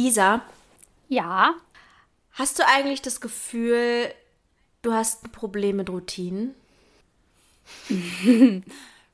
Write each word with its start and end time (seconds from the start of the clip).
Lisa, 0.00 0.40
Ja. 1.08 1.54
hast 2.32 2.58
du 2.58 2.62
eigentlich 2.66 3.02
das 3.02 3.20
Gefühl, 3.20 4.10
du 4.80 4.94
hast 4.94 5.24
ein 5.24 5.32
Problem 5.32 5.76
mit 5.76 5.90
Routinen? 5.90 6.54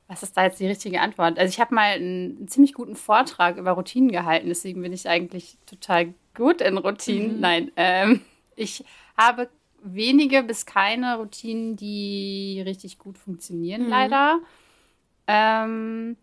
Was 0.08 0.22
ist 0.22 0.36
da 0.36 0.44
jetzt 0.44 0.60
die 0.60 0.68
richtige 0.68 1.00
Antwort? 1.00 1.40
Also 1.40 1.50
ich 1.50 1.58
habe 1.58 1.74
mal 1.74 1.94
einen 1.94 2.46
ziemlich 2.46 2.72
guten 2.72 2.94
Vortrag 2.94 3.56
über 3.56 3.72
Routinen 3.72 4.12
gehalten, 4.12 4.46
deswegen 4.46 4.80
bin 4.80 4.92
ich 4.92 5.08
eigentlich 5.08 5.56
total 5.66 6.14
gut 6.36 6.60
in 6.60 6.78
Routinen. 6.78 7.40
Nein, 7.40 7.72
ähm, 7.74 8.20
ich 8.54 8.84
habe 9.16 9.48
wenige 9.82 10.44
bis 10.44 10.66
keine 10.66 11.16
Routinen, 11.16 11.74
die 11.74 12.62
richtig 12.64 12.98
gut 12.98 13.18
funktionieren, 13.18 13.88
leider. 13.88 14.38
Ähm, 15.26 16.16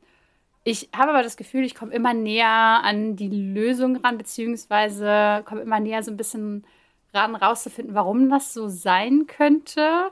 ich 0.64 0.90
habe 0.96 1.12
aber 1.12 1.24
das 1.24 1.38
Gefühl, 1.38 1.66
ich 1.66 1.76
komme 1.76 1.94
immer 1.94 2.14
näher 2.14 2.48
an 2.48 3.16
die 3.16 3.30
Lösung 3.30 3.98
ran, 3.98 4.18
beziehungsweise 4.18 5.44
komme 5.46 5.62
immer 5.62 5.80
näher 5.80 6.04
so 6.04 6.12
ein 6.12 6.18
bisschen 6.18 6.66
ran, 7.14 7.36
rauszufinden, 7.36 7.96
warum 7.96 8.30
das 8.30 8.54
so 8.54 8.70
sein 8.70 9.28
könnte. 9.28 10.12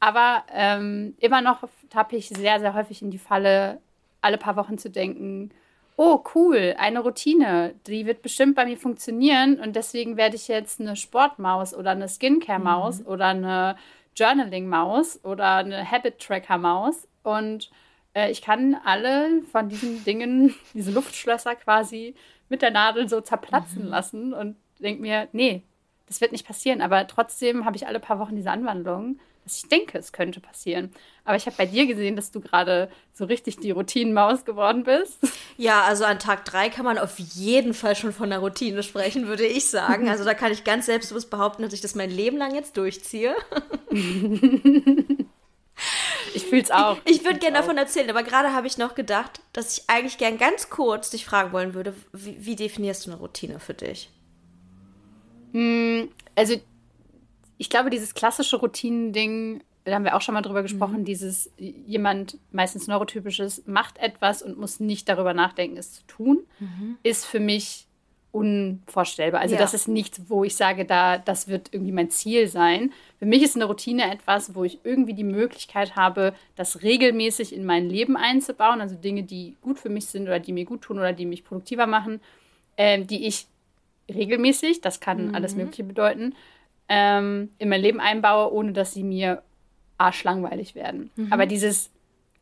Aber 0.00 0.44
ähm, 0.52 1.14
immer 1.20 1.40
noch 1.40 1.68
tappe 1.90 2.16
ich 2.16 2.28
sehr, 2.28 2.58
sehr 2.58 2.74
häufig 2.74 3.02
in 3.02 3.10
die 3.10 3.18
Falle, 3.18 3.80
alle 4.20 4.38
paar 4.38 4.56
Wochen 4.56 4.76
zu 4.76 4.90
denken, 4.90 5.50
oh 5.96 6.24
cool, 6.34 6.74
eine 6.78 7.00
Routine, 7.00 7.74
die 7.86 8.06
wird 8.06 8.22
bestimmt 8.22 8.56
bei 8.56 8.64
mir 8.64 8.76
funktionieren 8.76 9.60
und 9.60 9.76
deswegen 9.76 10.16
werde 10.16 10.36
ich 10.36 10.48
jetzt 10.48 10.80
eine 10.80 10.96
Sportmaus 10.96 11.74
oder 11.74 11.90
eine 11.90 12.08
Skincare-Maus 12.08 13.06
oder 13.06 13.26
eine 13.26 13.76
Journaling-Maus 14.16 15.24
oder 15.24 15.56
eine 15.56 15.88
Habit-Tracker-Maus 15.88 17.06
und 17.22 17.70
äh, 18.14 18.30
ich 18.30 18.42
kann 18.42 18.76
alle 18.84 19.42
von 19.50 19.68
diesen 19.68 20.04
Dingen, 20.04 20.54
diese 20.74 20.90
Luftschlösser 20.90 21.54
quasi 21.56 22.14
mit 22.48 22.62
der 22.62 22.70
Nadel 22.70 23.08
so 23.08 23.20
zerplatzen 23.20 23.86
lassen 23.86 24.34
und 24.34 24.56
denke 24.78 25.00
mir, 25.00 25.28
nee, 25.32 25.62
das 26.06 26.20
wird 26.20 26.32
nicht 26.32 26.46
passieren. 26.46 26.82
Aber 26.82 27.06
trotzdem 27.06 27.64
habe 27.64 27.76
ich 27.76 27.86
alle 27.86 28.00
paar 28.00 28.18
Wochen 28.18 28.36
diese 28.36 28.50
Anwandlung, 28.50 29.18
dass 29.44 29.56
ich 29.56 29.68
denke, 29.68 29.98
es 29.98 30.12
könnte 30.12 30.40
passieren. 30.40 30.92
Aber 31.24 31.36
ich 31.36 31.46
habe 31.46 31.56
bei 31.56 31.66
dir 31.66 31.86
gesehen, 31.86 32.14
dass 32.14 32.30
du 32.30 32.40
gerade 32.40 32.90
so 33.12 33.24
richtig 33.24 33.56
die 33.56 33.70
Routinenmaus 33.70 34.44
geworden 34.44 34.84
bist. 34.84 35.18
Ja, 35.58 35.82
also 35.82 36.04
an 36.06 36.18
Tag 36.18 36.46
drei 36.46 36.70
kann 36.70 36.86
man 36.86 36.96
auf 36.96 37.18
jeden 37.18 37.74
Fall 37.74 37.94
schon 37.94 38.12
von 38.12 38.32
einer 38.32 38.40
Routine 38.40 38.82
sprechen, 38.82 39.28
würde 39.28 39.46
ich 39.46 39.68
sagen. 39.68 40.08
Also 40.08 40.24
da 40.24 40.32
kann 40.32 40.50
ich 40.50 40.64
ganz 40.64 40.86
selbstbewusst 40.86 41.30
behaupten, 41.30 41.62
dass 41.62 41.74
ich 41.74 41.82
das 41.82 41.94
mein 41.94 42.10
Leben 42.10 42.38
lang 42.38 42.54
jetzt 42.54 42.78
durchziehe. 42.78 43.36
Ich 46.34 46.44
fühle 46.46 46.62
es 46.62 46.70
auch. 46.70 46.98
Ich 47.04 47.24
würde 47.24 47.38
gerne 47.38 47.58
davon 47.58 47.76
erzählen, 47.76 48.08
aber 48.10 48.22
gerade 48.22 48.52
habe 48.52 48.66
ich 48.66 48.78
noch 48.78 48.94
gedacht, 48.94 49.40
dass 49.52 49.78
ich 49.78 49.84
eigentlich 49.88 50.18
gern 50.18 50.38
ganz 50.38 50.70
kurz 50.70 51.10
dich 51.10 51.24
fragen 51.24 51.52
wollen 51.52 51.74
würde, 51.74 51.94
wie, 52.12 52.36
wie 52.44 52.56
definierst 52.56 53.06
du 53.06 53.10
eine 53.10 53.20
Routine 53.20 53.60
für 53.60 53.74
dich? 53.74 54.10
Also, 56.34 56.56
ich 57.58 57.70
glaube, 57.70 57.90
dieses 57.90 58.14
klassische 58.14 58.56
Routinen-Ding, 58.56 59.62
da 59.84 59.94
haben 59.94 60.04
wir 60.04 60.16
auch 60.16 60.22
schon 60.22 60.34
mal 60.34 60.42
drüber 60.42 60.62
gesprochen, 60.62 61.04
dieses 61.04 61.50
jemand, 61.58 62.38
meistens 62.50 62.86
neurotypisches, 62.86 63.64
macht 63.66 63.98
etwas 63.98 64.42
und 64.42 64.58
muss 64.58 64.80
nicht 64.80 65.08
darüber 65.08 65.34
nachdenken, 65.34 65.76
es 65.76 65.92
zu 65.92 66.06
tun, 66.06 66.46
ist 67.02 67.26
für 67.26 67.40
mich 67.40 67.86
unvorstellbar. 68.32 69.40
Also 69.42 69.54
Ja. 69.54 69.60
das 69.60 69.74
ist 69.74 69.88
nichts, 69.88 70.22
wo 70.28 70.42
ich 70.42 70.56
sage, 70.56 70.84
da, 70.84 71.18
das 71.18 71.48
wird 71.48 71.68
irgendwie 71.72 71.92
mein 71.92 72.10
Ziel 72.10 72.48
sein. 72.48 72.92
Für 73.18 73.26
mich 73.26 73.42
ist 73.42 73.56
eine 73.56 73.66
Routine 73.66 74.10
etwas, 74.10 74.54
wo 74.54 74.64
ich 74.64 74.78
irgendwie 74.84 75.14
die 75.14 75.22
Möglichkeit 75.24 75.96
habe, 75.96 76.34
das 76.56 76.82
regelmäßig 76.82 77.54
in 77.54 77.64
mein 77.64 77.88
Leben 77.88 78.16
einzubauen. 78.16 78.80
Also 78.80 78.96
Dinge, 78.96 79.22
die 79.22 79.56
gut 79.60 79.78
für 79.78 79.90
mich 79.90 80.06
sind 80.06 80.22
oder 80.24 80.40
die 80.40 80.52
mir 80.52 80.64
gut 80.64 80.82
tun 80.82 80.98
oder 80.98 81.12
die 81.12 81.26
mich 81.26 81.44
produktiver 81.44 81.86
machen, 81.86 82.20
ähm, 82.78 83.06
die 83.06 83.26
ich 83.26 83.46
regelmäßig, 84.12 84.80
das 84.80 85.00
kann 85.00 85.34
alles 85.34 85.54
Mögliche 85.54 85.84
bedeuten, 85.84 86.34
ähm, 86.88 87.50
in 87.58 87.68
mein 87.68 87.80
Leben 87.80 88.00
einbaue, 88.00 88.52
ohne 88.52 88.72
dass 88.72 88.94
sie 88.94 89.04
mir 89.04 89.42
arschlangweilig 89.98 90.74
werden. 90.74 91.10
Aber 91.30 91.46
dieses, 91.46 91.90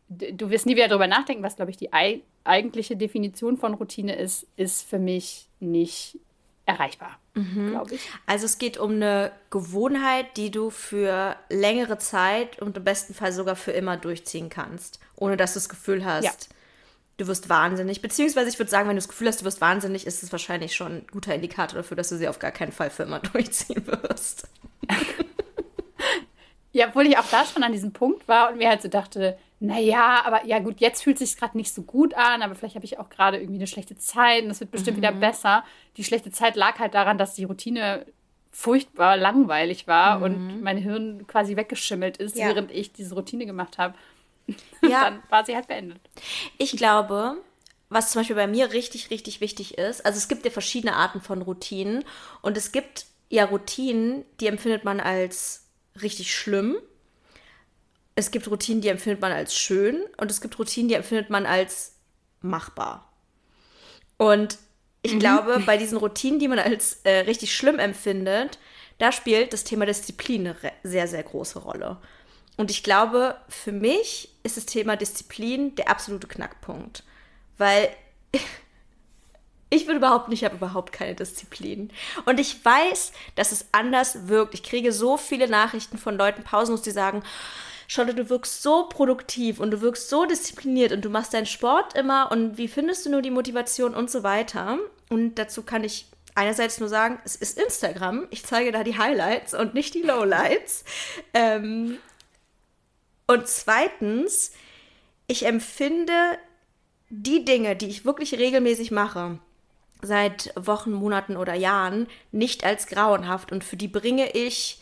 du 0.08 0.50
wirst 0.50 0.66
nie 0.66 0.76
wieder 0.76 0.88
darüber 0.88 1.06
nachdenken, 1.08 1.42
was, 1.42 1.56
glaube 1.56 1.70
ich, 1.72 1.76
die 1.76 1.92
ei 1.92 2.20
eigentliche 2.42 2.96
Definition 2.96 3.58
von 3.58 3.74
Routine 3.74 4.14
ist, 4.16 4.46
ist 4.56 4.88
für 4.88 4.98
mich 4.98 5.46
nicht 5.60 6.18
erreichbar, 6.66 7.18
glaube 7.34 7.94
ich. 7.96 8.00
Also 8.26 8.44
es 8.46 8.58
geht 8.58 8.76
um 8.78 8.92
eine 8.92 9.32
Gewohnheit, 9.50 10.36
die 10.36 10.50
du 10.50 10.70
für 10.70 11.36
längere 11.48 11.98
Zeit 11.98 12.60
und 12.60 12.76
im 12.76 12.84
besten 12.84 13.12
Fall 13.14 13.32
sogar 13.32 13.56
für 13.56 13.72
immer 13.72 13.96
durchziehen 13.96 14.48
kannst, 14.50 15.00
ohne 15.16 15.36
dass 15.36 15.54
du 15.54 15.58
das 15.58 15.68
Gefühl 15.68 16.04
hast, 16.04 16.24
Ja. 16.24 16.32
du 17.16 17.26
wirst 17.26 17.48
wahnsinnig. 17.48 18.02
Beziehungsweise 18.02 18.48
ich 18.50 18.58
würde 18.58 18.70
sagen, 18.70 18.88
wenn 18.88 18.94
du 18.96 19.00
das 19.00 19.08
Gefühl 19.08 19.26
hast, 19.28 19.40
du 19.40 19.44
wirst 19.46 19.60
wahnsinnig, 19.60 20.06
ist 20.06 20.22
es 20.22 20.30
wahrscheinlich 20.32 20.76
schon 20.76 20.98
ein 20.98 21.06
guter 21.10 21.34
Indikator 21.34 21.78
dafür, 21.78 21.96
dass 21.96 22.08
du 22.10 22.16
sie 22.16 22.28
auf 22.28 22.38
gar 22.38 22.52
keinen 22.52 22.72
Fall 22.72 22.90
für 22.90 23.02
immer 23.02 23.18
durchziehen 23.32 23.84
wirst. 23.86 24.46
Ja, 26.72 26.86
obwohl 26.88 27.06
ich 27.08 27.18
auch 27.18 27.26
da 27.30 27.44
schon 27.44 27.64
an 27.64 27.72
diesem 27.72 27.92
Punkt 27.92 28.28
war 28.28 28.50
und 28.50 28.58
mir 28.58 28.68
halt 28.68 28.80
so 28.82 28.88
dachte, 28.88 29.36
naja, 29.60 30.22
aber 30.24 30.44
ja 30.46 30.58
gut, 30.58 30.80
jetzt 30.80 31.02
fühlt 31.02 31.20
es 31.20 31.30
sich 31.30 31.38
gerade 31.38 31.56
nicht 31.56 31.72
so 31.74 31.82
gut 31.82 32.14
an, 32.14 32.40
aber 32.42 32.54
vielleicht 32.54 32.74
habe 32.76 32.84
ich 32.86 32.98
auch 32.98 33.10
gerade 33.10 33.36
irgendwie 33.38 33.58
eine 33.58 33.66
schlechte 33.66 33.96
Zeit 33.96 34.42
und 34.44 34.50
es 34.50 34.60
wird 34.60 34.70
bestimmt 34.70 34.96
wieder 34.96 35.12
besser. 35.12 35.64
Die 35.98 36.04
schlechte 36.04 36.30
Zeit 36.32 36.56
lag 36.56 36.78
halt 36.78 36.94
daran, 36.94 37.18
dass 37.18 37.34
die 37.34 37.44
Routine 37.44 38.06
furchtbar 38.50 39.16
langweilig 39.16 39.86
war 39.86 40.22
und 40.22 40.60
mein 40.62 40.76
Hirn 40.78 41.26
quasi 41.26 41.56
weggeschimmelt 41.56 42.16
ist, 42.16 42.36
Ja. 42.36 42.48
während 42.48 42.70
ich 42.72 42.92
diese 42.92 43.14
Routine 43.14 43.46
gemacht 43.46 43.78
habe. 43.78 43.94
Ja. 44.82 45.04
Dann 45.04 45.22
war 45.28 45.44
sie 45.44 45.54
halt 45.54 45.68
beendet. 45.68 46.00
Ich 46.58 46.72
glaube, 46.76 47.36
was 47.90 48.10
zum 48.10 48.20
Beispiel 48.20 48.36
bei 48.36 48.46
mir 48.46 48.72
richtig, 48.72 49.10
richtig 49.10 49.40
wichtig 49.40 49.76
ist, 49.78 50.04
also 50.06 50.16
es 50.16 50.26
gibt 50.26 50.44
ja 50.44 50.50
verschiedene 50.50 50.96
Arten 50.96 51.20
von 51.20 51.42
Routinen 51.42 52.02
und 52.40 52.56
es 52.56 52.72
gibt 52.72 53.06
ja 53.28 53.44
Routinen, 53.44 54.24
die 54.40 54.46
empfindet 54.48 54.84
man 54.84 54.98
als 55.00 55.68
richtig 56.00 56.34
schlimm. 56.34 56.76
Es 58.14 58.30
gibt 58.30 58.50
Routinen, 58.50 58.82
die 58.82 58.88
empfindet 58.88 59.20
man 59.20 59.32
als 59.32 59.56
schön 59.56 60.02
und 60.16 60.30
es 60.30 60.40
gibt 60.40 60.58
Routinen, 60.58 60.88
die 60.88 60.94
empfindet 60.94 61.30
man 61.30 61.46
als 61.46 61.94
machbar. 62.40 63.10
Und 64.16 64.58
ich 65.02 65.18
glaube, 65.18 65.62
bei 65.64 65.78
diesen 65.78 65.96
Routinen, 65.96 66.38
die 66.38 66.48
man 66.48 66.58
als 66.58 67.00
äh, 67.04 67.20
richtig 67.20 67.54
schlimm 67.54 67.78
empfindet, 67.78 68.58
da 68.98 69.12
spielt 69.12 69.54
das 69.54 69.64
Thema 69.64 69.86
Disziplin 69.86 70.48
eine 70.48 70.72
sehr, 70.82 71.08
sehr 71.08 71.22
große 71.22 71.60
Rolle. 71.60 71.96
Und 72.58 72.70
ich 72.70 72.82
glaube, 72.82 73.36
für 73.48 73.72
mich 73.72 74.34
ist 74.42 74.58
das 74.58 74.66
Thema 74.66 74.96
Disziplin 74.96 75.74
der 75.76 75.88
absolute 75.88 76.26
Knackpunkt. 76.26 77.02
Weil 77.56 77.88
ich 79.70 79.86
würde 79.86 80.00
behaupten, 80.00 80.32
ich 80.32 80.44
habe 80.44 80.56
überhaupt 80.56 80.92
keine 80.92 81.14
Disziplin. 81.14 81.90
Und 82.26 82.38
ich 82.38 82.62
weiß, 82.62 83.12
dass 83.36 83.52
es 83.52 83.66
anders 83.72 84.28
wirkt. 84.28 84.52
Ich 84.52 84.62
kriege 84.62 84.92
so 84.92 85.16
viele 85.16 85.48
Nachrichten 85.48 85.96
von 85.96 86.18
Leuten 86.18 86.42
pausenlos, 86.42 86.82
die 86.82 86.90
sagen, 86.90 87.22
Charlotte, 87.92 88.14
du 88.14 88.30
wirkst 88.30 88.62
so 88.62 88.84
produktiv 88.88 89.58
und 89.58 89.72
du 89.72 89.80
wirkst 89.80 90.08
so 90.08 90.24
diszipliniert 90.24 90.92
und 90.92 91.04
du 91.04 91.10
machst 91.10 91.34
deinen 91.34 91.46
Sport 91.46 91.94
immer 91.96 92.30
und 92.30 92.56
wie 92.56 92.68
findest 92.68 93.04
du 93.04 93.10
nur 93.10 93.20
die 93.20 93.32
Motivation 93.32 93.96
und 93.96 94.08
so 94.08 94.22
weiter. 94.22 94.78
Und 95.08 95.34
dazu 95.40 95.64
kann 95.64 95.82
ich 95.82 96.06
einerseits 96.36 96.78
nur 96.78 96.88
sagen, 96.88 97.18
es 97.24 97.34
ist 97.34 97.58
Instagram. 97.58 98.28
Ich 98.30 98.44
zeige 98.44 98.70
da 98.70 98.84
die 98.84 98.96
Highlights 98.96 99.54
und 99.54 99.74
nicht 99.74 99.94
die 99.94 100.02
Lowlights. 100.02 100.84
Ähm, 101.34 101.98
und 103.26 103.48
zweitens, 103.48 104.52
ich 105.26 105.44
empfinde 105.44 106.38
die 107.08 107.44
Dinge, 107.44 107.74
die 107.74 107.88
ich 107.88 108.04
wirklich 108.04 108.34
regelmäßig 108.34 108.92
mache, 108.92 109.40
seit 110.00 110.52
Wochen, 110.54 110.92
Monaten 110.92 111.36
oder 111.36 111.54
Jahren, 111.54 112.06
nicht 112.30 112.62
als 112.62 112.86
grauenhaft. 112.86 113.50
Und 113.50 113.64
für 113.64 113.76
die 113.76 113.88
bringe 113.88 114.30
ich, 114.30 114.79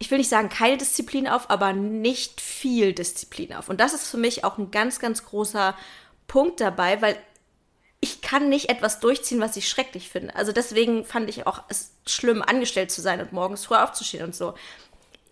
ich 0.00 0.10
will 0.10 0.18
nicht 0.18 0.30
sagen 0.30 0.48
keine 0.48 0.78
Disziplin 0.78 1.28
auf, 1.28 1.50
aber 1.50 1.74
nicht 1.74 2.40
viel 2.40 2.94
Disziplin 2.94 3.52
auf. 3.52 3.68
Und 3.68 3.80
das 3.80 3.92
ist 3.92 4.08
für 4.08 4.16
mich 4.16 4.44
auch 4.44 4.56
ein 4.56 4.70
ganz, 4.70 4.98
ganz 4.98 5.26
großer 5.26 5.76
Punkt 6.26 6.60
dabei, 6.60 7.02
weil 7.02 7.16
ich 8.00 8.22
kann 8.22 8.48
nicht 8.48 8.70
etwas 8.70 8.98
durchziehen, 9.00 9.40
was 9.40 9.56
ich 9.56 9.68
schrecklich 9.68 10.08
finde. 10.08 10.34
Also 10.34 10.52
deswegen 10.52 11.04
fand 11.04 11.28
ich 11.28 11.46
auch 11.46 11.64
es 11.68 11.92
schlimm, 12.06 12.40
angestellt 12.40 12.90
zu 12.90 13.02
sein 13.02 13.20
und 13.20 13.32
morgens 13.32 13.66
früh 13.66 13.74
aufzustehen 13.74 14.24
und 14.24 14.34
so. 14.34 14.54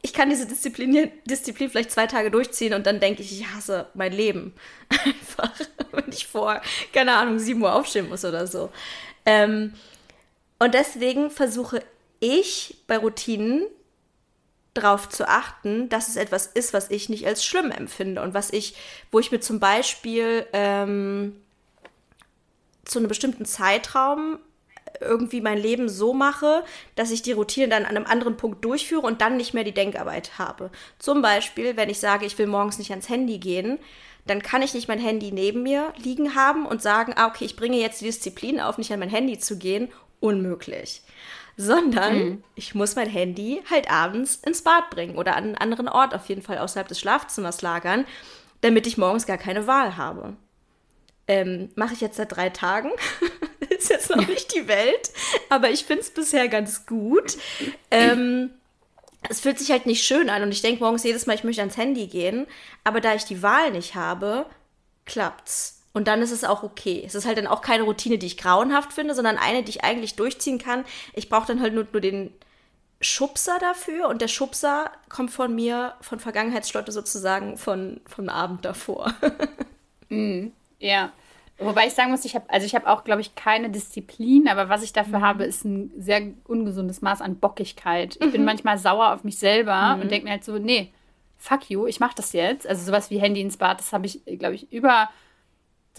Ich 0.03 0.13
kann 0.13 0.29
diese 0.29 0.47
Disziplin, 0.47 1.11
Disziplin 1.25 1.71
vielleicht 1.71 1.91
zwei 1.91 2.07
Tage 2.07 2.31
durchziehen 2.31 2.75
und 2.75 2.87
dann 2.87 3.01
denke 3.01 3.23
ich, 3.23 3.41
ich 3.41 3.47
hasse 3.49 3.87
mein 3.95 4.13
Leben. 4.13 4.55
Einfach, 4.91 5.51
wenn 5.93 6.13
ich 6.13 6.27
vor, 6.27 6.61
keine 6.93 7.15
Ahnung, 7.15 7.39
7 7.39 7.61
Uhr 7.63 7.75
aufstehen 7.75 8.11
muss 8.11 8.23
oder 8.27 8.47
so. 8.47 8.71
Ähm, 9.25 9.73
und 10.59 10.75
deswegen 10.75 11.31
versuche 11.31 11.83
ich 12.21 12.77
bei 12.87 12.99
Routinen 12.99 13.67
darauf 14.81 15.09
zu 15.09 15.29
achten, 15.29 15.89
dass 15.89 16.09
es 16.09 16.17
etwas 16.17 16.47
ist, 16.47 16.73
was 16.73 16.91
ich 16.91 17.09
nicht 17.09 17.27
als 17.27 17.45
schlimm 17.45 17.71
empfinde 17.71 18.23
und 18.23 18.35
was 18.35 18.53
ich, 18.53 18.75
wo 19.11 19.19
ich 19.19 19.33
mir 19.33 19.41
zum 19.41 19.61
Beispiel 19.61 20.47
ähm, 20.53 21.37
zu 22.85 22.99
einem 22.99 23.09
bestimmten 23.09 23.45
Zeitraum 23.45 24.39
irgendwie 25.01 25.41
mein 25.41 25.59
Leben 25.59 25.89
so 25.89 26.15
mache, 26.15 26.65
dass 26.97 27.11
ich 27.11 27.23
die 27.23 27.33
Routine 27.33 27.69
dann 27.69 27.85
an 27.85 27.97
einem 27.97 28.07
anderen 28.07 28.37
Punkt 28.37 28.65
durchführe 28.65 29.07
und 29.07 29.21
dann 29.21 29.37
nicht 29.37 29.55
mehr 29.55 29.65
die 29.65 29.73
Denkarbeit 29.73 30.39
habe. 30.39 30.71
Zum 30.99 31.23
Beispiel, 31.23 31.77
wenn 31.77 31.91
ich 31.91 32.01
sage, 32.01 32.27
ich 32.27 32.39
will 32.39 32.47
morgens 32.47 32.79
nicht 32.79 32.91
ans 32.91 33.09
Handy 33.09 33.39
gehen, 33.39 33.79
dann 34.27 34.43
kann 34.43 34.63
ich 34.63 34.75
nicht 34.75 34.89
mein 34.89 34.99
Handy 34.99 35.33
neben 35.33 35.63
mir 35.63 35.93
liegen 35.97 36.35
haben 36.35 36.67
und 36.67 36.83
sagen, 36.83 37.15
ah, 37.17 37.29
okay, 37.29 37.45
ich 37.45 37.57
bringe 37.57 37.79
jetzt 37.79 38.01
die 38.01 38.07
Disziplin 38.07 38.61
auf, 38.61 38.79
nicht 38.79 38.93
an 38.93 39.01
mein 39.01 39.09
Handy 39.09 39.39
zu 39.39 39.59
gehen, 39.59 39.89
unmöglich. 40.21 41.03
Sondern 41.61 42.19
mhm. 42.19 42.45
ich 42.55 42.75
muss 42.77 42.95
mein 42.95 43.11
Handy 43.11 43.61
halt 43.69 43.91
abends 43.91 44.37
ins 44.37 44.63
Bad 44.63 44.91
bringen 44.91 45.19
oder 45.19 45.37
an 45.37 45.45
einen 45.45 45.55
anderen 45.57 45.89
Ort 45.89 46.15
auf 46.15 46.29
jeden 46.29 46.41
Fall 46.41 46.59
außerhalb 46.59 46.87
des 46.87 47.01
Schlafzimmers 47.01 47.63
lagern, 47.63 48.07
damit 48.61 48.87
ich 48.87 48.97
morgens 48.97 49.27
gar 49.27 49.39
keine 49.39 49.67
Wahl 49.67 49.97
habe. 49.97 50.37
Ähm, 51.27 51.71
Mache 51.75 51.95
ich 51.95 52.01
jetzt 52.01 52.17
seit 52.17 52.35
drei 52.35 52.49
Tagen. 52.49 52.91
ist 53.79 53.91
jetzt 53.91 54.11
noch 54.11 54.27
nicht 54.27 54.55
die 54.55 54.69
Welt, 54.69 55.11
aber 55.49 55.71
ich 55.71 55.85
finde 55.85 56.03
es 56.03 56.11
bisher 56.11 56.49
ganz 56.49 56.87
gut. 56.87 57.37
Ähm, 57.91 58.51
es 59.29 59.41
fühlt 59.41 59.59
sich 59.59 59.71
halt 59.71 59.87
nicht 59.87 60.05
schön 60.05 60.31
an 60.31 60.43
und 60.43 60.53
ich 60.53 60.63
denke 60.63 60.83
morgens 60.83 61.05
jedes 61.05 61.27
Mal, 61.27 61.35
ich 61.35 61.45
möchte 61.45 61.63
ans 61.63 61.77
Handy 61.77 62.07
gehen, 62.07 62.47
aber 62.85 63.01
da 63.01 63.15
ich 63.15 63.25
die 63.25 63.43
Wahl 63.43 63.71
nicht 63.73 63.95
habe, 63.95 64.47
klappt's. 65.07 65.78
Und 65.99 66.07
dann 66.07 66.23
ist 66.23 66.31
es 66.31 66.45
auch 66.45 66.63
okay. 66.63 67.03
Es 67.05 67.17
ist 67.17 67.27
halt 67.27 67.39
dann 67.39 67.49
auch 67.49 67.61
keine 67.61 67.83
Routine, 67.83 68.19
die 68.19 68.27
ich 68.27 68.39
grauenhaft 68.39 68.93
finde, 68.93 69.17
sondern 69.17 69.37
eine, 69.37 69.65
die 69.65 69.71
ich 69.71 69.83
eigentlich 69.83 70.15
durchziehen 70.15 70.59
kann. 70.59 70.85
Ich 71.13 71.29
brauche 71.29 71.49
dann 71.49 71.61
halt 71.61 71.75
nur, 71.75 71.89
nur 71.91 72.01
den 72.01 72.31
Schubser 73.01 73.59
dafür 73.59 74.07
und 74.07 74.23
der 74.23 74.29
Schubser 74.29 74.93
kommt 75.09 75.33
von 75.33 75.53
mir, 75.53 75.95
von 76.01 76.21
Vergangenheitsstotte 76.21 76.93
sozusagen, 76.93 77.57
von, 77.57 78.01
vom 78.07 78.29
Abend 78.29 78.65
davor. 78.65 79.13
mm, 80.09 80.53
ja. 80.79 81.11
Wobei 81.59 81.89
ich 81.89 81.95
sagen 81.95 82.13
muss, 82.13 82.25
ich 82.25 82.37
habe 82.37 82.49
also 82.49 82.65
ich 82.65 82.77
habe 82.77 82.87
auch, 82.87 83.03
glaube 83.03 83.21
ich, 83.21 83.35
keine 83.35 83.69
Disziplin, 83.69 84.47
aber 84.47 84.69
was 84.69 84.85
ich 84.85 84.93
dafür 84.93 85.19
mhm. 85.19 85.25
habe, 85.25 85.45
ist 85.47 85.65
ein 85.65 85.91
sehr 85.99 86.23
ungesundes 86.45 87.03
Maß 87.03 87.23
an 87.23 87.41
Bockigkeit. 87.41 88.15
Ich 88.21 88.27
mhm. 88.29 88.31
bin 88.31 88.45
manchmal 88.45 88.79
sauer 88.79 89.15
auf 89.15 89.25
mich 89.25 89.37
selber 89.37 89.97
mhm. 89.97 90.03
und 90.03 90.13
denke 90.13 90.27
mir 90.27 90.31
halt 90.31 90.45
so, 90.45 90.59
nee, 90.59 90.93
fuck 91.39 91.69
you, 91.69 91.89
ich 91.89 91.99
mache 91.99 92.15
das 92.15 92.33
jetzt. 92.35 92.69
Also 92.69 92.87
sowas 92.87 93.11
wie 93.11 93.19
Handy 93.19 93.41
ins 93.41 93.57
Bad, 93.57 93.81
das 93.81 93.93
habe 93.93 94.07
ich, 94.07 94.23
glaube 94.39 94.55
ich, 94.55 94.71
über 94.73 95.09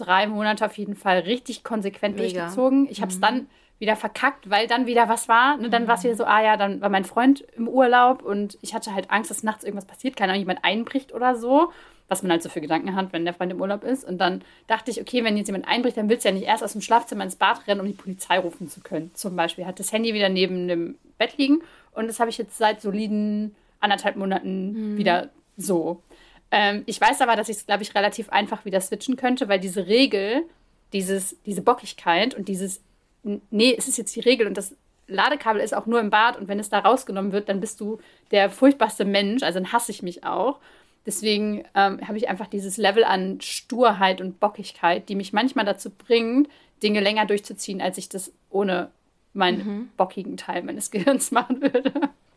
drei 0.04 0.26
Monate 0.26 0.64
auf 0.66 0.76
jeden 0.78 0.94
Fall 0.94 1.20
richtig 1.20 1.64
konsequent 1.64 2.16
Mega. 2.16 2.40
durchgezogen. 2.40 2.88
Ich 2.90 3.00
habe 3.00 3.10
es 3.10 3.18
mhm. 3.18 3.22
dann 3.22 3.46
wieder 3.78 3.96
verkackt, 3.96 4.50
weil 4.50 4.66
dann 4.66 4.86
wieder 4.86 5.08
was 5.08 5.28
war. 5.28 5.56
Ne, 5.56 5.70
dann 5.70 5.88
war 5.88 5.94
es 5.96 6.04
wieder 6.04 6.16
so, 6.16 6.24
ah 6.24 6.42
ja, 6.42 6.56
dann 6.56 6.80
war 6.80 6.90
mein 6.90 7.04
Freund 7.04 7.44
im 7.56 7.66
Urlaub 7.68 8.22
und 8.22 8.58
ich 8.60 8.74
hatte 8.74 8.94
halt 8.94 9.10
Angst, 9.10 9.30
dass 9.30 9.42
nachts 9.42 9.64
irgendwas 9.64 9.86
passiert, 9.86 10.16
keine 10.16 10.32
Ahnung, 10.32 10.40
jemand 10.40 10.64
einbricht 10.64 11.14
oder 11.14 11.34
so 11.34 11.70
was 12.10 12.22
man 12.22 12.32
halt 12.32 12.42
so 12.42 12.48
für 12.48 12.60
Gedanken 12.60 12.96
hat, 12.96 13.12
wenn 13.12 13.24
der 13.24 13.32
Freund 13.32 13.52
im 13.52 13.60
Urlaub 13.60 13.84
ist. 13.84 14.04
Und 14.04 14.18
dann 14.18 14.42
dachte 14.66 14.90
ich, 14.90 15.00
okay, 15.00 15.22
wenn 15.22 15.36
jetzt 15.36 15.46
jemand 15.46 15.68
einbricht, 15.68 15.96
dann 15.96 16.08
willst 16.08 16.24
du 16.24 16.28
ja 16.28 16.34
nicht 16.34 16.44
erst 16.44 16.64
aus 16.64 16.72
dem 16.72 16.80
Schlafzimmer 16.80 17.22
ins 17.22 17.36
Bad 17.36 17.66
rennen, 17.68 17.80
um 17.80 17.86
die 17.86 17.92
Polizei 17.92 18.38
rufen 18.38 18.68
zu 18.68 18.80
können. 18.80 19.12
Zum 19.14 19.36
Beispiel 19.36 19.64
hat 19.64 19.78
das 19.78 19.92
Handy 19.92 20.12
wieder 20.12 20.28
neben 20.28 20.66
dem 20.66 20.98
Bett 21.18 21.38
liegen 21.38 21.62
und 21.92 22.08
das 22.08 22.18
habe 22.18 22.28
ich 22.28 22.36
jetzt 22.36 22.58
seit 22.58 22.82
soliden 22.82 23.54
anderthalb 23.78 24.16
Monaten 24.16 24.94
mhm. 24.94 24.96
wieder 24.98 25.30
so. 25.56 26.02
Ähm, 26.50 26.82
ich 26.86 27.00
weiß 27.00 27.20
aber, 27.20 27.36
dass 27.36 27.48
ich 27.48 27.58
es, 27.58 27.66
glaube 27.66 27.82
ich, 27.82 27.94
relativ 27.94 28.30
einfach 28.30 28.64
wieder 28.64 28.80
switchen 28.80 29.16
könnte, 29.16 29.48
weil 29.48 29.60
diese 29.60 29.86
Regel, 29.86 30.44
dieses, 30.92 31.40
diese 31.44 31.62
Bockigkeit 31.62 32.34
und 32.34 32.48
dieses, 32.48 32.80
nee, 33.22 33.74
es 33.76 33.88
ist 33.88 33.98
jetzt 33.98 34.16
die 34.16 34.20
Regel 34.20 34.46
und 34.46 34.56
das 34.56 34.74
Ladekabel 35.06 35.60
ist 35.60 35.74
auch 35.74 35.86
nur 35.86 36.00
im 36.00 36.10
Bad 36.10 36.36
und 36.36 36.48
wenn 36.48 36.60
es 36.60 36.70
da 36.70 36.78
rausgenommen 36.78 37.32
wird, 37.32 37.48
dann 37.48 37.60
bist 37.60 37.80
du 37.80 37.98
der 38.30 38.50
furchtbarste 38.50 39.04
Mensch, 39.04 39.42
also 39.42 39.58
dann 39.58 39.72
hasse 39.72 39.90
ich 39.92 40.02
mich 40.02 40.24
auch. 40.24 40.60
Deswegen 41.06 41.64
ähm, 41.74 42.06
habe 42.06 42.18
ich 42.18 42.28
einfach 42.28 42.46
dieses 42.46 42.76
Level 42.76 43.04
an 43.04 43.40
Sturheit 43.40 44.20
und 44.20 44.38
Bockigkeit, 44.38 45.08
die 45.08 45.14
mich 45.14 45.32
manchmal 45.32 45.64
dazu 45.64 45.90
bringt, 45.90 46.48
Dinge 46.82 47.00
länger 47.00 47.26
durchzuziehen, 47.26 47.80
als 47.80 47.98
ich 47.98 48.08
das 48.08 48.32
ohne 48.50 48.90
meinen 49.32 49.66
mhm. 49.66 49.90
bockigen 49.96 50.36
Teil 50.36 50.62
meines 50.62 50.90
Gehirns 50.92 51.30
machen 51.30 51.62
würde. 51.62 51.92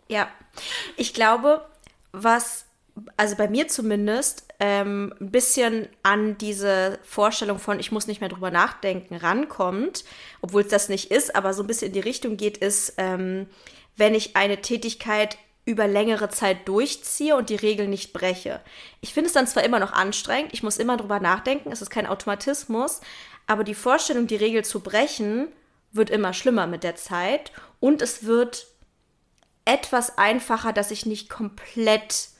Ja, 0.07 0.27
ich 0.97 1.13
glaube, 1.13 1.65
was, 2.11 2.65
also 3.17 3.35
bei 3.35 3.47
mir 3.47 3.67
zumindest, 3.67 4.45
ähm, 4.59 5.13
ein 5.19 5.31
bisschen 5.31 5.87
an 6.03 6.37
diese 6.37 6.99
Vorstellung 7.03 7.57
von, 7.59 7.79
ich 7.79 7.91
muss 7.91 8.07
nicht 8.07 8.21
mehr 8.21 8.29
drüber 8.29 8.51
nachdenken, 8.51 9.15
rankommt, 9.15 10.03
obwohl 10.41 10.61
es 10.61 10.67
das 10.67 10.89
nicht 10.89 11.11
ist, 11.11 11.35
aber 11.35 11.53
so 11.53 11.63
ein 11.63 11.67
bisschen 11.67 11.87
in 11.87 11.93
die 11.93 11.99
Richtung 11.99 12.37
geht, 12.37 12.57
ist, 12.57 12.93
ähm, 12.97 13.47
wenn 13.97 14.13
ich 14.13 14.35
eine 14.35 14.61
Tätigkeit 14.61 15.37
über 15.65 15.87
längere 15.87 16.29
Zeit 16.29 16.67
durchziehe 16.67 17.35
und 17.35 17.49
die 17.49 17.55
Regeln 17.55 17.89
nicht 17.89 18.13
breche. 18.13 18.59
Ich 19.01 19.13
finde 19.13 19.27
es 19.27 19.33
dann 19.33 19.47
zwar 19.47 19.63
immer 19.63 19.79
noch 19.79 19.93
anstrengend, 19.93 20.53
ich 20.53 20.61
muss 20.61 20.77
immer 20.77 20.97
drüber 20.97 21.19
nachdenken, 21.19 21.71
es 21.71 21.81
ist 21.81 21.89
kein 21.89 22.07
Automatismus, 22.07 23.01
aber 23.47 23.63
die 23.63 23.75
Vorstellung, 23.75 24.27
die 24.27 24.35
Regel 24.35 24.65
zu 24.65 24.81
brechen, 24.81 25.47
wird 25.91 26.09
immer 26.09 26.33
schlimmer 26.33 26.67
mit 26.67 26.83
der 26.83 26.95
Zeit 26.95 27.51
und 27.79 28.01
es 28.01 28.25
wird 28.25 28.67
etwas 29.65 30.17
einfacher, 30.17 30.73
dass 30.73 30.91
ich 30.91 31.05
nicht 31.05 31.29
komplett 31.29 32.32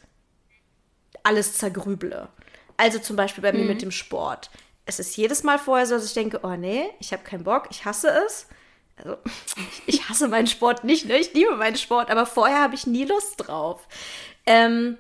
alles 1.24 1.58
zergrüble. 1.58 2.30
Also 2.78 3.00
zum 3.00 3.16
Beispiel 3.16 3.42
bei 3.42 3.52
mhm. 3.52 3.60
mir 3.60 3.66
mit 3.66 3.82
dem 3.82 3.92
Sport. 3.92 4.50
Es 4.86 5.00
ist 5.00 5.16
jedes 5.16 5.44
Mal 5.44 5.58
vorher 5.60 5.88
so, 5.88 5.96
dass 5.96 6.06
ich 6.06 6.14
denke, 6.14 6.42
oh 6.44 6.56
nee, 6.56 6.90
ich 7.00 7.14
habe 7.14 7.24
keinen 7.24 7.44
Bock, 7.44 7.68
ich 7.72 7.86
hasse 7.86 8.10
es 8.26 8.48
also 8.98 9.18
ich 9.86 10.08
hasse 10.10 10.28
meinen 10.28 10.48
Sport 10.48 10.84
nicht, 10.84 11.06
ne? 11.06 11.18
Ich 11.18 11.34
liebe 11.34 11.56
meinen 11.56 11.78
Sport, 11.78 12.10
aber 12.10 12.26
vorher 12.26 12.62
habe 12.62 12.76
ich 12.76 12.88
nie 12.88 13.06
Lust 13.06 13.36
drauf. 13.38 13.88
Ähm, 14.46 14.98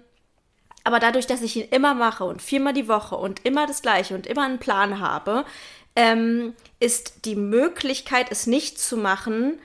aber 0.83 0.99
dadurch, 0.99 1.27
dass 1.27 1.41
ich 1.41 1.55
ihn 1.55 1.69
immer 1.69 1.93
mache 1.93 2.25
und 2.25 2.41
viermal 2.41 2.73
die 2.73 2.87
Woche 2.87 3.15
und 3.15 3.45
immer 3.45 3.67
das 3.67 3.81
Gleiche 3.81 4.15
und 4.15 4.27
immer 4.27 4.43
einen 4.43 4.59
Plan 4.59 4.99
habe, 4.99 5.45
ähm, 5.95 6.55
ist 6.79 7.25
die 7.25 7.35
Möglichkeit, 7.35 8.31
es 8.31 8.47
nicht 8.47 8.79
zu 8.79 8.97
machen, 8.97 9.59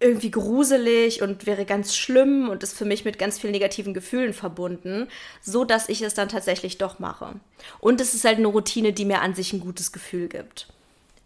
irgendwie 0.00 0.30
gruselig 0.30 1.22
und 1.22 1.46
wäre 1.46 1.64
ganz 1.64 1.96
schlimm 1.96 2.48
und 2.48 2.62
ist 2.62 2.76
für 2.76 2.84
mich 2.84 3.04
mit 3.04 3.18
ganz 3.18 3.38
vielen 3.38 3.52
negativen 3.52 3.94
Gefühlen 3.94 4.32
verbunden, 4.32 5.08
so 5.42 5.64
dass 5.64 5.88
ich 5.88 6.02
es 6.02 6.14
dann 6.14 6.28
tatsächlich 6.28 6.78
doch 6.78 7.00
mache. 7.00 7.34
Und 7.80 8.00
es 8.00 8.14
ist 8.14 8.24
halt 8.24 8.38
eine 8.38 8.46
Routine, 8.46 8.92
die 8.92 9.04
mir 9.04 9.22
an 9.22 9.34
sich 9.34 9.52
ein 9.52 9.60
gutes 9.60 9.90
Gefühl 9.90 10.28
gibt. 10.28 10.68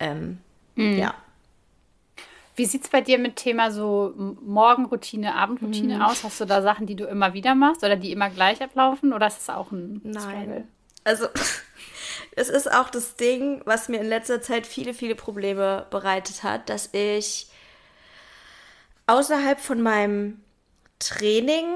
Ähm, 0.00 0.38
mhm. 0.74 0.96
Ja. 0.96 1.14
Wie 2.56 2.64
sieht 2.64 2.84
es 2.84 2.90
bei 2.90 3.00
dir 3.02 3.18
mit 3.18 3.36
Thema 3.36 3.70
so 3.70 4.14
Morgenroutine, 4.16 5.34
Abendroutine 5.34 5.96
mhm. 5.96 6.02
aus? 6.02 6.24
Hast 6.24 6.40
du 6.40 6.46
da 6.46 6.62
Sachen, 6.62 6.86
die 6.86 6.96
du 6.96 7.04
immer 7.04 7.34
wieder 7.34 7.54
machst 7.54 7.84
oder 7.84 7.96
die 7.96 8.12
immer 8.12 8.30
gleich 8.30 8.62
ablaufen 8.62 9.12
oder 9.12 9.26
ist 9.26 9.40
es 9.40 9.50
auch 9.50 9.70
ein 9.70 10.00
Nein. 10.02 10.22
Struggle? 10.22 10.64
Also, 11.04 11.26
es 12.36 12.48
ist 12.48 12.72
auch 12.72 12.88
das 12.88 13.16
Ding, 13.16 13.60
was 13.66 13.88
mir 13.90 14.00
in 14.00 14.08
letzter 14.08 14.40
Zeit 14.40 14.66
viele, 14.66 14.94
viele 14.94 15.14
Probleme 15.14 15.86
bereitet 15.90 16.42
hat, 16.42 16.70
dass 16.70 16.88
ich 16.92 17.48
außerhalb 19.12 19.60
von 19.60 19.82
meinem 19.82 20.40
Training 20.98 21.66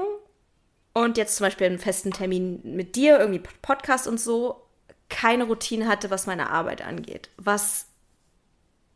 und 0.93 1.17
jetzt 1.17 1.35
zum 1.35 1.45
Beispiel 1.45 1.67
einen 1.67 1.77
festen 1.77 2.11
Termin 2.11 2.61
mit 2.63 2.95
dir, 2.95 3.19
irgendwie 3.19 3.43
Podcast 3.61 4.07
und 4.07 4.19
so, 4.19 4.63
keine 5.07 5.43
Routine 5.43 5.87
hatte, 5.87 6.09
was 6.09 6.25
meine 6.25 6.49
Arbeit 6.49 6.81
angeht. 6.81 7.29
Was 7.37 7.85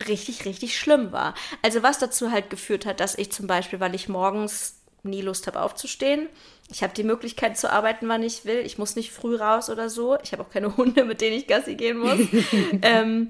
richtig, 0.08 0.46
richtig 0.46 0.80
schlimm 0.80 1.12
war. 1.12 1.36
Also 1.62 1.84
was 1.84 2.00
dazu 2.00 2.32
halt 2.32 2.50
geführt 2.50 2.88
hat, 2.88 3.00
dass 3.00 3.16
ich 3.16 3.32
zum 3.32 3.46
Beispiel, 3.46 3.80
weil 3.80 3.94
ich 3.94 4.10
morgens 4.10 4.82
nie 5.04 5.22
Lust 5.22 5.46
habe 5.46 5.62
aufzustehen, 5.62 6.28
ich 6.72 6.82
habe 6.82 6.94
die 6.94 7.04
Möglichkeit 7.04 7.60
zu 7.60 7.72
arbeiten, 7.72 8.08
wann 8.08 8.24
ich 8.24 8.46
will. 8.46 8.60
Ich 8.66 8.80
muss 8.80 8.96
nicht 8.96 9.12
früh 9.12 9.36
raus 9.36 9.70
oder 9.70 9.90
so. 9.90 10.18
Ich 10.24 10.32
habe 10.32 10.42
auch 10.42 10.50
keine 10.50 10.76
Hunde, 10.78 11.06
mit 11.06 11.22
denen 11.22 11.38
ich 11.38 11.46
Gassi 11.46 11.76
gehen 11.76 12.00
muss. 12.00 12.18
ähm, 12.82 13.30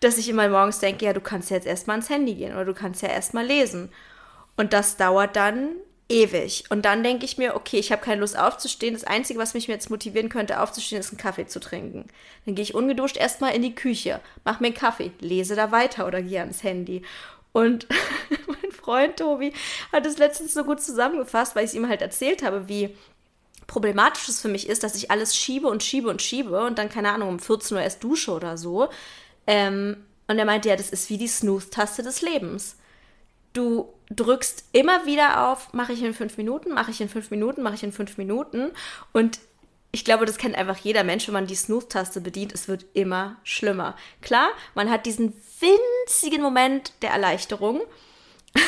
dass 0.00 0.18
ich 0.18 0.28
immer 0.28 0.48
morgens 0.48 0.80
denke, 0.80 1.04
ja, 1.04 1.12
du 1.12 1.20
kannst 1.20 1.50
ja 1.50 1.56
jetzt 1.56 1.66
erstmal 1.66 1.94
ans 1.94 2.08
Handy 2.08 2.34
gehen 2.34 2.54
oder 2.54 2.64
du 2.64 2.74
kannst 2.74 3.02
ja 3.02 3.10
erstmal 3.10 3.46
lesen. 3.46 3.92
Und 4.60 4.74
das 4.74 4.98
dauert 4.98 5.36
dann 5.36 5.70
ewig. 6.10 6.64
Und 6.68 6.84
dann 6.84 7.02
denke 7.02 7.24
ich 7.24 7.38
mir, 7.38 7.56
okay, 7.56 7.78
ich 7.78 7.92
habe 7.92 8.02
keine 8.02 8.20
Lust 8.20 8.38
aufzustehen. 8.38 8.92
Das 8.92 9.04
Einzige, 9.04 9.38
was 9.38 9.54
mich 9.54 9.66
jetzt 9.68 9.88
motivieren 9.88 10.28
könnte, 10.28 10.60
aufzustehen, 10.60 11.00
ist 11.00 11.08
einen 11.08 11.16
Kaffee 11.16 11.46
zu 11.46 11.60
trinken. 11.60 12.04
Dann 12.44 12.54
gehe 12.56 12.62
ich 12.62 12.74
ungeduscht 12.74 13.16
erstmal 13.16 13.54
in 13.54 13.62
die 13.62 13.74
Küche, 13.74 14.20
mache 14.44 14.62
mir 14.62 14.66
einen 14.66 14.76
Kaffee, 14.76 15.12
lese 15.20 15.56
da 15.56 15.72
weiter 15.72 16.06
oder 16.06 16.20
gehe 16.20 16.40
ans 16.40 16.62
Handy. 16.62 17.00
Und 17.52 17.86
mein 18.46 18.70
Freund 18.70 19.16
Tobi 19.16 19.54
hat 19.92 20.04
es 20.04 20.18
letztens 20.18 20.52
so 20.52 20.64
gut 20.64 20.82
zusammengefasst, 20.82 21.56
weil 21.56 21.64
ich 21.64 21.70
es 21.70 21.74
ihm 21.74 21.88
halt 21.88 22.02
erzählt 22.02 22.42
habe, 22.42 22.68
wie 22.68 22.94
problematisch 23.66 24.28
es 24.28 24.42
für 24.42 24.48
mich 24.48 24.68
ist, 24.68 24.82
dass 24.82 24.94
ich 24.94 25.10
alles 25.10 25.34
schiebe 25.34 25.68
und 25.68 25.82
schiebe 25.82 26.10
und 26.10 26.20
schiebe 26.20 26.60
und 26.66 26.78
dann, 26.78 26.90
keine 26.90 27.12
Ahnung, 27.12 27.30
um 27.30 27.38
14 27.38 27.78
Uhr 27.78 27.82
erst 27.82 28.04
dusche 28.04 28.32
oder 28.32 28.58
so. 28.58 28.90
Ähm, 29.46 30.04
und 30.28 30.38
er 30.38 30.44
meinte, 30.44 30.68
ja, 30.68 30.76
das 30.76 30.90
ist 30.90 31.08
wie 31.08 31.16
die 31.16 31.28
Snooze-Taste 31.28 32.02
des 32.02 32.20
Lebens. 32.20 32.76
Du 33.52 33.92
drückst 34.10 34.64
immer 34.72 35.06
wieder 35.06 35.48
auf, 35.48 35.72
mache 35.72 35.92
ich 35.92 36.02
in 36.02 36.14
fünf 36.14 36.36
Minuten, 36.36 36.72
mache 36.72 36.90
ich 36.90 37.00
in 37.00 37.08
fünf 37.08 37.30
Minuten, 37.30 37.62
mache 37.62 37.74
ich 37.74 37.82
in 37.82 37.92
fünf 37.92 38.18
Minuten. 38.18 38.70
Und 39.12 39.38
ich 39.92 40.04
glaube, 40.04 40.24
das 40.24 40.38
kennt 40.38 40.56
einfach 40.56 40.76
jeder 40.78 41.04
Mensch, 41.04 41.26
wenn 41.26 41.34
man 41.34 41.46
die 41.46 41.54
Snooze-Taste 41.54 42.20
bedient. 42.20 42.52
Es 42.52 42.68
wird 42.68 42.86
immer 42.92 43.36
schlimmer. 43.42 43.96
Klar, 44.22 44.48
man 44.74 44.90
hat 44.90 45.06
diesen 45.06 45.34
winzigen 45.60 46.42
Moment 46.42 46.92
der 47.02 47.10
Erleichterung. 47.10 47.80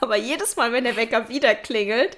Aber 0.00 0.16
jedes 0.16 0.56
Mal, 0.56 0.72
wenn 0.72 0.84
der 0.84 0.96
Wecker 0.96 1.28
wieder 1.28 1.54
klingelt, 1.54 2.16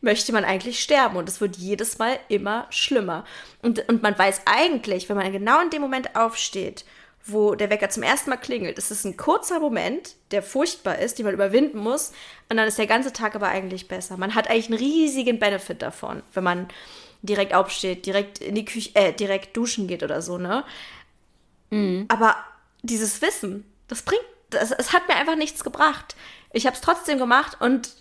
möchte 0.00 0.32
man 0.32 0.44
eigentlich 0.44 0.80
sterben. 0.80 1.16
Und 1.16 1.28
es 1.28 1.40
wird 1.40 1.56
jedes 1.56 1.98
Mal 1.98 2.18
immer 2.28 2.66
schlimmer. 2.70 3.24
Und, 3.62 3.88
und 3.88 4.02
man 4.02 4.18
weiß 4.18 4.42
eigentlich, 4.44 5.08
wenn 5.08 5.16
man 5.16 5.32
genau 5.32 5.60
in 5.60 5.70
dem 5.70 5.82
Moment 5.82 6.16
aufsteht 6.16 6.84
wo 7.26 7.54
der 7.54 7.70
Wecker 7.70 7.90
zum 7.90 8.02
ersten 8.02 8.30
Mal 8.30 8.36
klingelt. 8.36 8.78
Es 8.78 8.90
ist 8.90 9.04
ein 9.04 9.16
kurzer 9.16 9.58
Moment, 9.58 10.14
der 10.30 10.42
furchtbar 10.42 10.98
ist, 10.98 11.18
den 11.18 11.26
man 11.26 11.34
überwinden 11.34 11.78
muss. 11.78 12.12
Und 12.48 12.56
dann 12.56 12.68
ist 12.68 12.78
der 12.78 12.86
ganze 12.86 13.12
Tag 13.12 13.34
aber 13.34 13.48
eigentlich 13.48 13.88
besser. 13.88 14.16
Man 14.16 14.34
hat 14.34 14.48
eigentlich 14.48 14.68
einen 14.68 14.78
riesigen 14.78 15.38
Benefit 15.38 15.82
davon, 15.82 16.22
wenn 16.32 16.44
man 16.44 16.68
direkt 17.22 17.52
aufsteht, 17.52 18.06
direkt 18.06 18.38
in 18.38 18.54
die 18.54 18.64
Küche, 18.64 18.90
äh, 18.94 19.12
direkt 19.12 19.56
duschen 19.56 19.88
geht 19.88 20.02
oder 20.02 20.22
so, 20.22 20.38
ne? 20.38 20.64
Mhm. 21.70 22.06
Aber 22.08 22.36
dieses 22.82 23.20
Wissen, 23.20 23.64
das 23.88 24.02
bringt 24.02 24.22
das, 24.50 24.70
es 24.70 24.92
hat 24.92 25.08
mir 25.08 25.16
einfach 25.16 25.36
nichts 25.36 25.64
gebracht. 25.64 26.14
Ich 26.52 26.66
habe 26.66 26.76
es 26.76 26.80
trotzdem 26.80 27.18
gemacht 27.18 27.60
und 27.60 27.96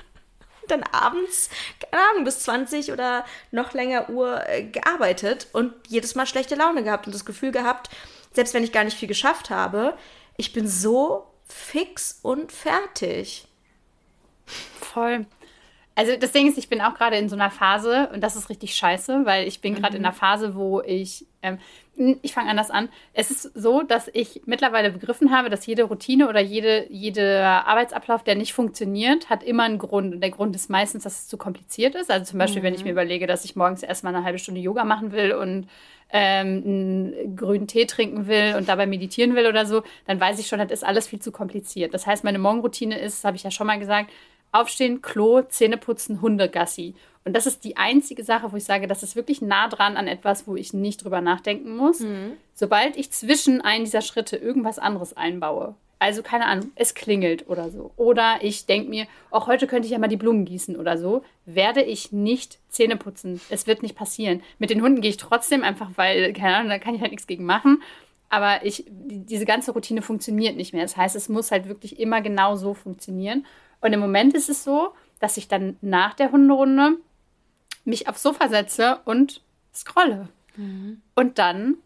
dann 0.68 0.82
abends, 0.84 1.50
keine 1.90 2.02
Ahnung, 2.10 2.24
bis 2.24 2.40
20 2.40 2.92
oder 2.92 3.24
noch 3.50 3.74
länger 3.74 4.08
Uhr 4.08 4.48
äh, 4.48 4.64
gearbeitet 4.64 5.48
und 5.52 5.74
jedes 5.88 6.14
Mal 6.14 6.26
schlechte 6.26 6.54
Laune 6.54 6.82
gehabt 6.82 7.06
und 7.06 7.14
das 7.14 7.26
Gefühl 7.26 7.52
gehabt, 7.52 7.90
selbst 8.34 8.54
wenn 8.54 8.64
ich 8.64 8.72
gar 8.72 8.84
nicht 8.84 8.96
viel 8.96 9.08
geschafft 9.08 9.50
habe, 9.50 9.96
ich 10.36 10.52
bin 10.52 10.66
so 10.68 11.26
fix 11.46 12.18
und 12.22 12.52
fertig. 12.52 13.46
Voll. 14.80 15.26
Also 15.94 16.16
das 16.16 16.32
Ding 16.32 16.48
ist, 16.48 16.58
ich 16.58 16.68
bin 16.68 16.80
auch 16.80 16.94
gerade 16.94 17.16
in 17.16 17.28
so 17.28 17.36
einer 17.36 17.50
Phase 17.50 18.10
und 18.12 18.20
das 18.20 18.34
ist 18.34 18.50
richtig 18.50 18.74
scheiße, 18.74 19.24
weil 19.24 19.46
ich 19.46 19.60
bin 19.60 19.74
gerade 19.74 19.92
mhm. 19.92 20.00
in 20.00 20.06
einer 20.06 20.14
Phase, 20.14 20.56
wo 20.56 20.80
ich, 20.80 21.26
ähm, 21.42 21.58
ich 22.22 22.32
fange 22.32 22.50
anders 22.50 22.70
an. 22.70 22.88
Es 23.12 23.30
ist 23.30 23.42
so, 23.54 23.82
dass 23.82 24.10
ich 24.12 24.42
mittlerweile 24.46 24.90
begriffen 24.90 25.30
habe, 25.30 25.50
dass 25.50 25.66
jede 25.66 25.84
Routine 25.84 26.28
oder 26.28 26.40
jede, 26.40 26.86
jeder 26.90 27.66
Arbeitsablauf, 27.66 28.24
der 28.24 28.34
nicht 28.34 28.52
funktioniert, 28.52 29.30
hat 29.30 29.42
immer 29.42 29.62
einen 29.62 29.78
Grund. 29.78 30.14
Und 30.14 30.20
der 30.20 30.30
Grund 30.30 30.56
ist 30.56 30.70
meistens, 30.70 31.04
dass 31.04 31.20
es 31.20 31.28
zu 31.28 31.36
kompliziert 31.36 31.94
ist. 31.94 32.10
Also 32.10 32.24
zum 32.24 32.38
Beispiel, 32.38 32.62
mhm. 32.62 32.66
wenn 32.66 32.74
ich 32.74 32.80
mhm. 32.80 32.86
mir 32.86 32.92
überlege, 32.92 33.26
dass 33.26 33.44
ich 33.44 33.56
morgens 33.56 33.82
erstmal 33.82 34.14
eine 34.14 34.24
halbe 34.24 34.38
Stunde 34.38 34.60
Yoga 34.60 34.84
machen 34.84 35.12
will 35.12 35.32
und 35.32 35.68
ähm, 36.10 36.62
einen 36.64 37.36
grünen 37.36 37.66
Tee 37.66 37.86
trinken 37.86 38.26
will 38.26 38.54
und 38.56 38.68
dabei 38.68 38.86
meditieren 38.86 39.34
will 39.34 39.46
oder 39.46 39.66
so, 39.66 39.82
dann 40.06 40.20
weiß 40.20 40.38
ich 40.38 40.46
schon, 40.46 40.58
das 40.58 40.70
ist 40.70 40.84
alles 40.84 41.08
viel 41.08 41.20
zu 41.20 41.32
kompliziert. 41.32 41.94
Das 41.94 42.06
heißt, 42.06 42.24
meine 42.24 42.38
Morgenroutine 42.38 42.98
ist, 42.98 43.24
habe 43.24 43.36
ich 43.36 43.42
ja 43.42 43.50
schon 43.50 43.66
mal 43.66 43.78
gesagt, 43.78 44.10
Aufstehen, 44.52 45.02
Klo, 45.02 45.42
Zähne 45.42 45.76
putzen, 45.76 46.20
Hundegassi. 46.20 46.94
Und 47.24 47.34
das 47.34 47.46
ist 47.46 47.64
die 47.64 47.76
einzige 47.76 48.22
Sache, 48.22 48.52
wo 48.52 48.56
ich 48.56 48.64
sage, 48.64 48.86
das 48.86 49.02
ist 49.02 49.16
wirklich 49.16 49.40
nah 49.40 49.68
dran 49.68 49.96
an 49.96 50.06
etwas, 50.06 50.46
wo 50.46 50.56
ich 50.56 50.74
nicht 50.74 51.02
drüber 51.02 51.22
nachdenken 51.22 51.74
muss. 51.74 52.00
Mhm. 52.00 52.32
Sobald 52.52 52.96
ich 52.96 53.10
zwischen 53.12 53.62
einen 53.62 53.84
dieser 53.84 54.02
Schritte 54.02 54.36
irgendwas 54.36 54.78
anderes 54.78 55.16
einbaue, 55.16 55.74
also 55.98 56.22
keine 56.22 56.46
Ahnung, 56.46 56.70
es 56.74 56.94
klingelt 56.94 57.48
oder 57.48 57.70
so, 57.70 57.92
oder 57.96 58.36
ich 58.42 58.66
denke 58.66 58.90
mir, 58.90 59.06
auch 59.30 59.46
heute 59.46 59.66
könnte 59.66 59.86
ich 59.86 59.92
ja 59.92 59.98
mal 59.98 60.08
die 60.08 60.18
Blumen 60.18 60.44
gießen 60.44 60.76
oder 60.76 60.98
so, 60.98 61.22
werde 61.46 61.82
ich 61.82 62.12
nicht 62.12 62.58
Zähne 62.68 62.96
putzen. 62.96 63.40
Es 63.48 63.66
wird 63.66 63.82
nicht 63.82 63.96
passieren. 63.96 64.42
Mit 64.58 64.68
den 64.68 64.82
Hunden 64.82 65.00
gehe 65.00 65.10
ich 65.10 65.16
trotzdem 65.16 65.62
einfach, 65.62 65.90
weil, 65.96 66.34
keine 66.34 66.56
Ahnung, 66.56 66.68
da 66.68 66.78
kann 66.78 66.94
ich 66.94 67.00
halt 67.00 67.12
nichts 67.12 67.26
gegen 67.26 67.44
machen. 67.44 67.82
Aber 68.28 68.66
ich, 68.66 68.84
diese 68.88 69.46
ganze 69.46 69.72
Routine 69.72 70.02
funktioniert 70.02 70.56
nicht 70.56 70.74
mehr. 70.74 70.82
Das 70.82 70.96
heißt, 70.96 71.16
es 71.16 71.30
muss 71.30 71.50
halt 71.50 71.68
wirklich 71.68 71.98
immer 71.98 72.20
genau 72.20 72.56
so 72.56 72.74
funktionieren. 72.74 73.46
Und 73.80 73.92
im 73.92 74.00
Moment 74.00 74.34
ist 74.34 74.50
es 74.50 74.62
so, 74.62 74.90
dass 75.20 75.36
ich 75.38 75.48
dann 75.48 75.76
nach 75.80 76.12
der 76.14 76.32
Hunderunde 76.32 76.98
mich 77.84 78.08
aufs 78.08 78.22
Sofa 78.22 78.48
setze 78.48 79.00
und 79.04 79.40
scrolle. 79.74 80.28
Mhm. 80.56 81.00
Und 81.14 81.38
dann 81.38 81.76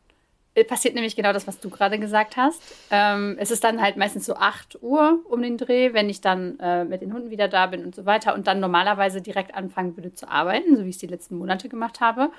äh, 0.54 0.64
passiert 0.64 0.94
nämlich 0.94 1.16
genau 1.16 1.32
das, 1.32 1.46
was 1.46 1.60
du 1.60 1.70
gerade 1.70 1.98
gesagt 1.98 2.36
hast. 2.36 2.60
Ähm, 2.90 3.36
es 3.38 3.50
ist 3.50 3.64
dann 3.64 3.80
halt 3.80 3.96
meistens 3.96 4.26
so 4.26 4.34
8 4.34 4.82
Uhr 4.82 5.20
um 5.28 5.42
den 5.42 5.56
Dreh, 5.56 5.92
wenn 5.92 6.08
ich 6.08 6.20
dann 6.20 6.58
äh, 6.60 6.84
mit 6.84 7.00
den 7.02 7.12
Hunden 7.12 7.30
wieder 7.30 7.48
da 7.48 7.66
bin 7.66 7.84
und 7.84 7.94
so 7.94 8.06
weiter 8.06 8.34
und 8.34 8.46
dann 8.46 8.60
normalerweise 8.60 9.22
direkt 9.22 9.54
anfangen 9.54 9.96
würde 9.96 10.12
zu 10.12 10.28
arbeiten, 10.28 10.76
so 10.76 10.84
wie 10.84 10.90
ich 10.90 10.96
es 10.96 11.00
die 11.00 11.06
letzten 11.06 11.38
Monate 11.38 11.68
gemacht 11.68 12.00
habe. 12.00 12.30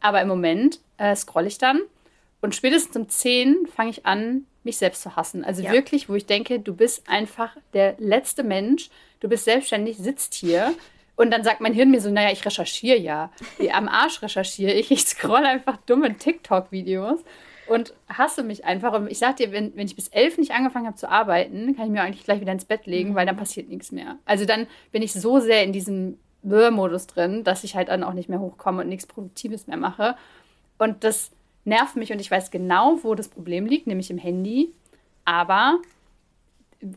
Aber 0.00 0.20
im 0.20 0.28
Moment 0.28 0.80
äh, 0.98 1.14
scrolle 1.14 1.48
ich 1.48 1.58
dann 1.58 1.80
und 2.40 2.54
spätestens 2.54 2.96
um 2.96 3.08
10 3.08 3.66
fange 3.66 3.90
ich 3.90 4.06
an, 4.06 4.46
mich 4.62 4.78
selbst 4.78 5.02
zu 5.02 5.16
hassen. 5.16 5.44
Also 5.44 5.62
ja. 5.62 5.72
wirklich, 5.72 6.08
wo 6.08 6.14
ich 6.14 6.26
denke, 6.26 6.60
du 6.60 6.74
bist 6.74 7.08
einfach 7.08 7.56
der 7.72 7.96
letzte 7.98 8.42
Mensch, 8.42 8.90
du 9.20 9.28
bist 9.28 9.44
selbstständig, 9.44 9.96
sitzt 9.96 10.34
hier. 10.34 10.74
Und 11.16 11.30
dann 11.30 11.42
sagt 11.42 11.60
mein 11.60 11.72
Hirn 11.72 11.90
mir 11.90 12.00
so, 12.00 12.10
naja, 12.10 12.30
ich 12.30 12.44
recherchiere 12.44 12.98
ja. 12.98 13.30
Wie 13.58 13.72
am 13.72 13.88
Arsch 13.88 14.22
recherchiere 14.22 14.72
ich. 14.72 14.90
Ich 14.90 15.06
scroll 15.06 15.44
einfach 15.44 15.78
dumme 15.78 16.16
TikTok-Videos 16.16 17.20
und 17.66 17.94
hasse 18.08 18.42
mich 18.42 18.64
einfach. 18.64 18.92
Und 18.92 19.10
ich 19.10 19.18
sag 19.18 19.36
dir, 19.36 19.50
wenn, 19.50 19.74
wenn 19.76 19.86
ich 19.86 19.96
bis 19.96 20.08
elf 20.08 20.38
nicht 20.38 20.52
angefangen 20.52 20.86
habe 20.86 20.96
zu 20.96 21.08
arbeiten, 21.08 21.74
kann 21.74 21.86
ich 21.86 21.90
mir 21.90 22.02
eigentlich 22.02 22.24
gleich 22.24 22.40
wieder 22.40 22.52
ins 22.52 22.66
Bett 22.66 22.86
legen, 22.86 23.10
mhm. 23.10 23.14
weil 23.14 23.26
dann 23.26 23.36
passiert 23.36 23.68
nichts 23.68 23.92
mehr. 23.92 24.18
Also 24.26 24.44
dann 24.44 24.66
bin 24.92 25.02
ich 25.02 25.12
so 25.14 25.40
sehr 25.40 25.62
in 25.64 25.72
diesem 25.72 26.18
Wirr-Modus 26.42 27.06
drin, 27.06 27.44
dass 27.44 27.64
ich 27.64 27.74
halt 27.74 27.88
dann 27.88 28.04
auch 28.04 28.12
nicht 28.12 28.28
mehr 28.28 28.40
hochkomme 28.40 28.82
und 28.82 28.88
nichts 28.88 29.06
Produktives 29.06 29.66
mehr 29.66 29.78
mache. 29.78 30.16
Und 30.78 31.02
das 31.02 31.30
nervt 31.64 31.96
mich 31.96 32.12
und 32.12 32.20
ich 32.20 32.30
weiß 32.30 32.50
genau, 32.50 32.98
wo 33.02 33.14
das 33.14 33.28
Problem 33.28 33.66
liegt, 33.66 33.86
nämlich 33.86 34.10
im 34.10 34.18
Handy. 34.18 34.72
Aber 35.24 35.78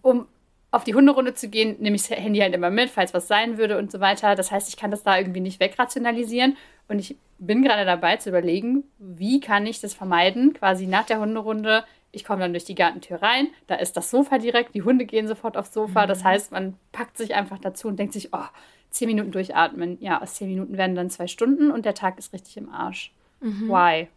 um 0.02 0.28
auf 0.72 0.84
die 0.84 0.94
Hunderunde 0.94 1.34
zu 1.34 1.50
gehen, 1.50 1.78
nehme 1.80 1.96
ich 1.96 2.08
das 2.08 2.18
Handy 2.18 2.40
halt 2.40 2.54
immer 2.54 2.70
mit, 2.70 2.90
falls 2.90 3.14
was 3.14 3.28
sein 3.28 3.58
würde 3.58 3.78
und 3.78 3.92
so 3.92 4.00
weiter. 4.00 4.36
Das 4.36 4.52
heißt, 4.52 4.70
ich 4.70 4.78
kann 4.78 4.92
das 4.92 5.04
da 5.04 5.18
irgendwie 5.18 5.40
nicht 5.40 5.60
wegrationalisieren. 5.60 6.58
Und 6.88 7.00
ich 7.00 7.18
bin 7.40 7.64
gerade 7.64 7.86
dabei 7.86 8.18
zu 8.18 8.30
überlegen, 8.30 8.84
wie 8.98 9.40
kann 9.40 9.66
ich 9.66 9.82
das 9.82 9.94
vermeiden, 9.94 10.54
quasi 10.54 10.86
nach 10.86 11.06
der 11.06 11.20
Hunderunde. 11.20 11.86
Ich 12.12 12.24
komme 12.24 12.42
dann 12.42 12.54
durch 12.54 12.66
die 12.66 12.76
Gartentür 12.76 13.22
rein, 13.22 13.48
da 13.68 13.76
ist 13.76 13.96
das 13.96 14.10
Sofa 14.10 14.40
direkt, 14.40 14.74
die 14.74 14.82
Hunde 14.82 15.06
gehen 15.06 15.28
sofort 15.28 15.58
aufs 15.58 15.74
Sofa. 15.74 16.08
Das 16.08 16.22
mhm. 16.22 16.28
heißt, 16.28 16.52
man 16.52 16.76
packt 16.92 17.18
sich 17.18 17.36
einfach 17.36 17.60
dazu 17.60 17.88
und 17.88 17.98
denkt 17.98 18.14
sich, 18.14 18.30
oh, 18.34 18.46
zehn 18.90 19.08
Minuten 19.08 19.32
durchatmen. 19.32 19.98
Ja, 20.02 20.22
aus 20.22 20.36
zehn 20.36 20.50
Minuten 20.50 20.78
werden 20.78 20.96
dann 20.96 21.10
zwei 21.10 21.28
Stunden 21.28 21.72
und 21.72 21.86
der 21.86 21.94
Tag 21.94 22.18
ist 22.18 22.34
richtig 22.34 22.58
im 22.58 22.70
Arsch. 22.70 23.12
Mhm. 23.42 23.70
Why? 23.70 24.08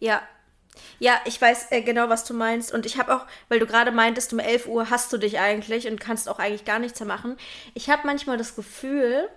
Ja. 0.00 0.22
Ja, 0.98 1.20
ich 1.24 1.40
weiß 1.40 1.70
äh, 1.70 1.82
genau, 1.82 2.08
was 2.08 2.24
du 2.24 2.34
meinst. 2.34 2.72
Und 2.72 2.86
ich 2.86 2.98
habe 2.98 3.14
auch, 3.14 3.26
weil 3.48 3.58
du 3.58 3.66
gerade 3.66 3.92
meintest, 3.92 4.32
um 4.32 4.38
11 4.38 4.66
Uhr 4.66 4.90
hast 4.90 5.12
du 5.12 5.18
dich 5.18 5.38
eigentlich 5.38 5.88
und 5.88 6.00
kannst 6.00 6.28
auch 6.28 6.38
eigentlich 6.38 6.64
gar 6.64 6.78
nichts 6.78 7.00
mehr 7.00 7.08
machen. 7.08 7.36
Ich 7.74 7.90
habe 7.90 8.02
manchmal 8.06 8.36
das 8.36 8.56
Gefühl, 8.56 9.28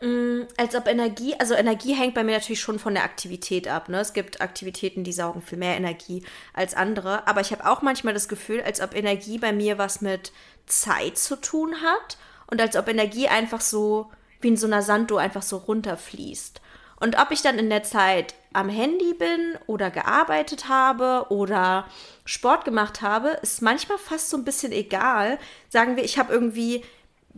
mh, 0.00 0.08
mm, 0.08 0.48
als 0.56 0.74
ob 0.74 0.86
Energie, 0.88 1.34
also 1.38 1.54
Energie 1.54 1.94
hängt 1.94 2.14
bei 2.14 2.24
mir 2.24 2.32
natürlich 2.38 2.60
schon 2.60 2.78
von 2.78 2.94
der 2.94 3.04
Aktivität 3.04 3.68
ab. 3.68 3.88
Ne? 3.88 4.00
Es 4.00 4.12
gibt 4.12 4.40
Aktivitäten, 4.40 5.04
die 5.04 5.12
saugen 5.12 5.42
viel 5.42 5.58
mehr 5.58 5.76
Energie 5.76 6.24
als 6.52 6.74
andere. 6.74 7.26
Aber 7.26 7.40
ich 7.40 7.52
habe 7.52 7.68
auch 7.68 7.82
manchmal 7.82 8.14
das 8.14 8.28
Gefühl, 8.28 8.62
als 8.62 8.80
ob 8.80 8.94
Energie 8.94 9.38
bei 9.38 9.52
mir 9.52 9.78
was 9.78 10.00
mit 10.00 10.32
Zeit 10.66 11.18
zu 11.18 11.36
tun 11.36 11.76
hat 11.82 12.16
und 12.46 12.60
als 12.60 12.76
ob 12.76 12.88
Energie 12.88 13.28
einfach 13.28 13.60
so 13.60 14.10
wie 14.42 14.48
in 14.48 14.56
so 14.56 14.66
einer 14.66 14.82
Sanduhr 14.82 15.20
einfach 15.20 15.42
so 15.42 15.56
runterfließt. 15.56 16.60
Und 17.02 17.18
ob 17.18 17.32
ich 17.32 17.42
dann 17.42 17.58
in 17.58 17.68
der 17.68 17.82
Zeit 17.82 18.32
am 18.52 18.68
Handy 18.68 19.12
bin 19.12 19.58
oder 19.66 19.90
gearbeitet 19.90 20.68
habe 20.68 21.26
oder 21.30 21.88
Sport 22.24 22.64
gemacht 22.64 23.02
habe, 23.02 23.30
ist 23.42 23.60
manchmal 23.60 23.98
fast 23.98 24.30
so 24.30 24.36
ein 24.36 24.44
bisschen 24.44 24.70
egal. 24.70 25.40
Sagen 25.68 25.96
wir, 25.96 26.04
ich 26.04 26.16
habe 26.16 26.32
irgendwie 26.32 26.84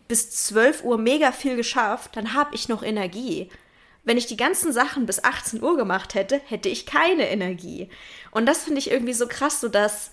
bis 0.06 0.30
12 0.48 0.84
Uhr 0.84 0.98
mega 0.98 1.32
viel 1.32 1.56
geschafft, 1.56 2.14
dann 2.14 2.34
habe 2.34 2.54
ich 2.54 2.68
noch 2.68 2.82
Energie. 2.82 3.48
Wenn 4.04 4.18
ich 4.18 4.26
die 4.26 4.36
ganzen 4.36 4.70
Sachen 4.70 5.06
bis 5.06 5.24
18 5.24 5.62
Uhr 5.62 5.78
gemacht 5.78 6.14
hätte, 6.14 6.42
hätte 6.44 6.68
ich 6.68 6.84
keine 6.84 7.30
Energie. 7.30 7.88
Und 8.32 8.44
das 8.44 8.64
finde 8.64 8.80
ich 8.80 8.90
irgendwie 8.90 9.14
so 9.14 9.26
krass, 9.26 9.62
so 9.62 9.68
dass, 9.70 10.10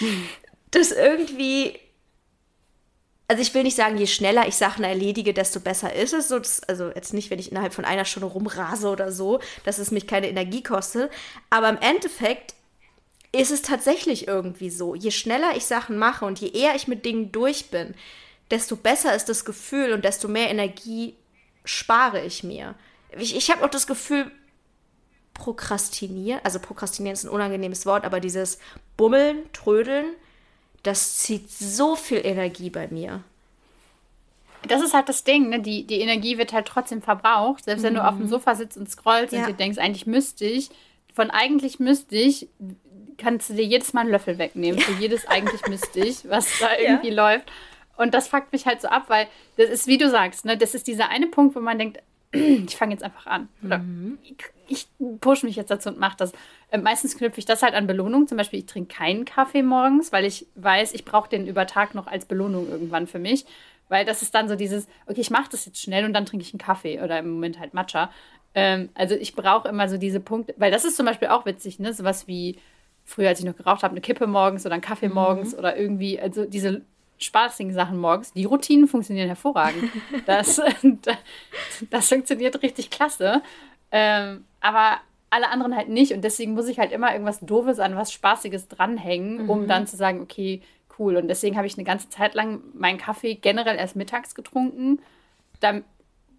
dass 0.70 0.90
irgendwie 0.90 1.78
also 3.28 3.42
ich 3.42 3.52
will 3.52 3.62
nicht 3.62 3.76
sagen, 3.76 3.98
je 3.98 4.06
schneller 4.06 4.48
ich 4.48 4.56
Sachen 4.56 4.84
erledige, 4.84 5.34
desto 5.34 5.60
besser 5.60 5.94
ist 5.94 6.14
es. 6.14 6.28
So, 6.28 6.38
das, 6.38 6.62
also 6.62 6.88
jetzt 6.88 7.12
nicht, 7.12 7.30
wenn 7.30 7.38
ich 7.38 7.52
innerhalb 7.52 7.74
von 7.74 7.84
einer 7.84 8.06
Stunde 8.06 8.26
rumrase 8.26 8.88
oder 8.88 9.12
so, 9.12 9.40
dass 9.64 9.78
es 9.78 9.90
mich 9.90 10.06
keine 10.06 10.28
Energie 10.28 10.62
kostet. 10.62 11.12
Aber 11.50 11.68
im 11.68 11.76
Endeffekt 11.78 12.54
ist 13.30 13.50
es 13.50 13.60
tatsächlich 13.60 14.26
irgendwie 14.26 14.70
so. 14.70 14.94
Je 14.94 15.10
schneller 15.10 15.54
ich 15.56 15.66
Sachen 15.66 15.98
mache 15.98 16.24
und 16.24 16.40
je 16.40 16.48
eher 16.48 16.74
ich 16.74 16.88
mit 16.88 17.04
Dingen 17.04 17.30
durch 17.30 17.70
bin, 17.70 17.94
desto 18.50 18.76
besser 18.76 19.14
ist 19.14 19.28
das 19.28 19.44
Gefühl 19.44 19.92
und 19.92 20.06
desto 20.06 20.26
mehr 20.26 20.48
Energie 20.48 21.14
spare 21.66 22.24
ich 22.24 22.42
mir. 22.42 22.74
Ich, 23.18 23.36
ich 23.36 23.50
habe 23.50 23.62
auch 23.62 23.70
das 23.70 23.86
Gefühl, 23.86 24.30
prokrastinieren, 25.34 26.40
also 26.44 26.58
prokrastinieren 26.58 27.14
ist 27.14 27.24
ein 27.24 27.30
unangenehmes 27.30 27.84
Wort, 27.84 28.04
aber 28.04 28.20
dieses 28.20 28.58
Bummeln, 28.96 29.52
Trödeln, 29.52 30.14
das 30.82 31.18
zieht 31.18 31.50
so 31.50 31.96
viel 31.96 32.20
Energie 32.24 32.70
bei 32.70 32.88
mir. 32.88 33.22
Das 34.66 34.82
ist 34.82 34.94
halt 34.94 35.08
das 35.08 35.24
Ding, 35.24 35.50
ne? 35.50 35.60
die, 35.60 35.86
die 35.86 36.00
Energie 36.00 36.36
wird 36.36 36.52
halt 36.52 36.66
trotzdem 36.66 37.00
verbraucht. 37.00 37.64
Selbst 37.64 37.82
wenn 37.82 37.94
du 37.94 38.04
auf 38.04 38.16
dem 38.16 38.24
mhm. 38.24 38.28
Sofa 38.28 38.54
sitzt 38.54 38.76
und 38.76 38.90
scrollst 38.90 39.32
ja. 39.32 39.40
und 39.40 39.48
dir 39.48 39.54
denkst, 39.54 39.78
eigentlich 39.78 40.06
müsste 40.06 40.44
ich, 40.44 40.70
von 41.14 41.30
eigentlich 41.30 41.78
müsste 41.78 42.16
ich, 42.16 42.48
kannst 43.16 43.50
du 43.50 43.54
dir 43.54 43.64
jedes 43.64 43.92
Mal 43.92 44.02
einen 44.02 44.10
Löffel 44.10 44.38
wegnehmen. 44.38 44.78
Ja. 44.78 44.86
Für 44.86 45.00
jedes 45.00 45.26
eigentlich 45.26 45.66
müsste 45.68 46.00
ich, 46.00 46.28
was 46.28 46.48
da 46.60 46.76
irgendwie 46.78 47.10
ja. 47.10 47.32
läuft. 47.32 47.50
Und 47.96 48.14
das 48.14 48.28
fuckt 48.28 48.52
mich 48.52 48.66
halt 48.66 48.80
so 48.80 48.88
ab, 48.88 49.04
weil 49.08 49.26
das 49.56 49.68
ist, 49.68 49.86
wie 49.88 49.98
du 49.98 50.08
sagst, 50.08 50.44
ne, 50.44 50.56
das 50.56 50.74
ist 50.74 50.86
dieser 50.86 51.08
eine 51.08 51.26
Punkt, 51.26 51.56
wo 51.56 51.60
man 51.60 51.78
denkt, 51.78 51.98
ich 52.32 52.76
fange 52.76 52.92
jetzt 52.92 53.02
einfach 53.02 53.26
an. 53.26 53.48
Oder 53.64 53.78
mhm. 53.78 54.18
ich, 54.22 54.36
ich 54.68 54.88
pushe 55.20 55.46
mich 55.46 55.56
jetzt 55.56 55.70
dazu 55.70 55.88
und 55.88 55.98
mache 55.98 56.16
das. 56.18 56.32
Äh, 56.70 56.78
meistens 56.78 57.16
knüpfe 57.16 57.38
ich 57.38 57.46
das 57.46 57.62
halt 57.62 57.74
an 57.74 57.86
Belohnung. 57.86 58.26
Zum 58.26 58.36
Beispiel, 58.36 58.60
ich 58.60 58.66
trinke 58.66 58.94
keinen 58.94 59.24
Kaffee 59.24 59.62
morgens, 59.62 60.12
weil 60.12 60.24
ich 60.24 60.46
weiß, 60.56 60.92
ich 60.92 61.04
brauche 61.04 61.28
den 61.28 61.46
über 61.46 61.66
Tag 61.66 61.94
noch 61.94 62.06
als 62.06 62.26
Belohnung 62.26 62.68
irgendwann 62.68 63.06
für 63.06 63.18
mich. 63.18 63.46
Weil 63.88 64.04
das 64.04 64.20
ist 64.20 64.34
dann 64.34 64.48
so 64.48 64.56
dieses, 64.56 64.86
okay, 65.06 65.20
ich 65.20 65.30
mache 65.30 65.50
das 65.50 65.64
jetzt 65.64 65.80
schnell 65.80 66.04
und 66.04 66.12
dann 66.12 66.26
trinke 66.26 66.44
ich 66.44 66.52
einen 66.52 66.60
Kaffee 66.60 67.00
oder 67.00 67.18
im 67.18 67.30
Moment 67.30 67.58
halt 67.58 67.72
Matcha. 67.72 68.10
Ähm, 68.54 68.90
also 68.94 69.14
ich 69.14 69.34
brauche 69.34 69.68
immer 69.68 69.88
so 69.88 69.96
diese 69.96 70.20
Punkte, 70.20 70.54
weil 70.58 70.70
das 70.70 70.84
ist 70.84 70.96
zum 70.96 71.06
Beispiel 71.06 71.28
auch 71.28 71.46
witzig, 71.46 71.78
ne? 71.78 71.94
Sowas 71.94 72.26
wie 72.26 72.58
früher, 73.04 73.28
als 73.28 73.38
ich 73.38 73.46
noch 73.46 73.56
geraucht 73.56 73.82
habe, 73.82 73.92
eine 73.92 74.02
Kippe 74.02 74.26
morgens 74.26 74.66
oder 74.66 74.74
einen 74.74 74.82
Kaffee 74.82 75.08
mhm. 75.08 75.14
morgens 75.14 75.56
oder 75.56 75.76
irgendwie, 75.76 76.20
also 76.20 76.44
diese 76.44 76.82
spaßigen 77.18 77.72
Sachen 77.72 77.98
morgens. 77.98 78.32
Die 78.32 78.44
Routinen 78.44 78.88
funktionieren 78.88 79.28
hervorragend. 79.28 79.90
Das, 80.26 80.60
das 81.90 82.08
funktioniert 82.08 82.62
richtig 82.62 82.90
klasse. 82.90 83.42
Ähm, 83.90 84.44
aber 84.60 84.98
alle 85.30 85.50
anderen 85.50 85.76
halt 85.76 85.88
nicht. 85.88 86.12
Und 86.12 86.22
deswegen 86.22 86.54
muss 86.54 86.68
ich 86.68 86.78
halt 86.78 86.92
immer 86.92 87.12
irgendwas 87.12 87.40
Doofes 87.40 87.80
an 87.80 87.96
was 87.96 88.12
Spaßiges 88.12 88.68
dranhängen, 88.68 89.44
mhm. 89.44 89.50
um 89.50 89.68
dann 89.68 89.86
zu 89.86 89.96
sagen, 89.96 90.20
okay, 90.20 90.62
cool. 90.98 91.16
Und 91.16 91.28
deswegen 91.28 91.56
habe 91.56 91.66
ich 91.66 91.76
eine 91.76 91.84
ganze 91.84 92.08
Zeit 92.08 92.34
lang 92.34 92.60
meinen 92.74 92.98
Kaffee 92.98 93.34
generell 93.34 93.76
erst 93.76 93.96
mittags 93.96 94.34
getrunken, 94.34 95.00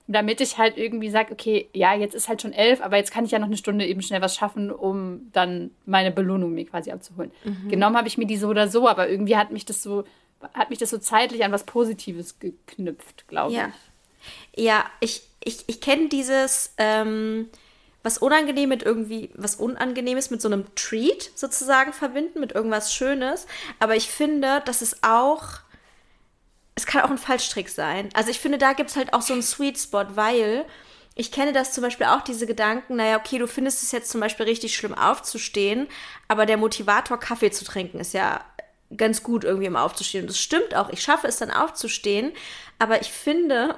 damit 0.07 0.41
ich 0.41 0.57
halt 0.57 0.77
irgendwie 0.77 1.09
sage, 1.09 1.31
okay, 1.31 1.69
ja, 1.73 1.93
jetzt 1.93 2.15
ist 2.15 2.27
halt 2.27 2.41
schon 2.41 2.53
elf, 2.53 2.81
aber 2.81 2.97
jetzt 2.97 3.11
kann 3.11 3.25
ich 3.25 3.31
ja 3.31 3.39
noch 3.39 3.47
eine 3.47 3.57
Stunde 3.57 3.85
eben 3.85 4.01
schnell 4.01 4.21
was 4.21 4.35
schaffen, 4.35 4.71
um 4.71 5.29
dann 5.33 5.71
meine 5.85 6.11
Belohnung 6.11 6.53
mir 6.53 6.65
quasi 6.65 6.91
abzuholen. 6.91 7.31
Mhm. 7.43 7.69
Genommen 7.69 7.95
habe 7.95 8.07
ich 8.07 8.17
mir 8.17 8.25
die 8.25 8.37
so 8.37 8.47
oder 8.47 8.67
so, 8.67 8.87
aber 8.87 9.07
irgendwie 9.09 9.37
hat 9.37 9.51
mich 9.51 9.65
das 9.65 9.83
so, 9.83 10.03
hat 10.53 10.69
mich 10.69 10.79
das 10.79 10.89
so 10.89 10.97
zeitlich 10.97 11.43
an 11.43 11.51
was 11.51 11.65
Positives 11.65 12.39
geknüpft, 12.39 13.27
glaube 13.27 13.53
ja. 13.53 13.67
ich. 13.67 14.63
Ja, 14.63 14.85
ich, 14.99 15.23
ich, 15.43 15.63
ich 15.67 15.81
kenne 15.81 16.09
dieses, 16.09 16.73
ähm, 16.77 17.49
was 18.03 18.17
unangenehm 18.17 18.69
mit 18.69 18.83
irgendwie, 18.83 19.31
was 19.35 19.55
Unangenehmes 19.55 20.29
mit 20.29 20.41
so 20.41 20.47
einem 20.47 20.65
Treat 20.75 21.31
sozusagen 21.35 21.93
verbinden, 21.93 22.39
mit 22.39 22.53
irgendwas 22.53 22.93
Schönes. 22.93 23.45
Aber 23.79 23.95
ich 23.95 24.09
finde, 24.09 24.61
dass 24.65 24.81
es 24.81 25.03
auch, 25.03 25.43
es 26.75 26.85
kann 26.85 27.01
auch 27.01 27.11
ein 27.11 27.17
Falschtrick 27.17 27.69
sein. 27.69 28.09
Also 28.13 28.31
ich 28.31 28.39
finde, 28.39 28.57
da 28.57 28.73
gibt 28.73 28.89
es 28.89 28.95
halt 28.95 29.13
auch 29.13 29.21
so 29.21 29.33
einen 29.33 29.43
Sweet 29.43 29.77
Spot, 29.77 30.05
weil 30.15 30.65
ich 31.15 31.33
kenne 31.33 31.51
das 31.51 31.73
zum 31.73 31.83
Beispiel 31.83 32.05
auch, 32.05 32.21
diese 32.21 32.47
Gedanken, 32.47 32.95
naja, 32.95 33.17
okay, 33.17 33.39
du 33.39 33.47
findest 33.47 33.83
es 33.83 33.91
jetzt 33.91 34.09
zum 34.09 34.21
Beispiel 34.21 34.45
richtig 34.45 34.75
schlimm 34.75 34.93
aufzustehen, 34.93 35.87
aber 36.29 36.45
der 36.45 36.55
Motivator, 36.55 37.19
Kaffee 37.19 37.51
zu 37.51 37.65
trinken, 37.65 37.99
ist 37.99 38.13
ja 38.13 38.39
ganz 38.95 39.23
gut 39.23 39.43
irgendwie 39.43 39.67
im 39.67 39.75
Aufzustehen. 39.75 40.23
Und 40.23 40.29
das 40.29 40.39
stimmt 40.39 40.75
auch, 40.75 40.89
ich 40.89 41.01
schaffe 41.01 41.27
es 41.27 41.37
dann 41.37 41.51
aufzustehen, 41.51 42.31
aber 42.79 43.01
ich 43.01 43.11
finde, 43.11 43.75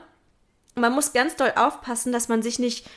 man 0.75 0.93
muss 0.93 1.13
ganz 1.13 1.35
doll 1.35 1.53
aufpassen, 1.55 2.11
dass 2.11 2.29
man 2.29 2.41
sich 2.41 2.59
nicht 2.59 2.87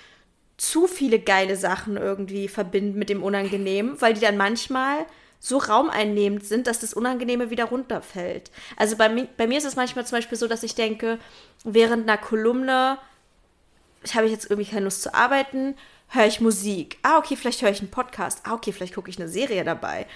zu 0.57 0.87
viele 0.87 1.19
geile 1.19 1.57
Sachen 1.57 1.97
irgendwie 1.97 2.49
verbinden 2.49 2.99
mit 2.99 3.09
dem 3.09 3.23
Unangenehmen, 3.23 4.01
weil 4.01 4.15
die 4.15 4.21
dann 4.21 4.37
manchmal 4.37 5.07
so 5.41 5.59
raumeinnehmend 5.59 6.47
sind, 6.47 6.67
dass 6.67 6.79
das 6.79 6.95
Unangenehme 6.95 7.51
wieder 7.51 7.67
runterfällt. 7.67 8.51
Also 8.77 8.97
bei, 8.97 9.09
bei 9.37 9.47
mir 9.47 9.59
ist 9.59 9.67
es 9.67 9.77
manchmal 9.77 10.07
zum 10.07 10.19
Beispiel 10.19 10.39
so, 10.39 10.47
dass 10.47 10.63
ich 10.63 10.75
denke, 10.75 11.19
während 11.65 12.09
einer 12.09 12.17
Kolumne 12.17 12.99
habe 14.15 14.27
ich 14.27 14.33
jetzt 14.33 14.51
irgendwie 14.51 14.71
keine 14.71 14.85
Lust 14.85 15.03
zu 15.03 15.13
arbeiten, 15.13 15.75
höre 16.09 16.27
ich 16.27 16.41
Musik. 16.41 16.99
Ah, 17.03 17.19
okay, 17.19 17.37
vielleicht 17.37 17.63
höre 17.63 17.71
ich 17.71 17.81
einen 17.81 17.91
Podcast. 17.91 18.41
Ah, 18.45 18.55
okay, 18.55 18.73
vielleicht 18.73 18.95
gucke 18.95 19.11
ich 19.11 19.19
eine 19.19 19.29
Serie 19.29 19.65
dabei. 19.65 20.07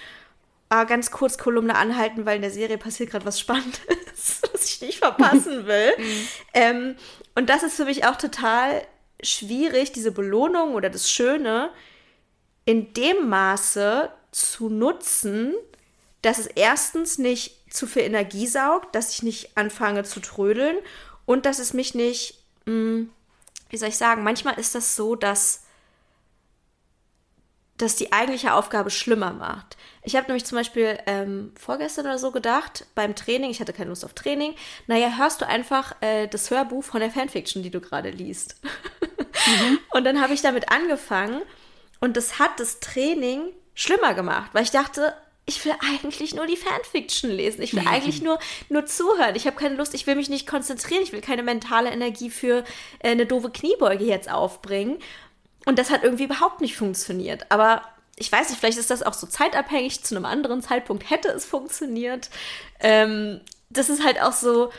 Ah, 0.71 0.83
ganz 0.83 1.09
kurz 1.09 1.39
Kolumne 1.39 1.75
anhalten, 1.75 2.27
weil 2.27 2.35
in 2.35 2.43
der 2.43 2.51
Serie 2.51 2.77
passiert 2.77 3.09
gerade 3.09 3.25
was 3.25 3.39
Spannendes, 3.39 4.41
was 4.53 4.65
ich 4.65 4.81
nicht 4.81 4.99
verpassen 4.99 5.65
will. 5.65 5.91
Mhm. 5.97 6.27
ähm, 6.53 6.95
und 7.33 7.49
das 7.49 7.63
ist 7.63 7.75
für 7.75 7.85
mich 7.85 8.05
auch 8.05 8.17
total 8.17 8.85
schwierig, 9.21 9.91
diese 9.91 10.11
Belohnung 10.11 10.75
oder 10.75 10.89
das 10.89 11.11
Schöne 11.11 11.71
in 12.65 12.93
dem 12.93 13.29
Maße 13.29 14.11
zu 14.31 14.69
nutzen, 14.69 15.55
dass 16.21 16.37
es 16.37 16.47
erstens 16.47 17.17
nicht 17.17 17.73
zu 17.73 17.87
viel 17.87 18.03
Energie 18.03 18.45
saugt, 18.45 18.93
dass 18.93 19.13
ich 19.13 19.23
nicht 19.23 19.57
anfange 19.57 20.03
zu 20.03 20.19
trödeln 20.19 20.77
und 21.25 21.45
dass 21.45 21.57
es 21.59 21.73
mich 21.73 21.95
nicht, 21.95 22.43
mh, 22.65 22.73
hm, 22.73 23.09
wie 23.69 23.77
soll 23.77 23.89
ich 23.89 23.97
sagen, 23.97 24.23
manchmal 24.23 24.59
ist 24.59 24.75
das 24.75 24.95
so, 24.95 25.15
dass 25.15 25.63
das 27.81 27.95
die 27.95 28.11
eigentliche 28.11 28.53
Aufgabe 28.53 28.89
schlimmer 28.89 29.31
macht. 29.31 29.77
Ich 30.03 30.15
habe 30.15 30.27
nämlich 30.27 30.45
zum 30.45 30.57
Beispiel 30.57 30.97
ähm, 31.07 31.51
vorgestern 31.59 32.05
oder 32.05 32.17
so 32.17 32.31
gedacht, 32.31 32.85
beim 32.95 33.15
Training, 33.15 33.49
ich 33.51 33.59
hatte 33.59 33.73
keine 33.73 33.89
Lust 33.89 34.05
auf 34.05 34.13
Training, 34.13 34.53
naja, 34.87 35.17
hörst 35.17 35.41
du 35.41 35.47
einfach 35.47 35.95
äh, 36.01 36.27
das 36.27 36.51
Hörbuch 36.51 36.83
von 36.83 36.99
der 36.99 37.11
Fanfiction, 37.11 37.63
die 37.63 37.71
du 37.71 37.81
gerade 37.81 38.09
liest. 38.09 38.55
Mhm. 39.01 39.79
Und 39.91 40.03
dann 40.03 40.21
habe 40.21 40.33
ich 40.33 40.41
damit 40.41 40.71
angefangen 40.71 41.41
und 42.01 42.15
das 42.15 42.39
hat 42.39 42.59
das 42.59 42.79
Training 42.79 43.41
schlimmer 43.73 44.13
gemacht, 44.13 44.51
weil 44.53 44.63
ich 44.63 44.71
dachte, 44.71 45.13
ich 45.45 45.65
will 45.65 45.73
eigentlich 45.81 46.35
nur 46.35 46.45
die 46.45 46.55
Fanfiction 46.55 47.31
lesen. 47.31 47.63
Ich 47.63 47.75
will 47.75 47.83
eigentlich 47.87 48.21
nur, 48.21 48.37
nur 48.69 48.85
zuhören. 48.85 49.35
Ich 49.35 49.47
habe 49.47 49.57
keine 49.57 49.75
Lust, 49.75 49.95
ich 49.95 50.05
will 50.05 50.15
mich 50.15 50.29
nicht 50.29 50.45
konzentrieren. 50.45 51.01
Ich 51.01 51.11
will 51.11 51.21
keine 51.21 51.41
mentale 51.41 51.89
Energie 51.89 52.29
für 52.29 52.63
äh, 52.99 53.09
eine 53.09 53.25
doofe 53.25 53.49
Kniebeuge 53.49 54.05
jetzt 54.05 54.29
aufbringen. 54.29 54.99
Und 55.65 55.77
das 55.77 55.91
hat 55.91 56.03
irgendwie 56.03 56.23
überhaupt 56.23 56.61
nicht 56.61 56.75
funktioniert. 56.75 57.45
Aber 57.49 57.81
ich 58.15 58.31
weiß 58.31 58.49
nicht, 58.49 58.59
vielleicht 58.59 58.77
ist 58.77 58.91
das 58.91 59.03
auch 59.03 59.13
so 59.13 59.27
zeitabhängig. 59.27 60.03
Zu 60.03 60.15
einem 60.15 60.25
anderen 60.25 60.61
Zeitpunkt 60.61 61.09
hätte 61.09 61.29
es 61.29 61.45
funktioniert. 61.45 62.29
Ähm, 62.79 63.41
das 63.69 63.89
ist 63.89 64.03
halt 64.03 64.21
auch 64.21 64.33
so, 64.33 64.71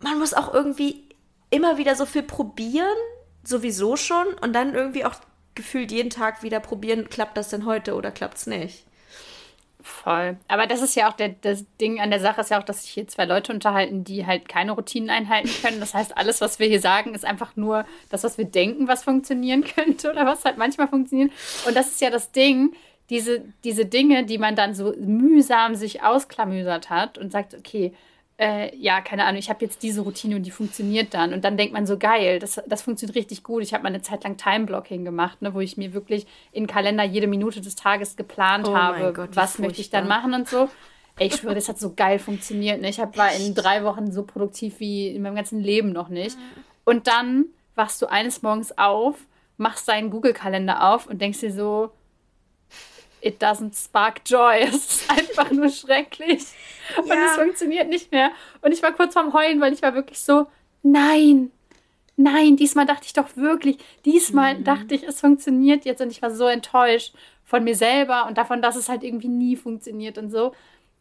man 0.00 0.18
muss 0.18 0.34
auch 0.34 0.52
irgendwie 0.52 1.04
immer 1.50 1.78
wieder 1.78 1.94
so 1.94 2.06
viel 2.06 2.22
probieren, 2.22 2.96
sowieso 3.42 3.96
schon 3.96 4.26
und 4.40 4.52
dann 4.52 4.74
irgendwie 4.74 5.04
auch 5.04 5.14
gefühlt 5.54 5.90
jeden 5.90 6.10
Tag 6.10 6.42
wieder 6.42 6.60
probieren, 6.60 7.08
klappt 7.08 7.36
das 7.36 7.48
denn 7.48 7.66
heute 7.66 7.94
oder 7.94 8.10
klappt 8.10 8.38
es 8.38 8.46
nicht. 8.46 8.84
Voll. 9.80 10.36
Aber 10.48 10.66
das 10.66 10.82
ist 10.82 10.96
ja 10.96 11.08
auch 11.08 11.12
der, 11.12 11.28
das 11.28 11.64
Ding 11.80 12.00
an 12.00 12.10
der 12.10 12.18
Sache 12.18 12.40
ist 12.40 12.50
ja 12.50 12.58
auch, 12.58 12.64
dass 12.64 12.82
sich 12.82 12.90
hier 12.90 13.06
zwei 13.06 13.26
Leute 13.26 13.52
unterhalten, 13.52 14.02
die 14.02 14.26
halt 14.26 14.48
keine 14.48 14.72
Routinen 14.72 15.08
einhalten 15.08 15.50
können. 15.62 15.78
Das 15.78 15.94
heißt, 15.94 16.16
alles, 16.16 16.40
was 16.40 16.58
wir 16.58 16.66
hier 16.66 16.80
sagen, 16.80 17.14
ist 17.14 17.24
einfach 17.24 17.54
nur 17.54 17.84
das, 18.10 18.24
was 18.24 18.38
wir 18.38 18.44
denken, 18.44 18.88
was 18.88 19.04
funktionieren 19.04 19.64
könnte 19.76 20.10
oder 20.10 20.26
was 20.26 20.44
halt 20.44 20.58
manchmal 20.58 20.88
funktioniert. 20.88 21.30
Und 21.66 21.76
das 21.76 21.88
ist 21.88 22.00
ja 22.00 22.10
das 22.10 22.32
Ding, 22.32 22.74
diese, 23.08 23.44
diese 23.64 23.86
Dinge, 23.86 24.24
die 24.24 24.38
man 24.38 24.56
dann 24.56 24.74
so 24.74 24.92
mühsam 24.98 25.76
sich 25.76 26.02
ausklamüsert 26.02 26.90
hat 26.90 27.16
und 27.16 27.30
sagt, 27.30 27.54
okay, 27.54 27.94
äh, 28.38 28.74
ja, 28.76 29.00
keine 29.00 29.24
Ahnung, 29.24 29.38
ich 29.38 29.50
habe 29.50 29.64
jetzt 29.64 29.82
diese 29.82 30.02
Routine 30.02 30.36
und 30.36 30.44
die 30.44 30.52
funktioniert 30.52 31.12
dann. 31.12 31.32
Und 31.32 31.44
dann 31.44 31.56
denkt 31.56 31.72
man 31.72 31.86
so, 31.86 31.98
geil, 31.98 32.38
das, 32.38 32.60
das 32.66 32.82
funktioniert 32.82 33.16
richtig 33.16 33.42
gut. 33.42 33.62
Ich 33.62 33.74
habe 33.74 33.82
mal 33.82 33.88
eine 33.88 34.00
Zeit 34.00 34.22
lang 34.22 34.36
Time-Blocking 34.36 35.04
gemacht, 35.04 35.42
ne, 35.42 35.54
wo 35.54 35.60
ich 35.60 35.76
mir 35.76 35.92
wirklich 35.92 36.26
in 36.52 36.68
Kalender 36.68 37.02
jede 37.02 37.26
Minute 37.26 37.60
des 37.60 37.74
Tages 37.74 38.14
geplant 38.16 38.68
oh 38.68 38.76
habe, 38.76 39.12
Gott, 39.12 39.30
was 39.34 39.58
möchte 39.58 39.80
ich 39.80 39.90
dann 39.90 40.06
machen 40.06 40.34
und 40.34 40.48
so. 40.48 40.68
Ey, 41.18 41.26
ich 41.26 41.34
schwöre, 41.34 41.56
das 41.56 41.68
hat 41.68 41.80
so 41.80 41.94
geil 41.94 42.20
funktioniert. 42.20 42.80
Ne? 42.80 42.88
Ich 42.90 43.00
hab, 43.00 43.16
war 43.16 43.32
in 43.32 43.54
drei 43.54 43.82
Wochen 43.82 44.12
so 44.12 44.22
produktiv 44.22 44.78
wie 44.78 45.08
in 45.08 45.22
meinem 45.22 45.34
ganzen 45.34 45.60
Leben 45.60 45.90
noch 45.90 46.08
nicht. 46.08 46.38
Und 46.84 47.08
dann 47.08 47.46
wachst 47.74 48.00
du 48.02 48.06
eines 48.06 48.42
Morgens 48.42 48.78
auf, 48.78 49.16
machst 49.56 49.88
deinen 49.88 50.10
Google-Kalender 50.10 50.92
auf 50.92 51.08
und 51.08 51.20
denkst 51.20 51.40
dir 51.40 51.52
so, 51.52 51.90
it 53.20 53.42
doesn't 53.42 53.74
spark 53.74 54.20
joy. 54.26 54.60
Es 54.68 54.74
ist 54.74 55.10
einfach 55.10 55.50
nur 55.50 55.68
schrecklich. 55.68 56.44
Ja. 56.96 57.02
Und 57.02 57.18
es 57.26 57.32
funktioniert 57.32 57.88
nicht 57.88 58.12
mehr. 58.12 58.30
Und 58.62 58.72
ich 58.72 58.82
war 58.82 58.92
kurz 58.92 59.14
vorm 59.14 59.32
Heulen, 59.32 59.60
weil 59.60 59.72
ich 59.72 59.82
war 59.82 59.94
wirklich 59.94 60.20
so, 60.20 60.46
nein, 60.82 61.50
nein, 62.16 62.56
diesmal 62.56 62.86
dachte 62.86 63.06
ich 63.06 63.12
doch 63.12 63.36
wirklich, 63.36 63.78
diesmal 64.04 64.58
mhm. 64.58 64.64
dachte 64.64 64.94
ich, 64.94 65.04
es 65.04 65.20
funktioniert 65.20 65.84
jetzt. 65.84 66.00
Und 66.00 66.10
ich 66.10 66.22
war 66.22 66.30
so 66.30 66.46
enttäuscht 66.46 67.14
von 67.44 67.64
mir 67.64 67.74
selber 67.74 68.26
und 68.26 68.36
davon, 68.36 68.60
dass 68.60 68.76
es 68.76 68.88
halt 68.88 69.02
irgendwie 69.02 69.28
nie 69.28 69.56
funktioniert 69.56 70.18
und 70.18 70.30
so. 70.30 70.52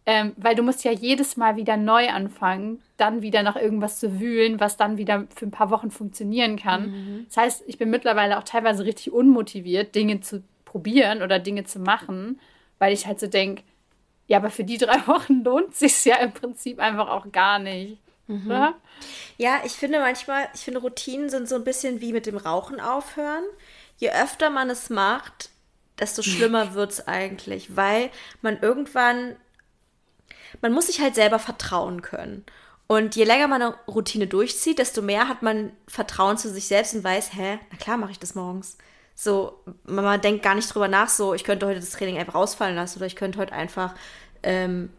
Ähm, 0.06 0.32
weil 0.38 0.56
du 0.56 0.64
musst 0.64 0.86
ja 0.86 0.92
jedes 0.92 1.36
Mal 1.36 1.58
wieder 1.58 1.76
neu 1.76 2.08
anfangen, 2.08 2.82
dann 2.96 3.22
wieder 3.22 3.44
nach 3.44 3.58
irgendwas 3.58 4.00
zu 4.00 4.22
wühlen, 4.22 4.58
was 4.58 4.78
dann 4.78 4.98
wieder 4.98 5.28
für 5.36 5.46
ein 5.46 5.52
paar 5.52 5.70
Wochen 5.70 5.92
funktionieren 5.92 6.56
kann. 6.56 6.92
Mhm. 6.92 7.26
Das 7.28 7.36
heißt, 7.36 7.64
ich 7.68 7.78
bin 7.78 7.90
mittlerweile 7.90 8.38
auch 8.38 8.44
teilweise 8.44 8.86
richtig 8.86 9.12
unmotiviert, 9.12 9.96
Dinge 9.96 10.22
zu 10.22 10.44
probieren 10.68 11.22
oder 11.22 11.40
Dinge 11.40 11.64
zu 11.64 11.80
machen, 11.80 12.40
weil 12.78 12.94
ich 12.94 13.08
halt 13.08 13.20
so 13.20 13.28
denke, 13.28 13.64
ja, 14.28 14.38
aber 14.38 14.52
für 14.52 14.64
die 14.64 14.78
drei 14.78 15.06
Wochen 15.08 15.44
lohnt 15.44 15.76
sich 15.76 16.06
ja 16.06 16.18
im 16.18 16.34
Prinzip 16.34 16.80
einfach 16.80 17.10
auch 17.10 17.32
gar 17.32 17.60
nicht. 17.60 17.98
Mhm. 18.28 18.74
Ja, 19.38 19.62
ich 19.64 19.72
finde 19.72 20.00
manchmal, 20.00 20.50
ich 20.54 20.62
finde 20.62 20.82
Routinen 20.82 21.30
sind 21.30 21.48
so 21.48 21.56
ein 21.56 21.64
bisschen 21.64 22.02
wie 22.02 22.12
mit 22.12 22.26
dem 22.26 22.36
Rauchen 22.36 22.82
aufhören. 22.82 23.44
Je 23.96 24.12
öfter 24.12 24.50
man 24.50 24.70
es 24.70 24.90
macht, 24.90 25.50
desto 25.98 26.22
schlimmer 26.22 26.74
wird 26.74 26.92
es 26.92 27.08
eigentlich, 27.08 27.78
weil 27.78 28.10
man 28.42 28.60
irgendwann, 28.62 29.38
man 30.62 30.74
muss 30.74 30.88
sich 30.88 31.00
halt 31.00 31.16
selber 31.16 31.40
vertrauen 31.40 32.02
können. 32.02 32.46
Und 32.88 33.16
je 33.16 33.24
länger 33.24 33.48
man 33.48 33.62
eine 33.62 33.76
Routine 33.88 34.28
durchzieht, 34.28 34.80
desto 34.80 35.02
mehr 35.02 35.30
hat 35.30 35.42
man 35.42 35.72
Vertrauen 35.88 36.38
zu 36.38 36.50
sich 36.50 36.68
selbst 36.68 36.96
und 36.96 37.04
weiß, 37.04 37.34
hä, 37.34 37.60
na 37.72 37.78
klar 37.78 37.98
mache 37.98 38.12
ich 38.12 38.20
das 38.20 38.36
morgens. 38.36 38.78
So, 39.20 39.64
man 39.84 40.22
denkt 40.22 40.44
gar 40.44 40.54
nicht 40.54 40.72
drüber 40.72 40.88
nach, 40.88 41.10
so, 41.10 41.34
ich 41.34 41.44
könnte 41.44 41.66
heute 41.66 41.80
das 41.80 41.90
Training 41.90 42.20
einfach 42.20 42.36
ausfallen 42.36 42.76
lassen 42.76 43.00
oder 43.00 43.08
ich 43.08 43.16
könnte 43.16 43.40
heute 43.40 43.52
einfach, 43.52 43.96
ähm, 44.44 44.92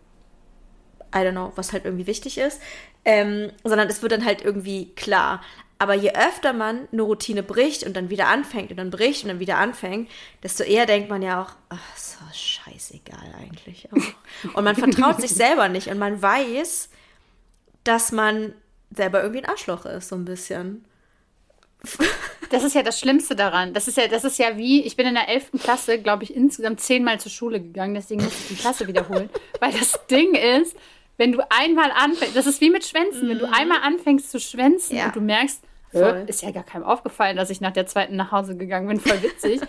I 1.14 1.18
don't 1.18 1.30
know, 1.30 1.52
was 1.54 1.72
halt 1.72 1.84
irgendwie 1.84 2.08
wichtig 2.08 2.36
ist, 2.36 2.60
ähm, 3.04 3.52
sondern 3.62 3.88
es 3.88 4.02
wird 4.02 4.10
dann 4.10 4.24
halt 4.24 4.42
irgendwie 4.42 4.92
klar. 4.96 5.40
Aber 5.78 5.94
je 5.94 6.10
öfter 6.14 6.52
man 6.52 6.88
eine 6.90 7.02
Routine 7.02 7.44
bricht 7.44 7.84
und 7.84 7.96
dann 7.96 8.10
wieder 8.10 8.26
anfängt 8.26 8.72
und 8.72 8.78
dann 8.78 8.90
bricht 8.90 9.22
und 9.22 9.28
dann 9.28 9.38
wieder 9.38 9.58
anfängt, 9.58 10.10
desto 10.42 10.64
eher 10.64 10.86
denkt 10.86 11.08
man 11.10 11.22
ja 11.22 11.40
auch, 11.40 11.52
ach, 11.68 11.96
so 11.96 12.18
scheißegal 12.32 13.36
eigentlich. 13.40 13.88
Auch. 13.92 14.54
Und 14.56 14.64
man 14.64 14.74
vertraut 14.74 15.20
sich 15.20 15.30
selber 15.30 15.68
nicht 15.68 15.88
und 15.88 15.98
man 15.98 16.20
weiß, 16.20 16.90
dass 17.84 18.10
man 18.10 18.52
selber 18.90 19.22
irgendwie 19.22 19.44
ein 19.44 19.48
Arschloch 19.50 19.86
ist, 19.86 20.08
so 20.08 20.16
ein 20.16 20.24
bisschen. 20.24 20.87
Das 22.50 22.64
ist 22.64 22.74
ja 22.74 22.82
das 22.82 22.98
Schlimmste 22.98 23.36
daran. 23.36 23.74
Das 23.74 23.88
ist 23.88 23.96
ja, 23.98 24.08
das 24.08 24.24
ist 24.24 24.38
ja 24.38 24.56
wie, 24.56 24.82
ich 24.82 24.96
bin 24.96 25.06
in 25.06 25.14
der 25.14 25.28
11. 25.28 25.50
Klasse, 25.62 26.00
glaube 26.00 26.24
ich, 26.24 26.34
insgesamt 26.34 26.80
zehnmal 26.80 27.20
zur 27.20 27.30
Schule 27.30 27.60
gegangen, 27.60 27.94
deswegen 27.94 28.24
muss 28.24 28.32
ich 28.32 28.48
die 28.48 28.54
Klasse 28.54 28.86
wiederholen. 28.88 29.28
Weil 29.60 29.72
das 29.72 29.98
Ding 30.10 30.34
ist, 30.34 30.76
wenn 31.18 31.32
du 31.32 31.40
einmal 31.50 31.90
anfängst, 31.90 32.34
das 32.34 32.46
ist 32.46 32.60
wie 32.60 32.70
mit 32.70 32.86
Schwänzen, 32.86 33.26
mhm. 33.26 33.30
wenn 33.30 33.38
du 33.38 33.46
mhm. 33.46 33.52
einmal 33.52 33.78
anfängst 33.82 34.30
zu 34.30 34.40
schwänzen 34.40 34.96
ja. 34.96 35.06
und 35.06 35.16
du 35.16 35.20
merkst, 35.20 35.62
ist 36.26 36.42
ja 36.42 36.50
gar 36.50 36.64
keinem 36.64 36.84
aufgefallen, 36.84 37.36
dass 37.36 37.50
ich 37.50 37.60
nach 37.60 37.72
der 37.72 37.86
zweiten 37.86 38.16
nach 38.16 38.30
Hause 38.30 38.56
gegangen 38.56 38.88
bin, 38.88 39.00
voll 39.00 39.22
witzig. 39.22 39.60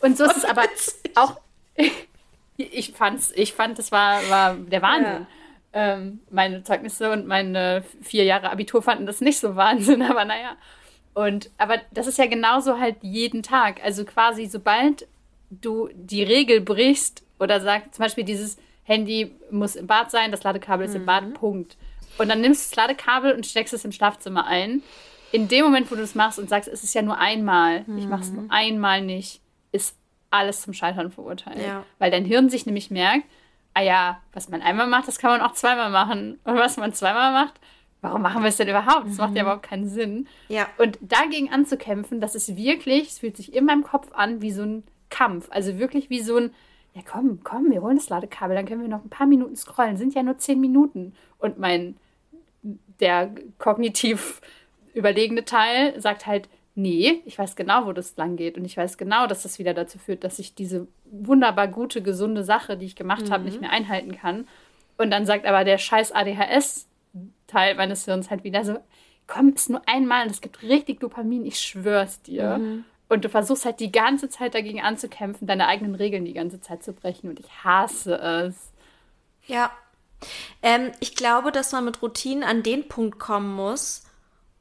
Und 0.00 0.18
so 0.18 0.24
ist 0.24 0.36
es 0.36 0.44
aber 0.44 0.64
auch. 1.14 1.40
ich 2.56 2.92
fand's, 2.92 3.32
ich 3.34 3.54
fand, 3.54 3.78
das 3.78 3.90
war, 3.90 4.20
war 4.28 4.54
der 4.54 4.82
Wahnsinn. 4.82 5.26
Ja. 5.72 5.94
Ähm, 5.94 6.20
meine 6.30 6.62
Zeugnisse 6.62 7.10
und 7.10 7.26
meine 7.26 7.82
vier 8.02 8.24
Jahre 8.24 8.50
Abitur 8.50 8.82
fanden 8.82 9.06
das 9.06 9.20
nicht 9.20 9.40
so 9.40 9.56
Wahnsinn, 9.56 10.02
aber 10.02 10.24
naja. 10.24 10.56
Und, 11.14 11.50
aber 11.58 11.80
das 11.92 12.06
ist 12.06 12.18
ja 12.18 12.26
genauso 12.26 12.78
halt 12.78 12.96
jeden 13.02 13.42
Tag. 13.42 13.82
Also 13.84 14.04
quasi, 14.04 14.46
sobald 14.46 15.06
du 15.50 15.88
die 15.94 16.24
Regel 16.24 16.60
brichst 16.60 17.22
oder 17.38 17.60
sagst, 17.60 17.94
zum 17.94 18.02
Beispiel 18.02 18.24
dieses 18.24 18.58
Handy 18.82 19.34
muss 19.50 19.76
im 19.76 19.86
Bad 19.86 20.10
sein, 20.10 20.30
das 20.30 20.42
Ladekabel 20.42 20.86
ist 20.86 20.94
im 20.94 21.06
Bad, 21.06 21.24
mhm. 21.24 21.34
Punkt. 21.34 21.76
Und 22.18 22.28
dann 22.28 22.40
nimmst 22.40 22.66
du 22.66 22.70
das 22.70 22.76
Ladekabel 22.76 23.32
und 23.32 23.46
steckst 23.46 23.72
es 23.72 23.84
im 23.84 23.92
Schlafzimmer 23.92 24.46
ein. 24.46 24.82
In 25.32 25.48
dem 25.48 25.64
Moment, 25.64 25.90
wo 25.90 25.94
du 25.94 26.02
es 26.02 26.14
machst 26.14 26.38
und 26.38 26.48
sagst, 26.48 26.68
es 26.68 26.84
ist 26.84 26.94
ja 26.94 27.02
nur 27.02 27.18
einmal, 27.18 27.84
mhm. 27.86 27.98
ich 27.98 28.06
mache 28.06 28.22
es 28.22 28.30
nur 28.30 28.44
einmal 28.50 29.00
nicht, 29.00 29.40
ist 29.72 29.96
alles 30.30 30.62
zum 30.62 30.74
Scheitern 30.74 31.10
verurteilt. 31.10 31.64
Ja. 31.64 31.84
Weil 31.98 32.10
dein 32.10 32.24
Hirn 32.24 32.50
sich 32.50 32.66
nämlich 32.66 32.90
merkt, 32.90 33.24
ah 33.72 33.82
ja, 33.82 34.20
was 34.32 34.48
man 34.48 34.62
einmal 34.62 34.86
macht, 34.86 35.08
das 35.08 35.18
kann 35.18 35.30
man 35.30 35.40
auch 35.40 35.54
zweimal 35.54 35.90
machen. 35.90 36.38
Und 36.44 36.56
was 36.56 36.76
man 36.76 36.92
zweimal 36.92 37.32
macht, 37.32 37.54
warum 38.04 38.20
machen 38.20 38.42
wir 38.42 38.50
es 38.50 38.58
denn 38.58 38.68
überhaupt? 38.68 39.06
Das 39.06 39.12
mhm. 39.12 39.18
macht 39.18 39.34
ja 39.34 39.42
mhm. 39.42 39.46
überhaupt 39.48 39.62
keinen 39.62 39.88
Sinn. 39.88 40.28
Ja. 40.48 40.68
Und 40.78 40.98
dagegen 41.00 41.50
anzukämpfen, 41.50 42.20
das 42.20 42.34
ist 42.34 42.54
wirklich, 42.56 43.08
es 43.08 43.18
fühlt 43.18 43.36
sich 43.36 43.54
in 43.54 43.64
meinem 43.64 43.82
Kopf 43.82 44.12
an 44.12 44.42
wie 44.42 44.52
so 44.52 44.62
ein 44.62 44.84
Kampf. 45.08 45.48
Also 45.50 45.78
wirklich 45.78 46.10
wie 46.10 46.20
so 46.20 46.36
ein, 46.36 46.50
ja 46.94 47.02
komm, 47.10 47.40
komm, 47.42 47.70
wir 47.70 47.80
holen 47.80 47.96
das 47.96 48.10
Ladekabel, 48.10 48.54
dann 48.54 48.66
können 48.66 48.82
wir 48.82 48.88
noch 48.88 49.02
ein 49.02 49.10
paar 49.10 49.26
Minuten 49.26 49.56
scrollen. 49.56 49.96
Sind 49.96 50.14
ja 50.14 50.22
nur 50.22 50.36
zehn 50.36 50.60
Minuten. 50.60 51.14
Und 51.38 51.58
mein, 51.58 51.96
der 53.00 53.34
kognitiv 53.58 54.42
überlegene 54.92 55.46
Teil 55.46 55.98
sagt 55.98 56.26
halt, 56.26 56.48
nee, 56.74 57.22
ich 57.24 57.38
weiß 57.38 57.56
genau, 57.56 57.86
wo 57.86 57.92
das 57.92 58.16
lang 58.16 58.36
geht. 58.36 58.58
Und 58.58 58.66
ich 58.66 58.76
weiß 58.76 58.98
genau, 58.98 59.26
dass 59.26 59.44
das 59.44 59.58
wieder 59.58 59.72
dazu 59.72 59.98
führt, 59.98 60.24
dass 60.24 60.38
ich 60.38 60.54
diese 60.54 60.86
wunderbar 61.06 61.68
gute, 61.68 62.02
gesunde 62.02 62.44
Sache, 62.44 62.76
die 62.76 62.86
ich 62.86 62.96
gemacht 62.96 63.28
mhm. 63.28 63.30
habe, 63.30 63.44
nicht 63.44 63.62
mehr 63.62 63.70
einhalten 63.70 64.14
kann. 64.14 64.46
Und 64.98 65.10
dann 65.10 65.24
sagt 65.24 65.46
aber 65.46 65.64
der 65.64 65.78
scheiß 65.78 66.12
ADHS-Teil 67.54 67.74
meines 67.76 68.04
Hirns 68.04 68.30
halt 68.30 68.44
wieder 68.44 68.64
so, 68.64 68.78
komm, 69.26 69.54
ist 69.54 69.70
nur 69.70 69.82
einmal 69.86 70.24
und 70.24 70.30
es 70.30 70.40
gibt 70.40 70.62
richtig 70.62 71.00
Dopamin, 71.00 71.46
ich 71.46 71.60
schwör's 71.60 72.20
dir. 72.22 72.58
Mhm. 72.58 72.84
Und 73.08 73.24
du 73.24 73.28
versuchst 73.28 73.64
halt 73.64 73.80
die 73.80 73.92
ganze 73.92 74.28
Zeit 74.28 74.54
dagegen 74.54 74.80
anzukämpfen, 74.80 75.46
deine 75.46 75.68
eigenen 75.68 75.94
Regeln 75.94 76.24
die 76.24 76.32
ganze 76.32 76.60
Zeit 76.60 76.82
zu 76.82 76.92
brechen. 76.92 77.28
Und 77.28 77.38
ich 77.38 77.48
hasse 77.62 78.16
es. 78.16 78.72
Ja. 79.46 79.70
Ähm, 80.62 80.90
ich 81.00 81.14
glaube, 81.14 81.52
dass 81.52 81.72
man 81.72 81.84
mit 81.84 82.02
Routinen 82.02 82.42
an 82.42 82.62
den 82.62 82.88
Punkt 82.88 83.18
kommen 83.18 83.54
muss. 83.54 84.04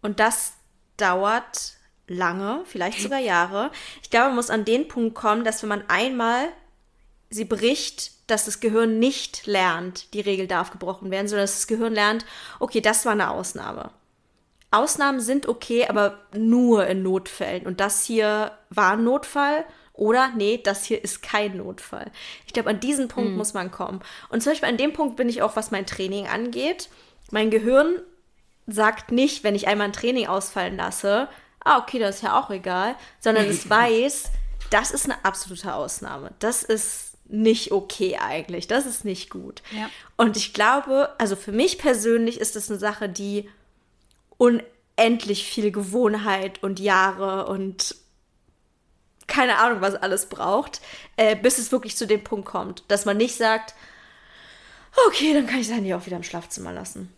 Und 0.02 0.20
das 0.20 0.54
dauert 0.98 1.78
lange, 2.08 2.62
vielleicht 2.66 3.00
sogar 3.00 3.20
Jahre. 3.20 3.72
Ich 4.02 4.10
glaube, 4.10 4.28
man 4.28 4.36
muss 4.36 4.50
an 4.50 4.66
den 4.66 4.90
Punkt 4.90 5.16
kommen, 5.16 5.46
dass 5.46 5.62
wenn 5.64 5.70
man 5.70 5.86
einmal 5.88 6.50
sie 7.34 7.46
bricht, 7.46 8.12
dass 8.30 8.46
das 8.46 8.60
Gehirn 8.60 9.00
nicht 9.00 9.46
lernt, 9.46 10.14
die 10.14 10.22
Regel 10.22 10.48
darf 10.48 10.72
gebrochen 10.72 11.12
werden, 11.12 11.28
sondern 11.28 11.44
dass 11.44 11.56
das 11.56 11.68
Gehirn 11.68 11.94
lernt, 11.94 12.26
okay, 12.60 12.82
das 12.82 13.06
war 13.06 13.14
eine 13.14 13.32
Ausnahme. 13.32 13.92
Ausnahmen 14.72 15.20
sind 15.20 15.48
okay, 15.48 15.88
aber 15.88 16.20
nur 16.36 16.88
in 16.88 17.04
Notfällen. 17.04 17.68
Und 17.68 17.80
das 17.80 18.06
hier 18.06 18.52
war 18.70 18.94
ein 18.94 19.04
Notfall 19.04 19.66
oder 19.94 20.32
nee, 20.36 20.60
das 20.64 20.84
hier 20.86 21.04
ist 21.04 21.22
kein 21.22 21.58
Notfall. 21.58 22.12
Ich 22.48 22.54
glaube, 22.54 22.72
an 22.72 22.80
diesen 22.80 23.08
Punkt 23.08 23.32
mhm. 23.32 23.38
muss 23.38 23.54
man 23.54 23.70
kommen. 23.70 24.02
Und 24.30 24.42
zum 24.42 24.52
Beispiel 24.52 24.70
an 24.70 24.78
dem 24.78 24.94
Punkt 24.94 25.16
bin 25.16 25.30
ich 25.30 25.44
auch, 25.44 25.56
was 25.56 25.70
mein 25.70 25.86
Training 25.86 26.28
angeht. 26.28 26.90
Mein 27.30 27.52
Gehirn 27.52 28.00
sagt 28.66 29.12
nicht, 29.12 29.44
wenn 29.44 29.54
ich 29.54 29.68
einmal 29.68 29.88
ein 29.88 29.94
Training 29.94 30.28
ausfallen 30.28 30.78
lasse, 30.78 31.28
ah, 31.64 31.78
okay, 31.78 32.00
das 32.00 32.18
ist 32.18 32.22
ja 32.24 32.40
auch 32.40 32.50
egal, 32.50 32.96
sondern 33.20 33.46
es 33.50 33.70
weiß, 33.70 34.32
das 34.72 34.90
ist 34.90 35.06
eine 35.06 35.24
absolute 35.24 35.74
Ausnahme. 35.76 36.32
Das 36.40 36.64
ist 36.64 37.13
nicht 37.34 37.72
okay 37.72 38.18
eigentlich. 38.22 38.68
Das 38.68 38.86
ist 38.86 39.06
nicht 39.06 39.30
gut. 39.32 39.64
Ja. 39.72 39.90
Und 40.18 40.38
ich 40.38 40.54
glaube, 40.54 41.10
also 41.18 41.36
für 41.36 41.52
mich 41.52 41.80
persönlich 41.80 42.40
ist 42.40 42.56
das 42.56 42.70
eine 42.70 42.80
Sache, 42.80 43.10
die 43.10 43.50
unendlich 44.38 45.46
viel 45.46 45.72
Gewohnheit 45.72 46.62
und 46.62 46.80
Jahre 46.80 47.48
und 47.48 47.96
keine 49.26 49.58
Ahnung, 49.58 49.82
was 49.82 49.96
alles 49.96 50.28
braucht, 50.28 50.82
äh, 51.18 51.36
bis 51.36 51.58
es 51.58 51.72
wirklich 51.72 51.98
zu 51.98 52.06
dem 52.06 52.24
Punkt 52.24 52.46
kommt, 52.46 52.84
dass 52.90 53.06
man 53.06 53.18
nicht 53.18 53.36
sagt, 53.36 53.74
okay, 55.08 55.34
dann 55.34 55.48
kann 55.48 55.60
ich 55.60 55.68
sein 55.68 55.78
Handy 55.78 55.94
auch 55.96 56.06
wieder 56.06 56.18
im 56.18 56.24
Schlafzimmer 56.24 56.72
lassen. 56.72 57.12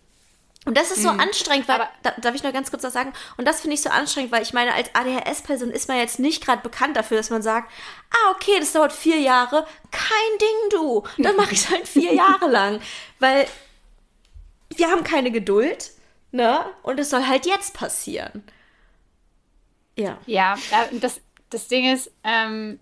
Und 0.66 0.76
das 0.76 0.90
ist 0.90 1.04
so 1.04 1.14
mhm. 1.14 1.20
anstrengend, 1.20 1.68
weil, 1.68 1.88
da, 2.02 2.12
darf 2.18 2.34
ich 2.34 2.42
noch 2.44 2.52
ganz 2.52 2.72
kurz 2.72 2.84
was 2.84 2.94
sagen? 2.94 3.14
Und 3.38 3.48
das 3.48 3.62
finde 3.62 3.76
ich 3.76 3.82
so 3.82 3.90
anstrengend, 3.90 4.32
weil 4.32 4.42
ich 4.42 4.52
meine, 4.52 4.74
als 4.74 4.90
ADHS-Person 4.94 5.70
ist 5.70 5.88
man 5.88 5.98
jetzt 5.98 6.18
nicht 6.18 6.44
gerade 6.44 6.64
bekannt 6.64 6.98
dafür, 6.98 7.18
dass 7.18 7.30
man 7.30 7.44
sagt, 7.44 7.72
ah, 8.10 8.32
okay, 8.32 8.60
das 8.60 8.74
dauert 8.74 8.92
vier 8.92 9.20
Jahre, 9.20 9.68
kein 9.92 10.38
Ding, 10.42 10.80
du. 10.80 11.04
Dann 11.20 11.36
mache 11.36 11.54
ich 11.54 11.60
es 11.60 11.70
halt 11.72 11.88
vier 11.88 12.14
Jahre 12.16 12.50
lang. 12.50 12.82
Weil 13.20 13.48
wir 14.76 14.90
haben 14.90 15.04
keine 15.04 15.30
Geduld, 15.30 15.92
ne? 16.32 16.66
Und 16.82 17.00
es 17.00 17.12
soll 17.12 17.28
halt 17.28 17.46
jetzt 17.46 17.76
passieren. 17.76 18.44
Ja. 19.96 20.18
Ja, 20.26 20.58
das, 20.94 21.22
das 21.52 21.68
Ding 21.68 21.94
ist, 21.94 22.12
ähm, 22.24 22.80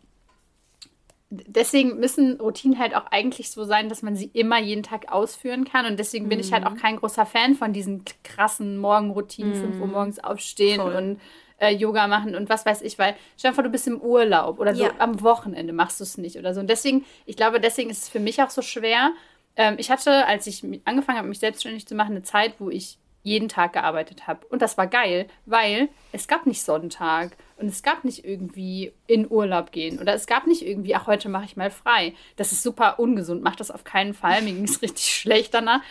deswegen 1.47 1.99
müssen 1.99 2.39
Routinen 2.39 2.79
halt 2.79 2.95
auch 2.95 3.07
eigentlich 3.11 3.51
so 3.51 3.63
sein, 3.63 3.89
dass 3.89 4.01
man 4.01 4.15
sie 4.15 4.29
immer 4.33 4.59
jeden 4.59 4.83
Tag 4.83 5.11
ausführen 5.11 5.65
kann. 5.65 5.85
Und 5.85 5.97
deswegen 5.97 6.29
bin 6.29 6.37
mhm. 6.37 6.43
ich 6.43 6.53
halt 6.53 6.65
auch 6.65 6.73
mhm. 6.73 6.77
kein 6.77 6.95
großer 6.97 7.25
Fan 7.25 7.55
von 7.55 7.73
diesen 7.73 8.03
krassen 8.23 8.77
Morgenroutinen, 8.77 9.51
mhm. 9.51 9.73
5 9.73 9.81
Uhr 9.81 9.87
morgens 9.87 10.19
aufstehen 10.23 10.81
Voll. 10.81 10.95
und 10.95 11.21
äh, 11.59 11.73
Yoga 11.73 12.07
machen 12.07 12.35
und 12.35 12.49
was 12.49 12.65
weiß 12.65 12.81
ich, 12.81 12.99
weil 12.99 13.15
stell 13.37 13.51
dir 13.51 13.55
vor, 13.55 13.63
du 13.63 13.69
bist 13.69 13.87
im 13.87 14.01
Urlaub 14.01 14.59
oder 14.59 14.75
so 14.75 14.83
ja. 14.83 14.91
am 14.99 15.21
Wochenende 15.21 15.71
machst 15.71 15.99
du 15.99 16.03
es 16.03 16.17
nicht 16.17 16.37
oder 16.37 16.53
so. 16.53 16.59
Und 16.59 16.69
deswegen, 16.69 17.05
ich 17.25 17.37
glaube, 17.37 17.59
deswegen 17.59 17.89
ist 17.89 18.03
es 18.03 18.09
für 18.09 18.19
mich 18.19 18.41
auch 18.41 18.49
so 18.49 18.61
schwer. 18.61 19.11
Ähm, 19.55 19.75
ich 19.77 19.89
hatte, 19.89 20.25
als 20.25 20.47
ich 20.47 20.63
angefangen 20.85 21.17
habe, 21.17 21.27
mich 21.27 21.39
selbstständig 21.39 21.87
zu 21.87 21.95
machen, 21.95 22.11
eine 22.11 22.23
Zeit, 22.23 22.55
wo 22.59 22.69
ich 22.69 22.97
jeden 23.23 23.49
Tag 23.49 23.73
gearbeitet 23.73 24.27
habe. 24.27 24.45
Und 24.47 24.61
das 24.61 24.77
war 24.77 24.85
geil, 24.87 25.27
weil 25.45 25.89
es 26.11 26.27
gab 26.27 26.45
nicht 26.45 26.61
Sonntag 26.61 27.31
und 27.57 27.67
es 27.67 27.81
gab 27.81 28.03
nicht 28.03 28.25
irgendwie 28.25 28.93
in 29.07 29.29
Urlaub 29.29 29.71
gehen 29.71 29.99
oder 29.99 30.13
es 30.13 30.27
gab 30.27 30.45
nicht 30.45 30.65
irgendwie, 30.65 30.93
ach, 30.93 31.07
heute 31.07 31.29
mache 31.29 31.45
ich 31.45 31.55
mal 31.55 31.71
frei. 31.71 32.13
Das 32.35 32.51
ist 32.51 32.63
super 32.63 32.99
ungesund, 32.99 33.41
mach 33.41 33.55
das 33.55 33.71
auf 33.71 33.85
keinen 33.85 34.13
Fall. 34.13 34.41
Mir 34.41 34.53
ging 34.53 34.65
es 34.65 34.81
richtig 34.81 35.05
schlecht 35.05 35.53
danach. 35.53 35.81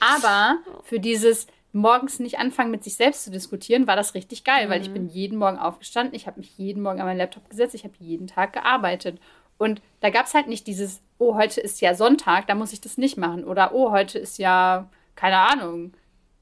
Aber 0.00 0.58
für 0.84 0.98
dieses 0.98 1.46
morgens 1.72 2.18
nicht 2.18 2.38
anfangen, 2.38 2.72
mit 2.72 2.82
sich 2.82 2.96
selbst 2.96 3.24
zu 3.24 3.30
diskutieren, 3.30 3.86
war 3.86 3.96
das 3.96 4.14
richtig 4.14 4.42
geil, 4.42 4.66
mhm. 4.66 4.70
weil 4.70 4.80
ich 4.80 4.88
mhm. 4.88 4.94
bin 4.94 5.08
jeden 5.08 5.38
Morgen 5.38 5.58
aufgestanden, 5.58 6.14
ich 6.14 6.26
habe 6.26 6.40
mich 6.40 6.58
jeden 6.58 6.82
Morgen 6.82 7.00
an 7.00 7.06
meinen 7.06 7.18
Laptop 7.18 7.48
gesetzt, 7.48 7.74
ich 7.74 7.84
habe 7.84 7.94
jeden 8.00 8.26
Tag 8.26 8.52
gearbeitet. 8.52 9.18
Und 9.58 9.82
da 10.00 10.10
gab 10.10 10.26
es 10.26 10.34
halt 10.34 10.48
nicht 10.48 10.66
dieses, 10.66 11.00
oh, 11.18 11.36
heute 11.36 11.60
ist 11.60 11.80
ja 11.80 11.94
Sonntag, 11.94 12.46
da 12.46 12.54
muss 12.54 12.72
ich 12.72 12.80
das 12.80 12.96
nicht 12.96 13.18
machen. 13.18 13.44
Oder 13.44 13.74
oh, 13.74 13.90
heute 13.92 14.18
ist 14.18 14.38
ja, 14.38 14.88
keine 15.14 15.36
Ahnung, 15.36 15.92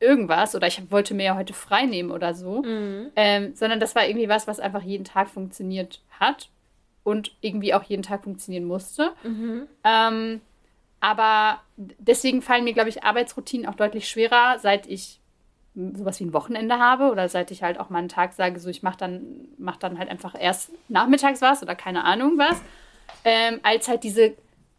irgendwas 0.00 0.54
oder 0.54 0.66
ich 0.66 0.90
wollte 0.90 1.14
mir 1.14 1.24
ja 1.24 1.36
heute 1.36 1.52
frei 1.52 1.86
nehmen 1.86 2.10
oder 2.10 2.34
so, 2.34 2.62
mhm. 2.62 3.10
ähm, 3.16 3.54
sondern 3.54 3.80
das 3.80 3.94
war 3.94 4.06
irgendwie 4.06 4.28
was, 4.28 4.46
was 4.46 4.60
einfach 4.60 4.82
jeden 4.82 5.04
Tag 5.04 5.28
funktioniert 5.28 6.00
hat 6.18 6.48
und 7.04 7.32
irgendwie 7.40 7.74
auch 7.74 7.82
jeden 7.82 8.02
Tag 8.02 8.24
funktionieren 8.24 8.64
musste. 8.64 9.12
Mhm. 9.22 9.62
Ähm, 9.84 10.40
aber 11.00 11.60
deswegen 11.76 12.42
fallen 12.42 12.64
mir, 12.64 12.74
glaube 12.74 12.88
ich, 12.88 13.04
Arbeitsroutinen 13.04 13.66
auch 13.66 13.74
deutlich 13.74 14.08
schwerer, 14.08 14.58
seit 14.58 14.86
ich 14.86 15.20
sowas 15.74 16.18
wie 16.18 16.24
ein 16.24 16.32
Wochenende 16.32 16.78
habe 16.78 17.10
oder 17.10 17.28
seit 17.28 17.50
ich 17.50 17.62
halt 17.62 17.78
auch 17.78 17.88
mal 17.88 18.00
einen 18.00 18.08
Tag 18.08 18.32
sage, 18.32 18.58
so 18.58 18.68
ich 18.68 18.82
mache 18.82 18.98
dann, 18.98 19.22
mach 19.58 19.76
dann 19.76 19.98
halt 19.98 20.10
einfach 20.10 20.34
erst 20.38 20.70
nachmittags 20.88 21.40
was 21.40 21.62
oder 21.62 21.76
keine 21.76 22.04
Ahnung 22.04 22.32
was, 22.36 22.60
ähm, 23.24 23.60
als 23.62 23.86
halt 23.86 24.02
diese 24.02 24.34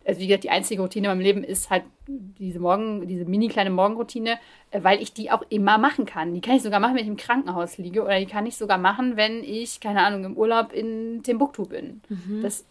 also 0.05 0.19
wie 0.19 0.27
gesagt, 0.27 0.43
die 0.43 0.49
einzige 0.49 0.81
Routine 0.81 1.07
in 1.07 1.11
meinem 1.11 1.23
Leben 1.23 1.43
ist 1.43 1.69
halt 1.69 1.83
diese 2.07 2.59
Morgen, 2.59 3.07
diese 3.07 3.25
mini 3.25 3.47
kleine 3.47 3.69
Morgenroutine, 3.69 4.39
äh, 4.71 4.83
weil 4.83 5.01
ich 5.01 5.13
die 5.13 5.31
auch 5.31 5.43
immer 5.49 5.77
machen 5.77 6.05
kann. 6.05 6.33
Die 6.33 6.41
kann 6.41 6.55
ich 6.55 6.63
sogar 6.63 6.79
machen, 6.79 6.95
wenn 6.95 7.03
ich 7.03 7.09
im 7.09 7.17
Krankenhaus 7.17 7.77
liege 7.77 8.03
oder 8.03 8.19
die 8.19 8.25
kann 8.25 8.45
ich 8.45 8.57
sogar 8.57 8.77
machen, 8.77 9.17
wenn 9.17 9.43
ich, 9.43 9.79
keine 9.79 10.01
Ahnung, 10.01 10.23
im 10.23 10.37
Urlaub 10.37 10.73
in 10.73 11.21
Timbuktu 11.23 11.65
bin. 11.65 12.01
Mhm. 12.09 12.41
Das 12.41 12.65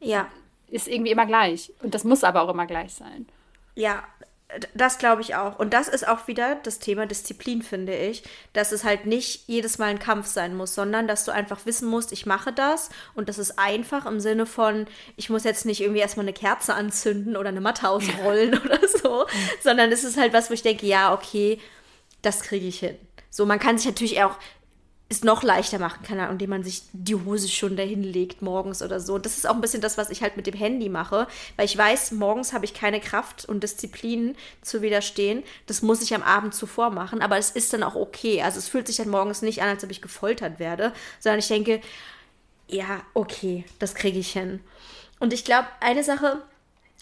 ja. 0.00 0.26
ist 0.68 0.88
irgendwie 0.88 1.12
immer 1.12 1.26
gleich. 1.26 1.72
Und 1.82 1.94
das 1.94 2.04
muss 2.04 2.24
aber 2.24 2.42
auch 2.42 2.50
immer 2.50 2.66
gleich 2.66 2.92
sein. 2.94 3.26
Ja, 3.74 4.02
das 4.74 4.98
glaube 4.98 5.22
ich 5.22 5.34
auch. 5.34 5.58
Und 5.58 5.74
das 5.74 5.88
ist 5.88 6.06
auch 6.06 6.28
wieder 6.28 6.54
das 6.62 6.78
Thema 6.78 7.06
Disziplin, 7.06 7.62
finde 7.62 7.96
ich. 7.96 8.22
Dass 8.52 8.72
es 8.72 8.84
halt 8.84 9.04
nicht 9.06 9.48
jedes 9.48 9.78
Mal 9.78 9.86
ein 9.86 9.98
Kampf 9.98 10.26
sein 10.26 10.56
muss, 10.56 10.74
sondern 10.74 11.08
dass 11.08 11.24
du 11.24 11.32
einfach 11.32 11.66
wissen 11.66 11.88
musst, 11.88 12.12
ich 12.12 12.26
mache 12.26 12.52
das. 12.52 12.90
Und 13.14 13.28
das 13.28 13.38
ist 13.38 13.58
einfach 13.58 14.06
im 14.06 14.20
Sinne 14.20 14.46
von, 14.46 14.86
ich 15.16 15.30
muss 15.30 15.44
jetzt 15.44 15.66
nicht 15.66 15.80
irgendwie 15.80 16.00
erstmal 16.00 16.24
eine 16.24 16.32
Kerze 16.32 16.74
anzünden 16.74 17.36
oder 17.36 17.48
eine 17.48 17.60
Matte 17.60 17.88
ausrollen 17.88 18.58
oder 18.64 18.78
so, 18.86 19.26
sondern 19.62 19.90
es 19.90 20.04
ist 20.04 20.16
halt 20.16 20.32
was, 20.32 20.48
wo 20.48 20.54
ich 20.54 20.62
denke, 20.62 20.86
ja, 20.86 21.12
okay, 21.12 21.60
das 22.22 22.40
kriege 22.42 22.66
ich 22.66 22.78
hin. 22.78 22.96
So, 23.30 23.44
man 23.46 23.58
kann 23.58 23.76
sich 23.76 23.86
natürlich 23.86 24.22
auch 24.22 24.38
es 25.08 25.22
noch 25.22 25.44
leichter 25.44 25.78
machen 25.78 26.02
kann, 26.02 26.18
indem 26.30 26.50
man 26.50 26.64
sich 26.64 26.82
die 26.92 27.14
Hose 27.14 27.48
schon 27.48 27.76
dahin 27.76 28.02
legt 28.02 28.42
morgens 28.42 28.82
oder 28.82 28.98
so. 28.98 29.14
Und 29.14 29.24
das 29.24 29.36
ist 29.36 29.46
auch 29.46 29.54
ein 29.54 29.60
bisschen 29.60 29.80
das, 29.80 29.96
was 29.96 30.10
ich 30.10 30.20
halt 30.20 30.36
mit 30.36 30.48
dem 30.48 30.54
Handy 30.54 30.88
mache, 30.88 31.28
weil 31.54 31.66
ich 31.66 31.78
weiß, 31.78 32.10
morgens 32.12 32.52
habe 32.52 32.64
ich 32.64 32.74
keine 32.74 33.00
Kraft 33.00 33.44
und 33.44 33.62
Disziplin 33.62 34.34
zu 34.62 34.82
widerstehen. 34.82 35.44
Das 35.66 35.82
muss 35.82 36.02
ich 36.02 36.12
am 36.12 36.24
Abend 36.24 36.54
zuvor 36.54 36.90
machen, 36.90 37.22
aber 37.22 37.38
es 37.38 37.50
ist 37.50 37.72
dann 37.72 37.84
auch 37.84 37.94
okay. 37.94 38.42
Also 38.42 38.58
es 38.58 38.68
fühlt 38.68 38.88
sich 38.88 38.96
dann 38.96 39.08
morgens 39.08 39.42
nicht 39.42 39.62
an, 39.62 39.68
als 39.68 39.84
ob 39.84 39.92
ich 39.92 40.02
gefoltert 40.02 40.58
werde, 40.58 40.92
sondern 41.20 41.38
ich 41.38 41.48
denke, 41.48 41.80
ja, 42.66 43.00
okay, 43.14 43.64
das 43.78 43.94
kriege 43.94 44.18
ich 44.18 44.32
hin. 44.32 44.58
Und 45.20 45.32
ich 45.32 45.44
glaube, 45.44 45.68
eine 45.78 46.02
Sache, 46.02 46.42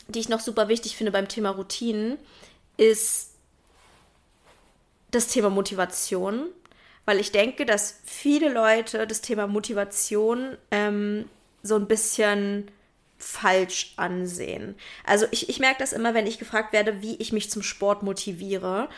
die 0.08 0.20
ich 0.20 0.28
noch 0.28 0.40
super 0.40 0.68
wichtig 0.68 0.94
finde 0.94 1.10
beim 1.10 1.28
Thema 1.28 1.50
Routinen, 1.50 2.18
ist 2.76 3.30
das 5.10 5.28
Thema 5.28 5.48
Motivation. 5.48 6.50
Weil 7.04 7.20
ich 7.20 7.32
denke, 7.32 7.66
dass 7.66 8.00
viele 8.04 8.52
Leute 8.52 9.06
das 9.06 9.20
Thema 9.20 9.46
Motivation 9.46 10.56
ähm, 10.70 11.28
so 11.62 11.76
ein 11.76 11.86
bisschen 11.86 12.70
falsch 13.18 13.94
ansehen. 13.96 14.74
Also 15.04 15.26
ich, 15.30 15.48
ich 15.48 15.58
merke 15.58 15.78
das 15.78 15.92
immer, 15.92 16.14
wenn 16.14 16.26
ich 16.26 16.38
gefragt 16.38 16.72
werde, 16.72 17.02
wie 17.02 17.16
ich 17.16 17.32
mich 17.32 17.50
zum 17.50 17.62
Sport 17.62 18.02
motiviere. 18.02 18.88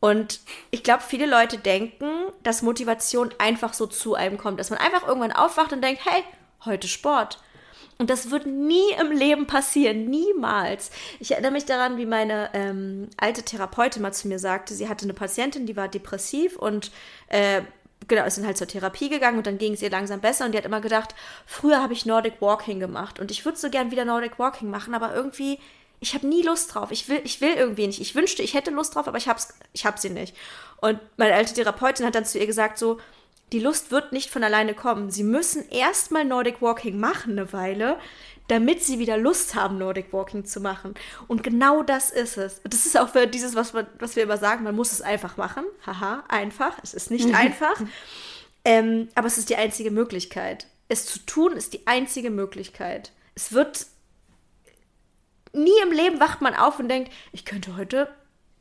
Und 0.00 0.40
ich 0.70 0.82
glaube, 0.82 1.02
viele 1.06 1.26
Leute 1.26 1.58
denken, 1.58 2.06
dass 2.42 2.62
Motivation 2.62 3.34
einfach 3.38 3.74
so 3.74 3.86
zu 3.86 4.14
einem 4.14 4.38
kommt, 4.38 4.60
dass 4.60 4.70
man 4.70 4.78
einfach 4.78 5.06
irgendwann 5.06 5.32
aufwacht 5.32 5.72
und 5.72 5.82
denkt, 5.82 6.02
hey, 6.04 6.22
heute 6.64 6.88
Sport. 6.88 7.40
Und 7.98 8.10
das 8.10 8.30
wird 8.30 8.46
nie 8.46 8.92
im 9.00 9.10
Leben 9.10 9.46
passieren, 9.46 10.04
niemals. 10.08 10.90
Ich 11.18 11.32
erinnere 11.32 11.50
mich 11.50 11.64
daran, 11.64 11.98
wie 11.98 12.06
meine 12.06 12.50
ähm, 12.54 13.08
alte 13.16 13.42
Therapeutin 13.42 14.02
mal 14.02 14.12
zu 14.12 14.28
mir 14.28 14.38
sagte, 14.38 14.74
sie 14.74 14.88
hatte 14.88 15.04
eine 15.04 15.14
Patientin, 15.14 15.66
die 15.66 15.76
war 15.76 15.88
depressiv 15.88 16.56
und 16.56 16.92
äh, 17.26 17.62
genau, 18.06 18.24
ist 18.24 18.38
dann 18.38 18.46
halt 18.46 18.56
zur 18.56 18.68
Therapie 18.68 19.08
gegangen 19.08 19.38
und 19.38 19.48
dann 19.48 19.58
ging 19.58 19.72
es 19.72 19.82
ihr 19.82 19.90
langsam 19.90 20.20
besser 20.20 20.44
und 20.44 20.52
die 20.52 20.58
hat 20.58 20.64
immer 20.64 20.80
gedacht, 20.80 21.16
früher 21.44 21.82
habe 21.82 21.92
ich 21.92 22.06
Nordic 22.06 22.40
Walking 22.40 22.78
gemacht 22.78 23.18
und 23.18 23.32
ich 23.32 23.44
würde 23.44 23.58
so 23.58 23.68
gern 23.68 23.90
wieder 23.90 24.04
Nordic 24.04 24.38
Walking 24.38 24.70
machen, 24.70 24.94
aber 24.94 25.12
irgendwie 25.12 25.58
ich 26.00 26.14
habe 26.14 26.26
nie 26.26 26.42
Lust 26.42 26.74
drauf. 26.74 26.92
Ich 26.92 27.08
will, 27.08 27.20
ich 27.24 27.40
will 27.40 27.54
irgendwie 27.54 27.86
nicht. 27.86 28.00
Ich 28.00 28.14
wünschte, 28.14 28.42
ich 28.42 28.54
hätte 28.54 28.70
Lust 28.70 28.94
drauf, 28.94 29.08
aber 29.08 29.18
ich 29.18 29.28
hab's, 29.28 29.58
ich 29.72 29.84
hab 29.84 29.98
sie 29.98 30.10
nicht. 30.10 30.34
Und 30.80 31.00
meine 31.16 31.34
alte 31.34 31.54
Therapeutin 31.54 32.06
hat 32.06 32.14
dann 32.14 32.24
zu 32.24 32.38
ihr 32.38 32.46
gesagt, 32.46 32.78
so, 32.78 32.98
die 33.52 33.60
Lust 33.60 33.90
wird 33.90 34.12
nicht 34.12 34.30
von 34.30 34.44
alleine 34.44 34.74
kommen. 34.74 35.10
Sie 35.10 35.22
müssen 35.22 35.68
erstmal 35.70 36.24
Nordic 36.24 36.60
Walking 36.60 36.98
machen 37.00 37.32
eine 37.32 37.52
Weile, 37.52 37.98
damit 38.48 38.82
sie 38.82 38.98
wieder 38.98 39.16
Lust 39.16 39.54
haben, 39.54 39.78
Nordic 39.78 40.12
Walking 40.12 40.44
zu 40.44 40.60
machen. 40.60 40.94
Und 41.26 41.42
genau 41.42 41.82
das 41.82 42.10
ist 42.10 42.36
es. 42.36 42.60
Das 42.64 42.86
ist 42.86 42.98
auch 42.98 43.10
für 43.10 43.26
dieses, 43.26 43.54
was, 43.54 43.72
man, 43.72 43.86
was 43.98 44.16
wir 44.16 44.22
immer 44.22 44.38
sagen, 44.38 44.64
man 44.64 44.74
muss 44.74 44.92
es 44.92 45.02
einfach 45.02 45.36
machen. 45.36 45.64
Haha, 45.86 46.24
einfach. 46.28 46.78
Es 46.82 46.94
ist 46.94 47.10
nicht 47.10 47.34
einfach. 47.34 47.80
Ähm, 48.64 49.08
aber 49.14 49.26
es 49.26 49.38
ist 49.38 49.50
die 49.50 49.56
einzige 49.56 49.90
Möglichkeit. 49.90 50.66
Es 50.88 51.06
zu 51.06 51.18
tun 51.20 51.52
ist 51.52 51.74
die 51.74 51.86
einzige 51.86 52.30
Möglichkeit. 52.30 53.12
Es 53.34 53.52
wird 53.52 53.86
nie 55.52 55.78
im 55.82 55.92
Leben 55.92 56.20
wacht 56.20 56.40
man 56.40 56.54
auf 56.54 56.78
und 56.78 56.88
denkt, 56.88 57.12
ich 57.32 57.44
könnte 57.44 57.76
heute 57.76 58.08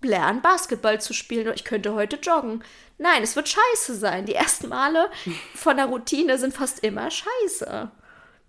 lernen, 0.01 0.41
Basketball 0.41 1.01
zu 1.01 1.13
spielen 1.13 1.47
oder 1.47 1.55
ich 1.55 1.63
könnte 1.63 1.93
heute 1.93 2.17
joggen. 2.17 2.63
Nein, 2.97 3.23
es 3.23 3.35
wird 3.35 3.49
scheiße 3.49 3.95
sein. 3.95 4.25
Die 4.25 4.35
ersten 4.35 4.69
Male 4.69 5.09
von 5.55 5.77
der 5.77 5.85
Routine 5.85 6.37
sind 6.37 6.53
fast 6.53 6.83
immer 6.83 7.09
scheiße. 7.11 7.91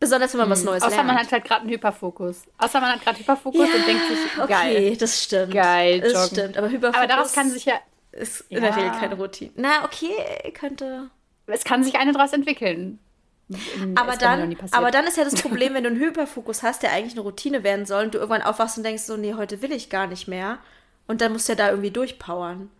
Besonders 0.00 0.32
wenn 0.32 0.40
man 0.40 0.50
was 0.50 0.60
hm, 0.60 0.66
Neues 0.66 0.82
Außer 0.82 0.94
lernt. 0.94 1.08
man 1.08 1.18
hat 1.18 1.32
halt 1.32 1.44
gerade 1.44 1.62
einen 1.62 1.70
Hyperfokus. 1.70 2.42
Außer 2.58 2.80
man 2.80 2.92
hat 2.92 3.02
gerade 3.02 3.18
Hyperfokus 3.18 3.68
ja, 3.68 3.74
und 3.74 3.86
denkt 3.86 4.02
sich, 4.06 4.48
geil. 4.48 4.76
Okay, 4.76 4.96
das 4.96 5.24
stimmt. 5.24 5.52
Geil, 5.52 5.96
joggen. 5.96 6.12
Das 6.12 6.26
stimmt. 6.28 6.58
Aber 6.58 6.68
Hyperfokus 6.68 6.96
aber 6.96 7.06
daraus 7.06 7.32
kann 7.32 7.50
sich 7.50 7.64
ja... 7.64 7.74
Ist 8.12 8.42
in 8.48 8.62
ja. 8.62 8.70
der 8.70 8.76
Regel 8.76 8.90
keine 8.92 9.16
Routine. 9.16 9.50
Na, 9.56 9.84
okay, 9.84 10.52
könnte... 10.54 11.10
Es 11.46 11.64
kann 11.64 11.82
sich 11.82 11.96
eine 11.96 12.12
daraus 12.12 12.32
entwickeln. 12.32 13.00
Aber 13.96 14.16
dann, 14.16 14.56
aber 14.72 14.90
dann 14.90 15.06
ist 15.06 15.16
ja 15.16 15.24
das 15.24 15.40
Problem, 15.40 15.72
wenn 15.72 15.82
du 15.82 15.88
einen 15.88 15.98
Hyperfokus 15.98 16.62
hast, 16.62 16.82
der 16.82 16.92
eigentlich 16.92 17.14
eine 17.14 17.22
Routine 17.22 17.64
werden 17.64 17.86
soll 17.86 18.04
und 18.04 18.14
du 18.14 18.18
irgendwann 18.18 18.42
aufwachst 18.42 18.76
und 18.76 18.84
denkst 18.84 19.04
so, 19.04 19.16
nee, 19.16 19.34
heute 19.34 19.62
will 19.62 19.72
ich 19.72 19.88
gar 19.88 20.06
nicht 20.06 20.28
mehr. 20.28 20.58
Und 21.08 21.20
dann 21.20 21.32
musst 21.32 21.48
du 21.48 21.52
ja 21.52 21.56
da 21.56 21.70
irgendwie 21.70 21.90
durchpowern. 21.90 22.70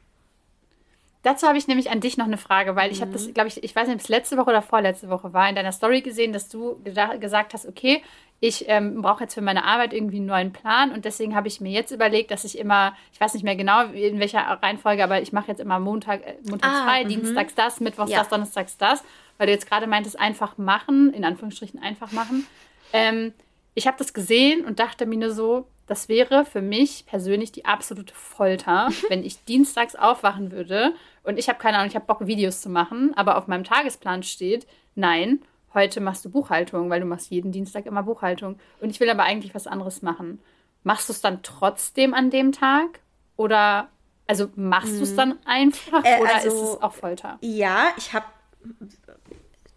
Dazu 1.24 1.48
habe 1.48 1.58
ich 1.58 1.66
nämlich 1.66 1.90
an 1.90 2.00
dich 2.00 2.16
noch 2.16 2.26
eine 2.26 2.38
Frage, 2.38 2.76
weil 2.76 2.92
ich 2.92 3.00
habe 3.00 3.10
das, 3.10 3.26
mhm. 3.26 3.34
glaube 3.34 3.48
ich, 3.48 3.64
ich 3.64 3.74
weiß 3.74 3.88
nicht, 3.88 3.96
ob 3.96 4.00
es 4.00 4.08
letzte 4.08 4.36
Woche 4.36 4.50
oder 4.50 4.62
vorletzte 4.62 5.08
Woche 5.10 5.32
war, 5.32 5.48
in 5.48 5.56
deiner 5.56 5.72
Story 5.72 6.00
gesehen, 6.00 6.32
dass 6.32 6.48
du 6.48 6.80
gesagt 6.84 7.54
hast, 7.54 7.66
okay, 7.66 8.02
ich 8.38 8.66
ähm, 8.68 9.02
brauche 9.02 9.24
jetzt 9.24 9.34
für 9.34 9.40
meine 9.40 9.64
Arbeit 9.64 9.92
irgendwie 9.92 10.18
einen 10.18 10.26
neuen 10.26 10.52
Plan 10.52 10.92
und 10.92 11.04
deswegen 11.04 11.34
habe 11.34 11.48
ich 11.48 11.60
mir 11.60 11.72
jetzt 11.72 11.90
überlegt, 11.90 12.30
dass 12.30 12.44
ich 12.44 12.56
immer, 12.56 12.94
ich 13.12 13.20
weiß 13.20 13.34
nicht 13.34 13.42
mehr 13.42 13.56
genau 13.56 13.86
in 13.86 14.20
welcher 14.20 14.42
Reihenfolge, 14.42 15.02
aber 15.02 15.20
ich 15.20 15.32
mache 15.32 15.48
jetzt 15.48 15.58
immer 15.58 15.80
Montag, 15.80 16.24
äh, 16.24 16.36
montags 16.48 16.72
ah, 16.72 16.84
frei, 16.84 17.02
-hmm. 17.02 17.08
dienstags 17.08 17.56
das, 17.56 17.80
mittwochs 17.80 18.12
ja. 18.12 18.20
das, 18.20 18.28
donnerstags 18.28 18.76
das 18.76 19.02
weil 19.38 19.46
du 19.46 19.52
jetzt 19.52 19.68
gerade 19.68 19.86
meintest, 19.86 20.20
einfach 20.20 20.58
machen, 20.58 21.12
in 21.14 21.24
Anführungsstrichen 21.24 21.80
einfach 21.80 22.12
machen. 22.12 22.46
Ähm, 22.92 23.32
ich 23.74 23.86
habe 23.86 23.96
das 23.96 24.12
gesehen 24.12 24.64
und 24.64 24.80
dachte 24.80 25.06
mir 25.06 25.18
nur 25.18 25.30
so, 25.30 25.66
das 25.88 26.08
wäre 26.08 26.44
für 26.44 26.62
mich 26.62 27.06
persönlich 27.06 27.50
die 27.50 27.64
absolute 27.64 28.14
Folter, 28.14 28.88
wenn 29.08 29.24
ich 29.24 29.44
dienstags 29.44 29.96
aufwachen 29.96 30.52
würde 30.52 30.94
und 31.22 31.38
ich 31.38 31.48
habe 31.48 31.58
keine 31.58 31.78
Ahnung, 31.78 31.88
ich 31.88 31.94
habe 31.94 32.06
Bock, 32.06 32.26
Videos 32.26 32.60
zu 32.60 32.68
machen, 32.68 33.12
aber 33.16 33.36
auf 33.36 33.48
meinem 33.48 33.64
Tagesplan 33.64 34.22
steht, 34.22 34.66
nein, 34.94 35.40
heute 35.74 36.00
machst 36.00 36.24
du 36.24 36.30
Buchhaltung, 36.30 36.90
weil 36.90 37.00
du 37.00 37.06
machst 37.06 37.30
jeden 37.30 37.52
Dienstag 37.52 37.86
immer 37.86 38.02
Buchhaltung. 38.02 38.58
Und 38.80 38.90
ich 38.90 39.00
will 39.00 39.10
aber 39.10 39.24
eigentlich 39.24 39.54
was 39.54 39.66
anderes 39.66 40.02
machen. 40.02 40.40
Machst 40.84 41.08
du 41.08 41.12
es 41.12 41.20
dann 41.20 41.42
trotzdem 41.42 42.14
an 42.14 42.30
dem 42.30 42.52
Tag? 42.52 43.00
Oder, 43.36 43.88
also 44.26 44.48
machst 44.56 44.98
du 44.98 45.02
es 45.02 45.14
dann 45.14 45.38
einfach 45.44 46.04
äh, 46.04 46.20
oder 46.20 46.34
also, 46.34 46.48
ist 46.48 46.62
es 46.62 46.82
auch 46.82 46.94
Folter? 46.94 47.38
Ja, 47.42 47.88
ich 47.96 48.12
habe 48.12 48.26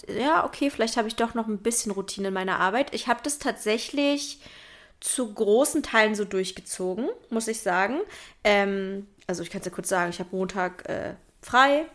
ja, 0.07 0.45
okay, 0.45 0.69
vielleicht 0.69 0.97
habe 0.97 1.07
ich 1.07 1.15
doch 1.15 1.35
noch 1.35 1.47
ein 1.47 1.59
bisschen 1.59 1.91
Routine 1.91 2.29
in 2.29 2.33
meiner 2.33 2.59
Arbeit. 2.59 2.93
Ich 2.93 3.07
habe 3.07 3.19
das 3.23 3.37
tatsächlich 3.37 4.39
zu 5.01 5.33
großen 5.33 5.83
Teilen 5.83 6.15
so 6.15 6.23
durchgezogen, 6.23 7.09
muss 7.29 7.47
ich 7.47 7.59
sagen. 7.61 7.99
Ähm, 8.43 9.07
also 9.27 9.43
ich 9.43 9.49
kann 9.49 9.59
es 9.59 9.65
ja 9.65 9.71
kurz 9.71 9.89
sagen, 9.89 10.11
ich 10.11 10.19
habe 10.19 10.35
Montag 10.35 10.87
äh, 10.87 11.15
frei. 11.41 11.85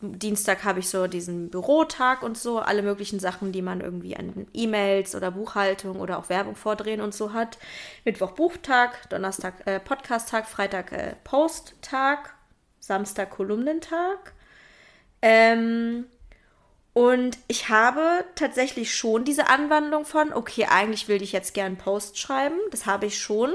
Dienstag 0.00 0.62
habe 0.62 0.78
ich 0.78 0.88
so 0.88 1.08
diesen 1.08 1.50
Bürotag 1.50 2.22
und 2.22 2.38
so, 2.38 2.60
alle 2.60 2.82
möglichen 2.82 3.18
Sachen, 3.18 3.50
die 3.50 3.62
man 3.62 3.80
irgendwie 3.80 4.16
an 4.16 4.46
E-Mails 4.54 5.16
oder 5.16 5.32
Buchhaltung 5.32 5.98
oder 5.98 6.18
auch 6.18 6.28
Werbung 6.28 6.54
vordrehen 6.54 7.00
und 7.00 7.12
so 7.12 7.32
hat. 7.32 7.58
Mittwoch 8.04 8.30
Buchtag, 8.30 9.10
Donnerstag 9.10 9.66
äh, 9.66 9.80
Podcast-Tag, 9.80 10.46
Freitag 10.46 10.92
äh, 10.92 11.16
Post-Tag, 11.24 12.34
Samstag 12.78 13.30
Kolumnentag. 13.30 14.34
Ähm, 15.20 16.04
und 16.98 17.38
ich 17.46 17.68
habe 17.68 18.24
tatsächlich 18.34 18.92
schon 18.92 19.24
diese 19.24 19.48
Anwandlung 19.48 20.04
von, 20.04 20.32
okay, 20.32 20.64
eigentlich 20.64 21.06
will 21.06 21.22
ich 21.22 21.30
jetzt 21.30 21.54
gern 21.54 21.76
Post 21.76 22.18
schreiben. 22.18 22.58
Das 22.72 22.86
habe 22.86 23.06
ich 23.06 23.20
schon. 23.20 23.54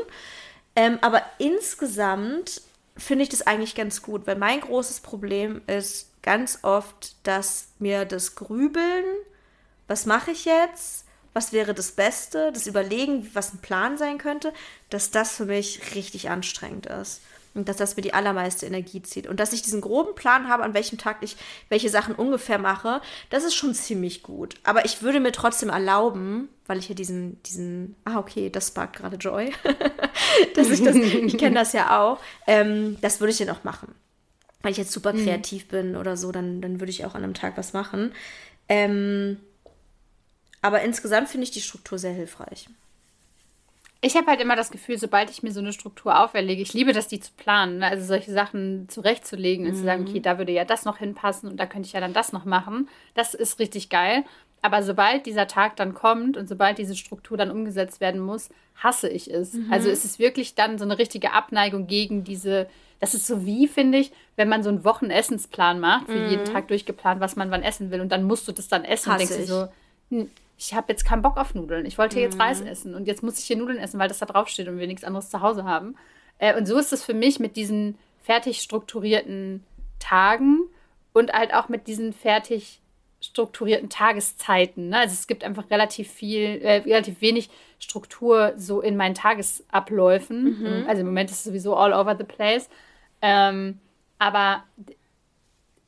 Ähm, 0.78 0.98
aber 1.02 1.22
insgesamt 1.40 2.62
finde 2.96 3.24
ich 3.24 3.30
das 3.30 3.46
eigentlich 3.46 3.76
ganz 3.76 4.02
gut, 4.02 4.28
weil 4.28 4.38
mein 4.38 4.62
großes 4.62 5.02
Problem 5.02 5.62
ist 5.68 6.10
ganz 6.22 6.60
oft, 6.62 7.18
dass 7.24 7.68
mir 7.80 8.06
das 8.06 8.36
Grübeln, 8.36 9.04
was 9.90 10.06
mache 10.06 10.32
ich 10.32 10.46
jetzt, 10.46 11.04
was 11.34 11.52
wäre 11.52 11.74
das 11.74 11.92
Beste, 11.92 12.54
das 12.54 12.66
Überlegen, 12.66 13.30
was 13.34 13.54
ein 13.54 13.62
Plan 13.62 13.98
sein 13.98 14.20
könnte, 14.20 14.54
dass 14.90 15.12
das 15.12 15.36
für 15.36 15.48
mich 15.48 15.96
richtig 15.96 16.30
anstrengend 16.30 16.86
ist. 16.86 17.20
Und 17.56 17.70
dass 17.70 17.78
das 17.78 17.96
mir 17.96 18.02
die 18.02 18.14
allermeiste 18.14 18.66
Energie 18.66 19.02
zieht. 19.04 19.28
Und 19.28 19.40
dass 19.40 19.54
ich 19.54 19.62
diesen 19.62 19.82
groben 19.82 20.16
Plan 20.16 20.48
habe, 20.48 20.64
an 20.64 20.74
welchem 20.74 20.98
Tag 20.98 21.18
ich 21.22 21.38
welche 21.70 21.90
Sachen 21.90 22.16
ungefähr 22.16 22.58
mache, 22.58 23.00
das 23.30 23.44
ist 23.44 23.54
schon 23.54 23.76
ziemlich 23.76 24.24
gut. 24.24 24.56
Aber 24.64 24.86
ich 24.86 25.04
würde 25.04 25.20
mir 25.20 25.32
trotzdem 25.32 25.70
erlauben, 25.70 26.50
weil 26.66 26.80
ich 26.80 26.90
ja 26.90 26.96
diesen, 26.96 27.42
diesen, 27.44 27.96
ah, 28.06 28.18
okay, 28.18 28.50
das 28.50 28.70
sparkt 28.70 28.96
gerade 28.96 29.18
Joy. 29.18 29.52
dass 30.56 30.70
ich 30.70 30.84
das, 30.84 30.96
ich 30.96 31.38
kenne 31.38 31.56
das 31.56 31.74
ja 31.74 32.02
auch. 32.02 32.20
Ähm, 32.48 32.98
das 33.02 33.20
würde 33.20 33.32
ich 33.32 33.38
dann 33.38 33.52
auch 33.52 33.64
machen. 33.64 33.94
Weil 34.62 34.72
ich 34.72 34.78
jetzt 34.78 34.92
super 34.92 35.14
mhm. 35.14 35.24
kreativ 35.24 35.68
bin 35.68 35.96
oder 35.96 36.18
so, 36.18 36.32
dann, 36.32 36.62
dann 36.62 36.80
würde 36.80 36.90
ich 36.90 37.06
auch 37.06 37.14
an 37.14 37.24
einem 37.24 37.34
Tag 37.34 37.58
was 37.58 37.74
machen. 37.74 38.14
Ähm, 38.70 39.38
aber 40.62 40.82
insgesamt 40.82 41.30
finde 41.30 41.44
ich 41.44 41.52
die 41.52 41.62
Struktur 41.62 42.00
sehr 42.00 42.14
hilfreich. 42.14 42.68
Ich 44.06 44.18
habe 44.18 44.28
halt 44.28 44.42
immer 44.42 44.58
das 44.58 44.70
Gefühl, 44.70 44.98
sobald 44.98 45.30
ich 45.30 45.44
mir 45.44 45.54
so 45.54 45.62
eine 45.62 45.72
Struktur 45.72 46.20
auferlege, 46.20 46.62
ich 46.62 46.74
liebe 46.74 46.92
das, 46.92 47.08
die 47.08 47.22
zu 47.22 47.32
planen, 47.38 47.78
ne? 47.78 47.88
also 47.88 48.06
solche 48.06 48.34
Sachen 48.34 48.90
zurechtzulegen 48.90 49.66
und 49.66 49.72
mhm. 49.72 49.78
zu 49.78 49.84
sagen, 49.84 50.04
mhm. 50.04 50.10
okay, 50.10 50.20
da 50.20 50.38
würde 50.38 50.52
ja 50.52 50.66
das 50.66 50.84
noch 50.84 50.98
hinpassen 50.98 51.50
und 51.50 51.58
da 51.58 51.66
könnte 51.66 51.88
ich 51.88 51.94
ja 51.94 52.02
dann 52.02 52.12
das 52.12 52.34
noch 52.34 52.44
machen. 52.44 52.90
Das 53.14 53.34
ist 53.34 53.60
richtig 53.60 53.88
geil. 53.88 54.26
Aber 54.62 54.84
sobald 54.84 55.26
dieser 55.26 55.48
Tag 55.48 55.78
dann 55.78 55.94
kommt 55.94 56.36
und 56.36 56.50
sobald 56.50 56.80
diese 56.80 56.98
Struktur 56.98 57.38
dann 57.38 57.50
umgesetzt 57.50 58.02
werden 58.02 58.20
muss, 58.20 58.50
hasse 58.76 59.08
ich 59.08 59.32
es. 59.32 59.54
Mhm. 59.54 59.72
Also 59.72 59.90
es 59.90 60.04
ist 60.04 60.20
wirklich 60.20 60.54
dann 60.54 60.78
so 60.78 60.84
eine 60.84 61.00
richtige 61.00 61.32
Abneigung 61.32 61.88
gegen 61.88 62.26
diese, 62.26 62.68
das 63.00 63.14
ist 63.14 63.26
so 63.26 63.46
wie, 63.46 63.70
finde 63.70 64.00
ich, 64.00 64.12
wenn 64.36 64.50
man 64.50 64.64
so 64.64 64.70
einen 64.70 64.84
Wochennessensplan 64.84 65.80
macht, 65.80 66.08
für 66.08 66.20
mhm. 66.20 66.30
jeden 66.30 66.46
Tag 66.46 66.68
durchgeplant, 66.68 67.22
was 67.22 67.38
man 67.38 67.52
wann 67.52 67.64
essen 67.64 67.90
will 67.90 68.02
und 68.02 68.10
dann 68.10 68.24
musst 68.24 68.50
du 68.50 68.52
das 68.52 68.68
dann 68.68 68.84
essen 68.84 69.14
hasse 69.14 69.24
und 69.24 69.30
denkst 69.30 69.48
dir 69.48 69.70
so, 70.10 70.28
ich 70.64 70.74
habe 70.74 70.92
jetzt 70.92 71.04
keinen 71.04 71.22
Bock 71.22 71.38
auf 71.38 71.56
Nudeln. 71.56 71.86
Ich 71.86 71.98
wollte 71.98 72.20
jetzt 72.20 72.40
Reis 72.40 72.62
mhm. 72.62 72.68
essen 72.68 72.96
und 72.96 73.06
jetzt 73.06 73.22
muss 73.22 73.38
ich 73.38 73.46
hier 73.46 73.58
Nudeln 73.58 73.78
essen, 73.78 74.00
weil 74.00 74.08
das 74.08 74.20
da 74.20 74.26
draufsteht 74.26 74.68
und 74.68 74.80
wir 74.80 74.88
nichts 74.88 75.04
anderes 75.04 75.30
zu 75.30 75.42
Hause 75.42 75.66
haben. 75.66 75.96
Äh, 76.38 76.58
und 76.58 76.66
so 76.66 76.78
ist 76.78 76.94
es 76.94 77.04
für 77.04 77.14
mich 77.14 77.40
mit 77.40 77.58
diesen 77.58 77.98
fertig 78.22 78.62
strukturierten 78.62 79.64
Tagen 80.00 80.62
und 81.12 81.34
halt 81.34 81.54
auch 81.54 81.68
mit 81.68 81.88
diesen 81.88 82.14
fertig 82.14 82.80
strukturierten 83.20 83.90
Tageszeiten. 83.90 84.90
Ne? 84.90 85.00
Also 85.00 85.14
es 85.14 85.28
gibt 85.28 85.44
einfach 85.44 85.70
relativ 85.70 86.10
viel, 86.10 86.62
äh, 86.62 86.78
relativ 86.78 87.20
wenig 87.22 87.50
Struktur 87.80 88.54
so 88.56 88.80
in 88.80 88.96
meinen 88.96 89.16
Tagesabläufen. 89.16 90.60
Mhm. 90.60 90.86
Also 90.88 91.02
im 91.02 91.08
Moment 91.08 91.30
ist 91.30 91.38
es 91.38 91.44
sowieso 91.44 91.76
all 91.76 91.94
over 91.94 92.16
the 92.18 92.24
place. 92.24 92.70
Ähm, 93.22 93.80
aber 94.18 94.64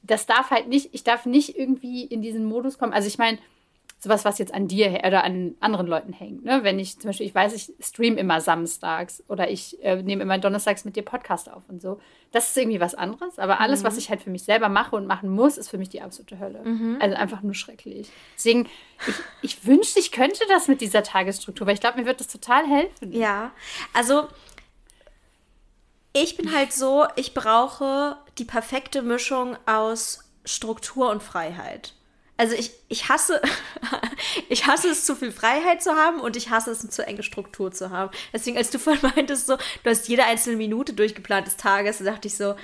das 0.04 0.26
darf 0.26 0.52
halt 0.52 0.68
nicht, 0.68 0.90
ich 0.94 1.04
darf 1.04 1.26
nicht 1.26 1.58
irgendwie 1.58 2.04
in 2.04 2.22
diesen 2.22 2.46
Modus 2.46 2.78
kommen. 2.78 2.94
Also 2.94 3.08
ich 3.08 3.18
meine, 3.18 3.38
sowas, 4.06 4.24
was 4.24 4.38
jetzt 4.38 4.54
an 4.54 4.68
dir 4.68 5.02
oder 5.06 5.24
an 5.24 5.56
anderen 5.60 5.88
Leuten 5.88 6.14
hängt. 6.14 6.46
Ne? 6.46 6.60
Wenn 6.64 6.80
ich 6.80 7.00
zum 7.00 7.10
Beispiel, 7.10 7.26
ich 7.26 7.36
weiß, 7.36 7.54
ich 7.54 7.74
stream 7.86 8.18
immer 8.18 8.40
samstags 8.40 9.24
oder 9.28 9.50
ich 9.50 9.84
äh, 9.84 10.02
nehme 10.02 10.22
immer 10.22 10.38
donnerstags 10.38 10.86
mit 10.86 10.96
dir 10.96 11.04
Podcast 11.04 11.52
auf 11.52 11.64
und 11.68 11.82
so. 11.82 12.00
Das 12.32 12.50
ist 12.50 12.58
irgendwie 12.58 12.80
was 12.80 12.96
anderes. 12.96 13.40
Aber 13.40 13.60
alles, 13.60 13.82
mhm. 13.82 13.88
was 13.88 13.98
ich 13.98 14.10
halt 14.10 14.22
für 14.22 14.30
mich 14.30 14.44
selber 14.44 14.70
mache 14.70 14.96
und 14.96 15.08
machen 15.08 15.30
muss, 15.30 15.58
ist 15.58 15.70
für 15.70 15.80
mich 15.80 15.90
die 15.90 16.02
absolute 16.02 16.40
Hölle. 16.40 16.64
Mhm. 16.64 16.98
Also 17.02 17.16
einfach 17.16 17.42
nur 17.42 17.56
schrecklich. 17.56 18.10
Deswegen, 18.38 18.70
ich, 19.08 19.16
ich 19.42 19.66
wünschte, 19.66 20.00
ich 20.00 20.12
könnte 20.12 20.44
das 20.50 20.68
mit 20.68 20.82
dieser 20.82 21.04
Tagesstruktur, 21.04 21.66
weil 21.68 21.74
ich 21.74 21.82
glaube, 21.82 22.00
mir 22.00 22.06
wird 22.06 22.20
das 22.20 22.28
total 22.28 22.66
helfen. 22.68 23.12
Ja, 23.12 23.52
also 23.94 24.28
ich 26.14 26.38
bin 26.38 26.56
halt 26.56 26.72
so, 26.72 27.06
ich 27.16 27.34
brauche 27.34 28.18
die 28.38 28.46
perfekte 28.46 29.02
Mischung 29.02 29.58
aus 29.66 30.24
Struktur 30.46 31.10
und 31.10 31.24
Freiheit. 31.24 31.96
Also 32.38 32.54
ich, 32.56 32.72
ich 32.90 33.08
hasse, 33.08 33.42
ich 34.50 34.68
hasse 34.68 34.90
es, 34.90 35.06
zu 35.06 35.16
viel 35.16 35.32
Freiheit 35.32 35.82
zu 35.82 35.96
haben 35.96 36.20
und 36.20 36.36
ich 36.36 36.50
hasse 36.50 36.72
es, 36.72 36.82
eine 36.82 36.90
zu 36.90 37.06
enge 37.06 37.24
Struktur 37.24 37.72
zu 37.72 37.92
haben. 37.92 38.12
Deswegen, 38.34 38.58
als 38.58 38.70
du 38.70 38.80
vorhin 38.80 39.12
meintest, 39.16 39.48
so, 39.48 39.58
du 39.58 39.90
hast 39.90 40.08
jede 40.08 40.26
einzelne 40.26 40.58
Minute 40.58 40.94
durchgeplant 40.94 41.48
des 41.48 41.58
Tages, 41.58 42.00
da 42.00 42.06
dachte 42.06 42.28
ich 42.28 42.36
so, 42.36 42.56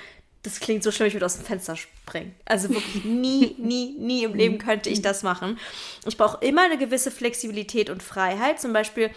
das 0.42 0.58
klingt 0.58 0.82
so 0.82 0.90
schlimm, 0.90 1.06
ich 1.06 1.14
würde 1.14 1.26
aus 1.26 1.36
dem 1.36 1.44
Fenster 1.44 1.76
springen. 1.76 2.34
Also 2.44 2.68
wirklich 2.68 3.04
nie, 3.04 3.54
nie, 3.58 3.94
nie 3.98 4.24
im 4.24 4.34
Leben 4.34 4.58
könnte 4.58 4.90
ich 4.90 5.00
das 5.00 5.22
machen. 5.22 5.58
Ich 6.04 6.16
brauche 6.16 6.44
immer 6.44 6.62
eine 6.62 6.78
gewisse 6.78 7.10
Flexibilität 7.10 7.90
und 7.90 8.02
Freiheit. 8.02 8.60
Zum 8.60 8.72
Beispiel, 8.72 9.10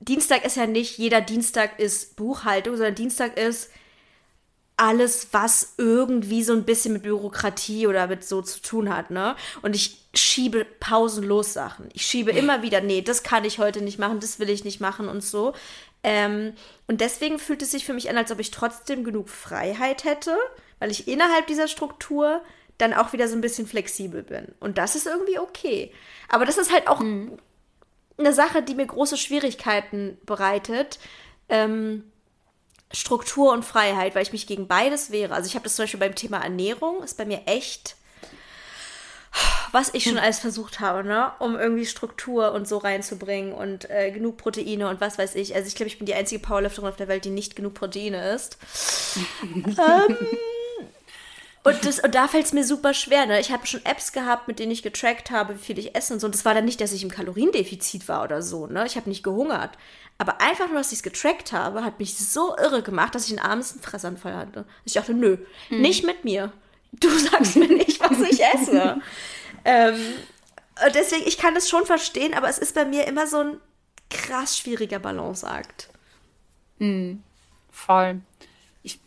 Dienstag 0.00 0.44
ist 0.44 0.56
ja 0.56 0.66
nicht, 0.66 0.98
jeder 0.98 1.20
Dienstag 1.20 1.78
ist 1.78 2.16
Buchhaltung, 2.16 2.76
sondern 2.76 2.96
Dienstag 2.96 3.38
ist 3.38 3.70
alles, 4.80 5.28
was 5.32 5.74
irgendwie 5.76 6.42
so 6.42 6.54
ein 6.54 6.64
bisschen 6.64 6.94
mit 6.94 7.02
Bürokratie 7.02 7.86
oder 7.86 8.06
mit 8.06 8.24
so 8.24 8.40
zu 8.40 8.62
tun 8.62 8.94
hat, 8.94 9.10
ne? 9.10 9.36
Und 9.60 9.76
ich 9.76 9.98
schiebe 10.14 10.64
pausenlos 10.64 11.52
Sachen. 11.52 11.90
Ich 11.92 12.06
schiebe 12.06 12.30
immer 12.30 12.62
wieder, 12.62 12.80
nee, 12.80 13.02
das 13.02 13.22
kann 13.22 13.44
ich 13.44 13.58
heute 13.58 13.82
nicht 13.82 13.98
machen, 13.98 14.20
das 14.20 14.38
will 14.38 14.48
ich 14.48 14.64
nicht 14.64 14.80
machen 14.80 15.08
und 15.08 15.22
so. 15.22 15.52
Ähm, 16.02 16.54
und 16.88 17.02
deswegen 17.02 17.38
fühlt 17.38 17.60
es 17.60 17.72
sich 17.72 17.84
für 17.84 17.92
mich 17.92 18.08
an, 18.08 18.16
als 18.16 18.32
ob 18.32 18.40
ich 18.40 18.50
trotzdem 18.50 19.04
genug 19.04 19.28
Freiheit 19.28 20.04
hätte, 20.04 20.34
weil 20.78 20.90
ich 20.90 21.06
innerhalb 21.06 21.46
dieser 21.46 21.68
Struktur 21.68 22.40
dann 22.78 22.94
auch 22.94 23.12
wieder 23.12 23.28
so 23.28 23.36
ein 23.36 23.42
bisschen 23.42 23.66
flexibel 23.66 24.22
bin. 24.22 24.54
Und 24.60 24.78
das 24.78 24.96
ist 24.96 25.06
irgendwie 25.06 25.38
okay. 25.38 25.92
Aber 26.28 26.46
das 26.46 26.56
ist 26.56 26.72
halt 26.72 26.88
auch 26.88 27.00
mhm. 27.00 27.38
eine 28.16 28.32
Sache, 28.32 28.62
die 28.62 28.74
mir 28.74 28.86
große 28.86 29.18
Schwierigkeiten 29.18 30.16
bereitet. 30.24 30.98
Ähm, 31.50 32.09
Struktur 32.92 33.52
und 33.52 33.64
Freiheit, 33.64 34.14
weil 34.14 34.22
ich 34.22 34.32
mich 34.32 34.46
gegen 34.46 34.66
beides 34.66 35.10
wehre. 35.10 35.34
Also 35.34 35.46
ich 35.46 35.54
habe 35.54 35.64
das 35.64 35.76
zum 35.76 35.84
Beispiel 35.84 36.00
beim 36.00 36.14
Thema 36.14 36.38
Ernährung, 36.38 37.02
ist 37.02 37.16
bei 37.16 37.24
mir 37.24 37.42
echt, 37.46 37.96
was 39.72 39.94
ich 39.94 40.04
schon 40.04 40.16
hm. 40.16 40.24
alles 40.24 40.40
versucht 40.40 40.80
habe, 40.80 41.04
ne, 41.04 41.32
um 41.38 41.56
irgendwie 41.56 41.86
Struktur 41.86 42.52
und 42.52 42.66
so 42.66 42.78
reinzubringen 42.78 43.52
und 43.52 43.88
äh, 43.88 44.10
genug 44.10 44.38
Proteine 44.38 44.88
und 44.88 45.00
was 45.00 45.18
weiß 45.18 45.36
ich. 45.36 45.54
Also 45.54 45.68
ich 45.68 45.76
glaube, 45.76 45.88
ich 45.88 45.98
bin 45.98 46.06
die 46.06 46.14
einzige 46.14 46.42
Powerlifterin 46.42 46.88
auf 46.88 46.96
der 46.96 47.08
Welt, 47.08 47.24
die 47.24 47.30
nicht 47.30 47.54
genug 47.54 47.74
Proteine 47.74 48.32
isst. 48.32 48.58
ähm, 49.54 50.16
und, 51.62 51.84
das, 51.84 52.00
und 52.00 52.14
da 52.14 52.26
fällt 52.26 52.46
es 52.46 52.52
mir 52.52 52.64
super 52.64 52.94
schwer. 52.94 53.26
Ne? 53.26 53.40
Ich 53.40 53.52
habe 53.52 53.66
schon 53.66 53.84
Apps 53.84 54.12
gehabt, 54.12 54.48
mit 54.48 54.58
denen 54.58 54.72
ich 54.72 54.82
getrackt 54.82 55.30
habe, 55.30 55.54
wie 55.54 55.62
viel 55.62 55.78
ich 55.78 55.94
esse 55.94 56.14
und 56.14 56.20
so. 56.20 56.26
Und 56.26 56.34
das 56.34 56.44
war 56.44 56.54
dann 56.54 56.64
nicht, 56.64 56.80
dass 56.80 56.92
ich 56.92 57.02
im 57.02 57.10
Kaloriendefizit 57.10 58.08
war 58.08 58.24
oder 58.24 58.40
so. 58.40 58.66
Ne? 58.66 58.86
Ich 58.86 58.96
habe 58.96 59.08
nicht 59.08 59.22
gehungert. 59.22 59.76
Aber 60.16 60.40
einfach 60.40 60.68
nur, 60.68 60.78
dass 60.78 60.92
ich 60.92 60.98
es 60.98 61.02
getrackt 61.02 61.52
habe, 61.52 61.84
hat 61.84 61.98
mich 61.98 62.16
so 62.16 62.56
irre 62.56 62.82
gemacht, 62.82 63.14
dass 63.14 63.24
ich 63.24 63.30
den 63.30 63.38
abends 63.38 63.72
einen 63.72 63.82
Fressanfall 63.82 64.36
hatte. 64.36 64.64
Ich 64.84 64.94
dachte, 64.94 65.14
nö, 65.14 65.38
mhm. 65.68 65.80
nicht 65.80 66.04
mit 66.04 66.24
mir. 66.24 66.52
Du 66.92 67.08
sagst 67.18 67.56
mir 67.56 67.68
nicht, 67.68 68.00
was 68.00 68.20
ich 68.20 68.42
esse. 68.42 69.00
ähm, 69.64 69.96
deswegen, 70.94 71.26
ich 71.26 71.38
kann 71.38 71.54
das 71.54 71.68
schon 71.68 71.86
verstehen, 71.86 72.34
aber 72.34 72.48
es 72.48 72.58
ist 72.58 72.74
bei 72.74 72.84
mir 72.84 73.06
immer 73.06 73.26
so 73.26 73.38
ein 73.38 73.60
krass 74.08 74.58
schwieriger 74.58 74.98
Balanceakt. 74.98 75.88
Mhm. 76.78 77.22
Voll. 77.70 78.20
Ich, 78.82 78.98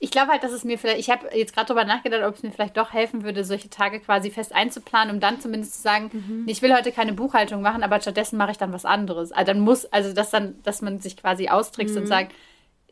ich 0.00 0.10
glaube 0.10 0.30
halt, 0.30 0.44
dass 0.44 0.52
es 0.52 0.62
mir 0.62 0.78
vielleicht, 0.78 1.00
ich 1.00 1.10
habe 1.10 1.28
jetzt 1.34 1.54
gerade 1.54 1.66
darüber 1.66 1.84
nachgedacht, 1.84 2.22
ob 2.22 2.36
es 2.36 2.42
mir 2.42 2.52
vielleicht 2.52 2.76
doch 2.76 2.92
helfen 2.92 3.24
würde, 3.24 3.44
solche 3.44 3.68
Tage 3.68 3.98
quasi 3.98 4.30
fest 4.30 4.54
einzuplanen, 4.54 5.14
um 5.14 5.20
dann 5.20 5.40
zumindest 5.40 5.74
zu 5.74 5.82
sagen, 5.82 6.10
mhm. 6.12 6.44
ich 6.46 6.62
will 6.62 6.72
heute 6.72 6.92
keine 6.92 7.12
Buchhaltung 7.12 7.62
machen, 7.62 7.82
aber 7.82 8.00
stattdessen 8.00 8.36
mache 8.36 8.52
ich 8.52 8.58
dann 8.58 8.72
was 8.72 8.84
anderes. 8.84 9.32
Also 9.32 9.52
dann 9.52 9.60
muss, 9.60 9.86
also 9.86 10.12
dass 10.12 10.30
dann, 10.30 10.62
dass 10.62 10.82
man 10.82 11.00
sich 11.00 11.16
quasi 11.16 11.48
austrickst 11.48 11.96
mhm. 11.96 12.02
und 12.02 12.06
sagt, 12.06 12.32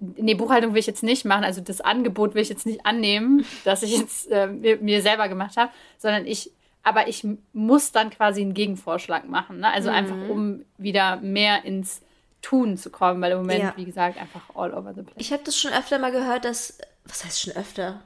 nee, 0.01 0.35
Buchhaltung 0.35 0.73
will 0.73 0.81
ich 0.81 0.87
jetzt 0.87 1.05
nicht 1.05 1.25
machen, 1.25 1.45
also 1.45 1.61
das 1.61 1.81
Angebot 1.81 2.35
will 2.35 2.43
ich 2.43 2.49
jetzt 2.49 2.67
nicht 2.67 2.85
annehmen, 2.85 3.47
das 3.65 3.85
ich 3.85 3.97
jetzt 3.97 4.31
äh, 4.33 4.49
mir, 4.49 4.79
mir, 4.79 5.01
selber 5.01 5.29
gemacht 5.29 5.57
habe, 5.57 5.71
sondern 5.99 6.27
ich, 6.27 6.51
aber 6.83 7.07
ich 7.07 7.25
muss 7.53 7.93
dann 7.93 8.11
quasi 8.11 8.41
einen 8.41 8.55
Gegenvorschlag 8.55 9.29
machen. 9.29 9.61
Ne? 9.61 9.73
Also 9.73 9.91
mhm. 9.91 9.97
einfach, 9.97 10.29
um 10.29 10.65
wieder 10.77 11.17
mehr 11.17 11.65
ins 11.65 12.03
Tun 12.43 12.77
zu 12.77 12.91
kommen, 12.91 13.21
weil 13.23 13.33
im 13.33 13.39
Moment, 13.39 13.63
ja. 13.63 13.73
wie 13.77 13.85
gesagt, 13.85 14.21
einfach 14.21 14.43
all 14.55 14.75
over 14.75 14.93
the 14.93 15.03
place. 15.03 15.17
Ich 15.19 15.33
habe 15.33 15.43
das 15.45 15.59
schon 15.59 15.73
öfter 15.73 15.99
mal 15.99 16.13
gehört, 16.13 16.45
dass 16.45 16.79
was 17.07 17.25
heißt 17.25 17.41
schon 17.41 17.57
öfter? 17.57 18.01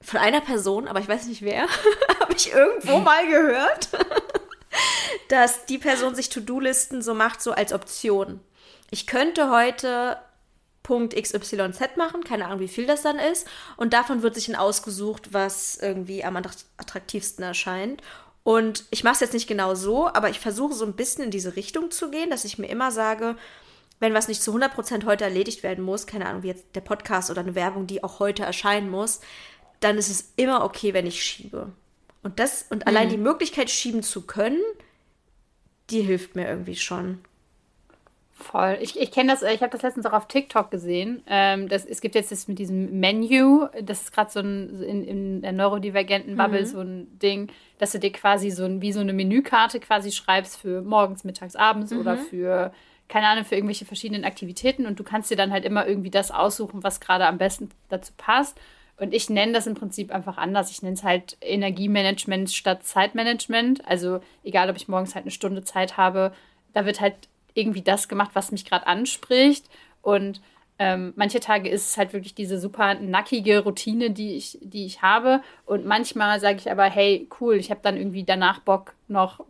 Von 0.00 0.20
einer 0.20 0.40
Person, 0.40 0.88
aber 0.88 1.00
ich 1.00 1.08
weiß 1.08 1.26
nicht 1.26 1.42
wer, 1.42 1.66
habe 2.20 2.34
ich 2.36 2.52
irgendwo 2.52 2.98
mal 2.98 3.26
gehört, 3.26 3.88
dass 5.28 5.66
die 5.66 5.78
Person 5.78 6.14
sich 6.14 6.28
To-Do-Listen 6.28 7.02
so 7.02 7.14
macht, 7.14 7.42
so 7.42 7.52
als 7.52 7.72
Option. 7.72 8.40
Ich 8.90 9.06
könnte 9.06 9.50
heute 9.50 10.18
Punkt 10.86 11.20
XYZ 11.20 11.96
machen, 11.96 12.22
keine 12.22 12.46
Ahnung, 12.46 12.60
wie 12.60 12.68
viel 12.68 12.86
das 12.86 13.02
dann 13.02 13.18
ist. 13.18 13.48
Und 13.76 13.92
davon 13.92 14.22
wird 14.22 14.36
sich 14.36 14.46
ein 14.46 14.54
ausgesucht, 14.54 15.32
was 15.32 15.76
irgendwie 15.76 16.22
am 16.22 16.36
attraktivsten 16.36 17.44
erscheint. 17.44 18.02
Und 18.44 18.84
ich 18.90 19.02
mache 19.02 19.14
es 19.14 19.20
jetzt 19.20 19.34
nicht 19.34 19.48
genau 19.48 19.74
so, 19.74 20.06
aber 20.06 20.30
ich 20.30 20.38
versuche 20.38 20.74
so 20.74 20.84
ein 20.84 20.94
bisschen 20.94 21.24
in 21.24 21.32
diese 21.32 21.56
Richtung 21.56 21.90
zu 21.90 22.12
gehen, 22.12 22.30
dass 22.30 22.44
ich 22.44 22.58
mir 22.58 22.68
immer 22.68 22.92
sage, 22.92 23.34
wenn 24.00 24.14
was 24.14 24.28
nicht 24.28 24.42
zu 24.42 24.54
100% 24.54 25.06
heute 25.06 25.24
erledigt 25.24 25.62
werden 25.62 25.84
muss, 25.84 26.06
keine 26.06 26.26
Ahnung, 26.26 26.42
wie 26.42 26.48
jetzt 26.48 26.66
der 26.74 26.80
Podcast 26.80 27.30
oder 27.30 27.40
eine 27.40 27.54
Werbung, 27.54 27.86
die 27.86 28.04
auch 28.04 28.20
heute 28.20 28.42
erscheinen 28.42 28.90
muss, 28.90 29.20
dann 29.80 29.98
ist 29.98 30.10
es 30.10 30.32
immer 30.36 30.64
okay, 30.64 30.94
wenn 30.94 31.06
ich 31.06 31.22
schiebe. 31.22 31.72
Und 32.22 32.38
das 32.38 32.66
und 32.70 32.84
mhm. 32.84 32.88
allein 32.88 33.08
die 33.08 33.18
Möglichkeit 33.18 33.70
schieben 33.70 34.02
zu 34.02 34.22
können, 34.22 34.60
die 35.90 36.02
hilft 36.02 36.36
mir 36.36 36.48
irgendwie 36.48 36.76
schon. 36.76 37.20
Voll. 38.38 38.76
Ich, 38.82 39.00
ich 39.00 39.12
kenne 39.12 39.32
das, 39.32 39.42
ich 39.42 39.62
habe 39.62 39.70
das 39.70 39.80
letztens 39.80 40.04
auch 40.04 40.12
auf 40.12 40.28
TikTok 40.28 40.70
gesehen. 40.70 41.22
Ähm, 41.26 41.68
das, 41.68 41.86
es 41.86 42.02
gibt 42.02 42.14
jetzt 42.14 42.30
das 42.30 42.48
mit 42.48 42.58
diesem 42.58 43.00
Menü, 43.00 43.66
das 43.80 44.02
ist 44.02 44.12
gerade 44.12 44.30
so 44.30 44.40
ein 44.40 44.82
in, 44.82 45.04
in 45.04 45.40
der 45.40 45.52
neurodivergenten 45.52 46.36
Bubble 46.36 46.60
mhm. 46.60 46.66
so 46.66 46.80
ein 46.80 47.18
Ding, 47.18 47.48
dass 47.78 47.92
du 47.92 47.98
dir 47.98 48.12
quasi 48.12 48.50
so 48.50 48.64
ein, 48.64 48.82
wie 48.82 48.92
so 48.92 49.00
eine 49.00 49.14
Menükarte 49.14 49.80
quasi 49.80 50.12
schreibst 50.12 50.58
für 50.58 50.82
morgens, 50.82 51.24
mittags, 51.24 51.56
abends 51.56 51.92
mhm. 51.92 52.00
oder 52.00 52.18
für 52.18 52.72
keine 53.08 53.28
Ahnung, 53.28 53.44
für 53.44 53.54
irgendwelche 53.54 53.84
verschiedenen 53.84 54.24
Aktivitäten 54.24 54.86
und 54.86 54.98
du 54.98 55.04
kannst 55.04 55.30
dir 55.30 55.36
dann 55.36 55.52
halt 55.52 55.64
immer 55.64 55.86
irgendwie 55.86 56.10
das 56.10 56.30
aussuchen, 56.30 56.82
was 56.82 57.00
gerade 57.00 57.26
am 57.26 57.38
besten 57.38 57.70
dazu 57.88 58.12
passt. 58.16 58.58
Und 58.98 59.12
ich 59.12 59.28
nenne 59.28 59.52
das 59.52 59.66
im 59.66 59.74
Prinzip 59.74 60.10
einfach 60.10 60.38
anders. 60.38 60.70
Ich 60.70 60.82
nenne 60.82 60.94
es 60.94 61.04
halt 61.04 61.36
Energiemanagement 61.42 62.50
statt 62.50 62.82
Zeitmanagement. 62.84 63.86
Also 63.86 64.20
egal, 64.42 64.70
ob 64.70 64.76
ich 64.76 64.88
morgens 64.88 65.14
halt 65.14 65.24
eine 65.24 65.30
Stunde 65.30 65.62
Zeit 65.64 65.96
habe, 65.96 66.32
da 66.72 66.86
wird 66.86 67.00
halt 67.00 67.14
irgendwie 67.52 67.82
das 67.82 68.08
gemacht, 68.08 68.30
was 68.34 68.52
mich 68.52 68.64
gerade 68.64 68.86
anspricht. 68.86 69.66
Und 70.00 70.40
ähm, 70.78 71.12
manche 71.16 71.40
Tage 71.40 71.68
ist 71.68 71.90
es 71.90 71.96
halt 71.98 72.12
wirklich 72.12 72.34
diese 72.34 72.58
super 72.58 72.94
nackige 72.94 73.60
Routine, 73.60 74.10
die 74.10 74.36
ich, 74.36 74.58
die 74.62 74.86
ich 74.86 75.02
habe. 75.02 75.42
Und 75.66 75.84
manchmal 75.84 76.40
sage 76.40 76.58
ich 76.58 76.70
aber, 76.70 76.84
hey, 76.84 77.28
cool, 77.40 77.56
ich 77.56 77.70
habe 77.70 77.80
dann 77.82 77.96
irgendwie 77.96 78.24
danach 78.24 78.60
Bock, 78.60 78.94
noch 79.08 79.44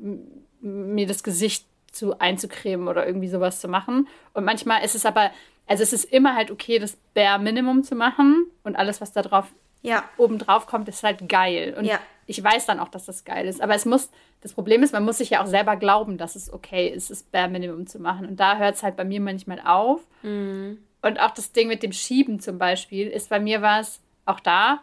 mir 0.60 1.06
das 1.06 1.22
Gesicht 1.22 1.66
zu 1.96 2.18
einzucremen 2.18 2.88
oder 2.88 3.06
irgendwie 3.06 3.28
sowas 3.28 3.60
zu 3.60 3.68
machen. 3.68 4.08
Und 4.34 4.44
manchmal 4.44 4.84
ist 4.84 4.94
es 4.94 5.06
aber, 5.06 5.30
also 5.66 5.82
es 5.82 5.92
ist 5.92 6.04
immer 6.04 6.34
halt 6.34 6.50
okay, 6.50 6.78
das 6.78 6.96
Bare 7.14 7.38
Minimum 7.38 7.82
zu 7.82 7.94
machen 7.94 8.46
und 8.62 8.76
alles, 8.76 9.00
was 9.00 9.12
da 9.12 9.22
drauf 9.22 9.52
ja. 9.82 10.04
oben 10.16 10.38
drauf 10.38 10.66
kommt, 10.66 10.88
ist 10.88 11.02
halt 11.02 11.28
geil. 11.28 11.74
Und 11.78 11.84
ja. 11.84 11.98
ich 12.26 12.42
weiß 12.42 12.66
dann 12.66 12.80
auch, 12.80 12.88
dass 12.88 13.06
das 13.06 13.24
geil 13.24 13.46
ist. 13.46 13.60
Aber 13.60 13.74
es 13.74 13.84
muss, 13.84 14.10
das 14.40 14.52
Problem 14.52 14.82
ist, 14.82 14.92
man 14.92 15.04
muss 15.04 15.18
sich 15.18 15.30
ja 15.30 15.42
auch 15.42 15.46
selber 15.46 15.76
glauben, 15.76 16.18
dass 16.18 16.36
es 16.36 16.52
okay 16.52 16.88
ist, 16.88 17.10
das 17.10 17.22
Bare 17.22 17.48
Minimum 17.48 17.86
zu 17.86 17.98
machen. 17.98 18.26
Und 18.26 18.40
da 18.40 18.58
hört 18.58 18.74
es 18.74 18.82
halt 18.82 18.96
bei 18.96 19.04
mir 19.04 19.20
manchmal 19.20 19.60
auf. 19.64 20.00
Mhm. 20.22 20.78
Und 21.02 21.20
auch 21.20 21.30
das 21.30 21.52
Ding 21.52 21.68
mit 21.68 21.82
dem 21.82 21.92
Schieben 21.92 22.40
zum 22.40 22.58
Beispiel 22.58 23.06
ist 23.08 23.30
bei 23.30 23.38
mir 23.38 23.62
was, 23.62 24.00
auch 24.24 24.40
da, 24.40 24.80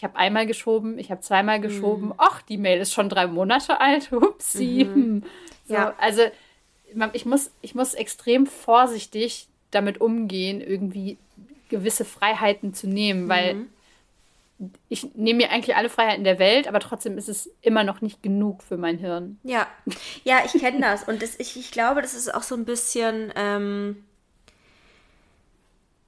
ich 0.00 0.04
habe 0.04 0.16
einmal 0.16 0.46
geschoben, 0.46 0.98
ich 0.98 1.10
habe 1.10 1.20
zweimal 1.20 1.60
geschoben. 1.60 2.06
Mhm. 2.06 2.14
Ach, 2.16 2.40
die 2.40 2.56
Mail 2.56 2.80
ist 2.80 2.94
schon 2.94 3.10
drei 3.10 3.26
Monate 3.26 3.82
alt. 3.82 4.10
Upsi. 4.12 4.88
Mhm. 4.88 5.24
So, 5.70 5.76
ja. 5.76 5.94
Also 5.98 6.22
ich 7.12 7.24
muss, 7.24 7.52
ich 7.62 7.76
muss 7.76 7.94
extrem 7.94 8.46
vorsichtig 8.46 9.46
damit 9.70 10.00
umgehen, 10.00 10.60
irgendwie 10.60 11.16
gewisse 11.68 12.04
Freiheiten 12.04 12.74
zu 12.74 12.88
nehmen, 12.88 13.28
weil 13.28 13.54
mhm. 13.54 13.70
ich 14.88 15.14
nehme 15.14 15.44
mir 15.44 15.50
eigentlich 15.52 15.76
alle 15.76 15.88
Freiheiten 15.88 16.24
der 16.24 16.40
Welt, 16.40 16.66
aber 16.66 16.80
trotzdem 16.80 17.16
ist 17.16 17.28
es 17.28 17.48
immer 17.62 17.84
noch 17.84 18.00
nicht 18.00 18.20
genug 18.20 18.64
für 18.64 18.76
mein 18.76 18.98
Hirn. 18.98 19.38
Ja, 19.44 19.68
ja, 20.24 20.40
ich 20.44 20.60
kenne 20.60 20.80
das 20.80 21.04
und 21.04 21.22
das, 21.22 21.38
ich, 21.38 21.56
ich 21.56 21.70
glaube, 21.70 22.02
das 22.02 22.14
ist 22.14 22.34
auch 22.34 22.42
so 22.42 22.56
ein 22.56 22.64
bisschen. 22.64 23.32
Ähm 23.36 24.04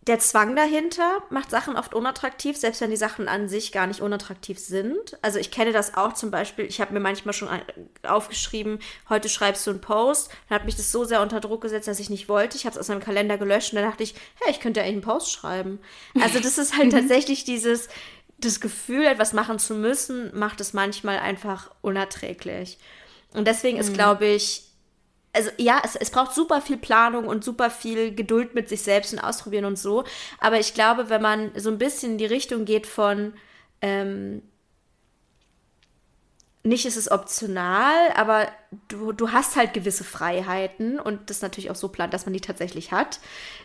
der 0.09 0.19
Zwang 0.19 0.57
dahinter 0.57 1.23
macht 1.31 1.51
Sachen 1.51 1.77
oft 1.77 1.95
unattraktiv, 1.95 2.57
selbst 2.57 2.81
wenn 2.81 2.91
die 2.91 2.97
Sachen 2.97 3.29
an 3.29 3.49
sich 3.49 3.71
gar 3.71 3.87
nicht 3.87 4.01
unattraktiv 4.01 4.59
sind. 4.59 5.17
Also 5.23 5.39
ich 5.39 5.53
kenne 5.53 5.73
das 5.73 5.97
auch 5.97 6.13
zum 6.15 6.33
Beispiel, 6.33 6.65
ich 6.65 6.81
habe 6.81 6.93
mir 6.93 6.99
manchmal 6.99 7.33
schon 7.33 7.49
aufgeschrieben, 8.03 8.81
heute 9.09 9.29
schreibst 9.29 9.65
du 9.65 9.71
einen 9.71 9.81
Post. 9.81 10.31
Dann 10.49 10.59
hat 10.59 10.65
mich 10.67 10.75
das 10.75 10.91
so 10.91 11.05
sehr 11.05 11.23
unter 11.23 11.39
Druck 11.39 11.61
gesetzt, 11.61 11.87
dass 11.87 12.01
ich 12.01 12.11
nicht 12.11 12.29
wollte. 12.29 12.57
Ich 12.57 12.67
habe 12.67 12.75
es 12.75 12.81
aus 12.81 12.89
meinem 12.89 13.01
Kalender 13.01 13.39
gelöscht 13.39 13.73
und 13.73 13.77
dann 13.77 13.89
dachte 13.89 14.03
ich, 14.03 14.15
hey, 14.41 14.51
ich 14.51 14.59
könnte 14.59 14.81
ja 14.81 14.87
eigentlich 14.87 15.05
einen 15.05 15.15
Post 15.15 15.31
schreiben. 15.31 15.79
Also 16.21 16.41
das 16.41 16.59
ist 16.59 16.77
halt 16.77 16.91
tatsächlich 16.93 17.45
dieses, 17.45 17.89
das 18.39 18.61
Gefühl, 18.61 19.05
etwas 19.05 19.33
machen 19.33 19.61
zu 19.61 19.75
müssen, 19.75 20.37
macht 20.37 20.61
es 20.61 20.73
manchmal 20.73 21.21
einfach 21.21 21.71
unerträglich. 21.81 22.79
Und 23.35 23.47
deswegen 23.47 23.79
ist, 23.79 23.91
mhm. 23.91 23.95
glaube 23.95 24.27
ich, 24.27 24.65
also 25.33 25.51
ja, 25.57 25.81
es, 25.85 25.97
es 25.97 26.11
braucht 26.11 26.35
super 26.35 26.61
viel 26.61 26.77
Planung 26.77 27.27
und 27.27 27.45
super 27.45 27.71
viel 27.71 28.15
Geduld 28.15 28.55
mit 28.55 28.69
sich 28.69 28.83
selbst 28.83 29.13
und 29.13 29.19
ausprobieren 29.19 29.65
und 29.65 29.79
so. 29.79 30.05
Aber 30.39 30.59
ich 30.61 30.75
glaube, 30.75 31.09
wenn 31.09 31.23
man 31.23 31.53
so 31.59 31.71
ein 31.71 31.79
bisschen 31.79 32.13
in 32.13 32.19
die 32.19 32.27
Richtung 32.27 32.65
geht 32.65 32.87
von 32.87 33.33
ähm, 33.81 34.43
nicht 36.65 36.87
ist 36.87 36.97
es 36.97 37.11
optional, 37.11 38.13
aber 38.15 38.49
du, 38.89 39.13
du 39.13 39.33
hast 39.33 39.57
halt 39.57 39.73
gewisse 39.75 40.05
Freiheiten 40.05 41.01
und 41.01 41.29
das 41.29 41.43
natürlich 41.43 41.71
auch 41.71 41.77
so 41.77 41.89
plant, 41.89 42.15
dass 42.15 42.25
man 42.25 42.33
die 42.33 42.41
tatsächlich 42.41 42.93
hat, 42.93 43.19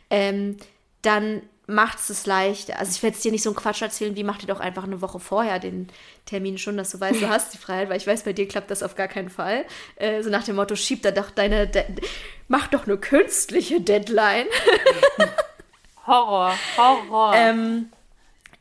ähm, 0.10 0.58
dann 1.04 1.44
macht 1.68 2.00
es 2.10 2.26
leichter. 2.26 2.80
Also 2.80 2.94
ich 2.94 3.04
werde 3.04 3.16
jetzt 3.16 3.26
dir 3.26 3.32
nicht 3.32 3.44
so 3.44 3.50
einen 3.50 3.58
Quatsch 3.58 3.82
erzählen, 3.82 4.16
wie 4.16 4.24
mach 4.24 4.38
dir 4.38 4.48
doch 4.48 4.62
einfach 4.62 4.86
eine 4.86 5.02
Woche 5.02 5.20
vorher 5.20 5.60
den 5.60 5.90
Termin 6.26 6.58
schon, 6.58 6.78
dass 6.78 6.92
du 6.92 7.00
weißt, 7.00 7.22
du 7.22 7.30
hast 7.30 7.54
die 7.54 7.58
Freiheit, 7.58 7.90
weil 7.90 7.98
ich 7.98 8.08
weiß, 8.08 8.24
bei 8.24 8.34
dir 8.34 8.48
klappt 8.48 8.72
das 8.72 8.84
auf 8.84 8.96
gar 8.96 9.10
keinen 9.10 9.30
Fall. 9.30 9.66
Äh, 9.98 10.24
so 10.24 10.30
nach 10.30 10.46
dem 10.46 10.56
Motto, 10.56 10.76
schieb 10.76 11.02
da 11.02 11.12
doch 11.12 11.30
deine, 11.30 11.68
de 11.68 11.84
mach 12.48 12.68
doch 12.68 12.88
eine 12.88 12.98
künstliche 12.98 13.82
Deadline. 13.82 14.48
Horror, 16.08 16.54
Horror. 16.78 17.34
Ähm, 17.36 17.92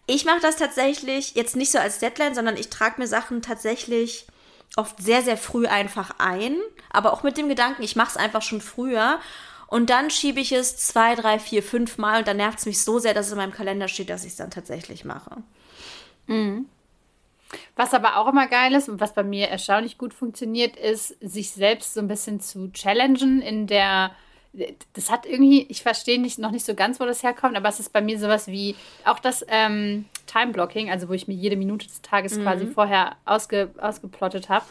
ich 0.09 0.25
mache 0.25 0.41
das 0.41 0.57
tatsächlich 0.57 1.37
jetzt 1.37 1.55
nicht 1.55 1.71
so 1.71 1.79
als 1.79 2.01
Deadline, 2.01 2.35
sondern 2.35 2.57
ich 2.57 2.71
trage 2.71 3.01
mir 3.01 3.07
Sachen 3.07 3.41
tatsächlich 3.41 4.27
oft 4.75 5.01
sehr, 5.01 5.23
sehr 5.23 5.37
früh 5.37 5.67
einfach 5.67 6.17
ein. 6.19 6.57
Aber 6.91 7.13
auch 7.13 7.23
mit 7.23 7.37
dem 7.37 7.49
Gedanken, 7.49 7.85
ich 7.85 7.95
mache 7.95 8.11
es 8.11 8.17
einfach 8.17 8.43
schon 8.43 8.61
früher. 8.61 9.21
Und 9.69 9.91
dann 9.91 10.11
schiebe 10.11 10.41
ich 10.41 10.53
es 10.53 10.77
zwei, 10.77 11.15
drei, 11.15 11.39
vier, 11.39 11.63
fünf 11.63 11.99
Mal 11.99 12.21
und 12.21 12.29
dann 12.29 12.37
nervt 12.37 12.59
es 12.59 12.67
mich 12.67 12.83
so 12.83 12.99
sehr, 12.99 13.15
dass 13.15 13.27
es 13.27 13.33
in 13.33 13.39
meinem 13.39 13.53
Kalender 13.53 13.89
steht, 13.89 14.11
dass 14.11 14.25
ich 14.25 14.33
es 14.33 14.37
dann 14.37 14.51
tatsächlich 14.51 15.05
mache. 15.05 15.39
Mhm. 16.27 16.67
Was 17.75 17.95
aber 17.95 18.17
auch 18.17 18.29
immer 18.29 18.49
geil 18.49 18.75
ist 18.75 18.89
und 18.89 19.01
was 19.01 19.15
bei 19.15 19.23
mir 19.23 19.49
erstaunlich 19.49 19.99
gut 19.99 20.15
funktioniert, 20.15 20.77
ist, 20.77 21.17
sich 21.21 21.51
selbst 21.51 21.95
so 21.95 22.01
ein 22.01 22.09
bisschen 22.09 22.41
zu 22.41 22.71
challengen 22.73 23.41
in 23.41 23.67
der. 23.67 24.13
Das 24.95 25.11
hat 25.11 25.27
irgendwie, 25.27 25.67
ich 25.69 25.83
verstehe 25.83 26.19
nicht, 26.19 26.39
noch 26.39 26.51
nicht 26.51 26.65
so 26.65 26.75
ganz, 26.75 26.99
wo 26.99 27.05
das 27.05 27.23
herkommt, 27.23 27.57
aber 27.57 27.69
es 27.69 27.79
ist 27.79 27.93
bei 27.93 28.01
mir 28.01 28.19
sowas 28.19 28.47
wie 28.47 28.75
auch 29.05 29.19
das 29.19 29.45
ähm, 29.49 30.07
Time-Blocking, 30.27 30.91
also 30.91 31.11
wo 31.11 31.13
ich 31.13 31.29
mir 31.29 31.35
jede 31.35 31.57
Minute 31.57 31.87
des 31.87 32.01
Tages 32.01 32.39
mhm. 32.39 32.43
quasi 32.43 32.67
vorher 32.67 33.17
ausge, 33.27 33.71
ausgeplottet 33.77 34.49
habe 34.49 34.65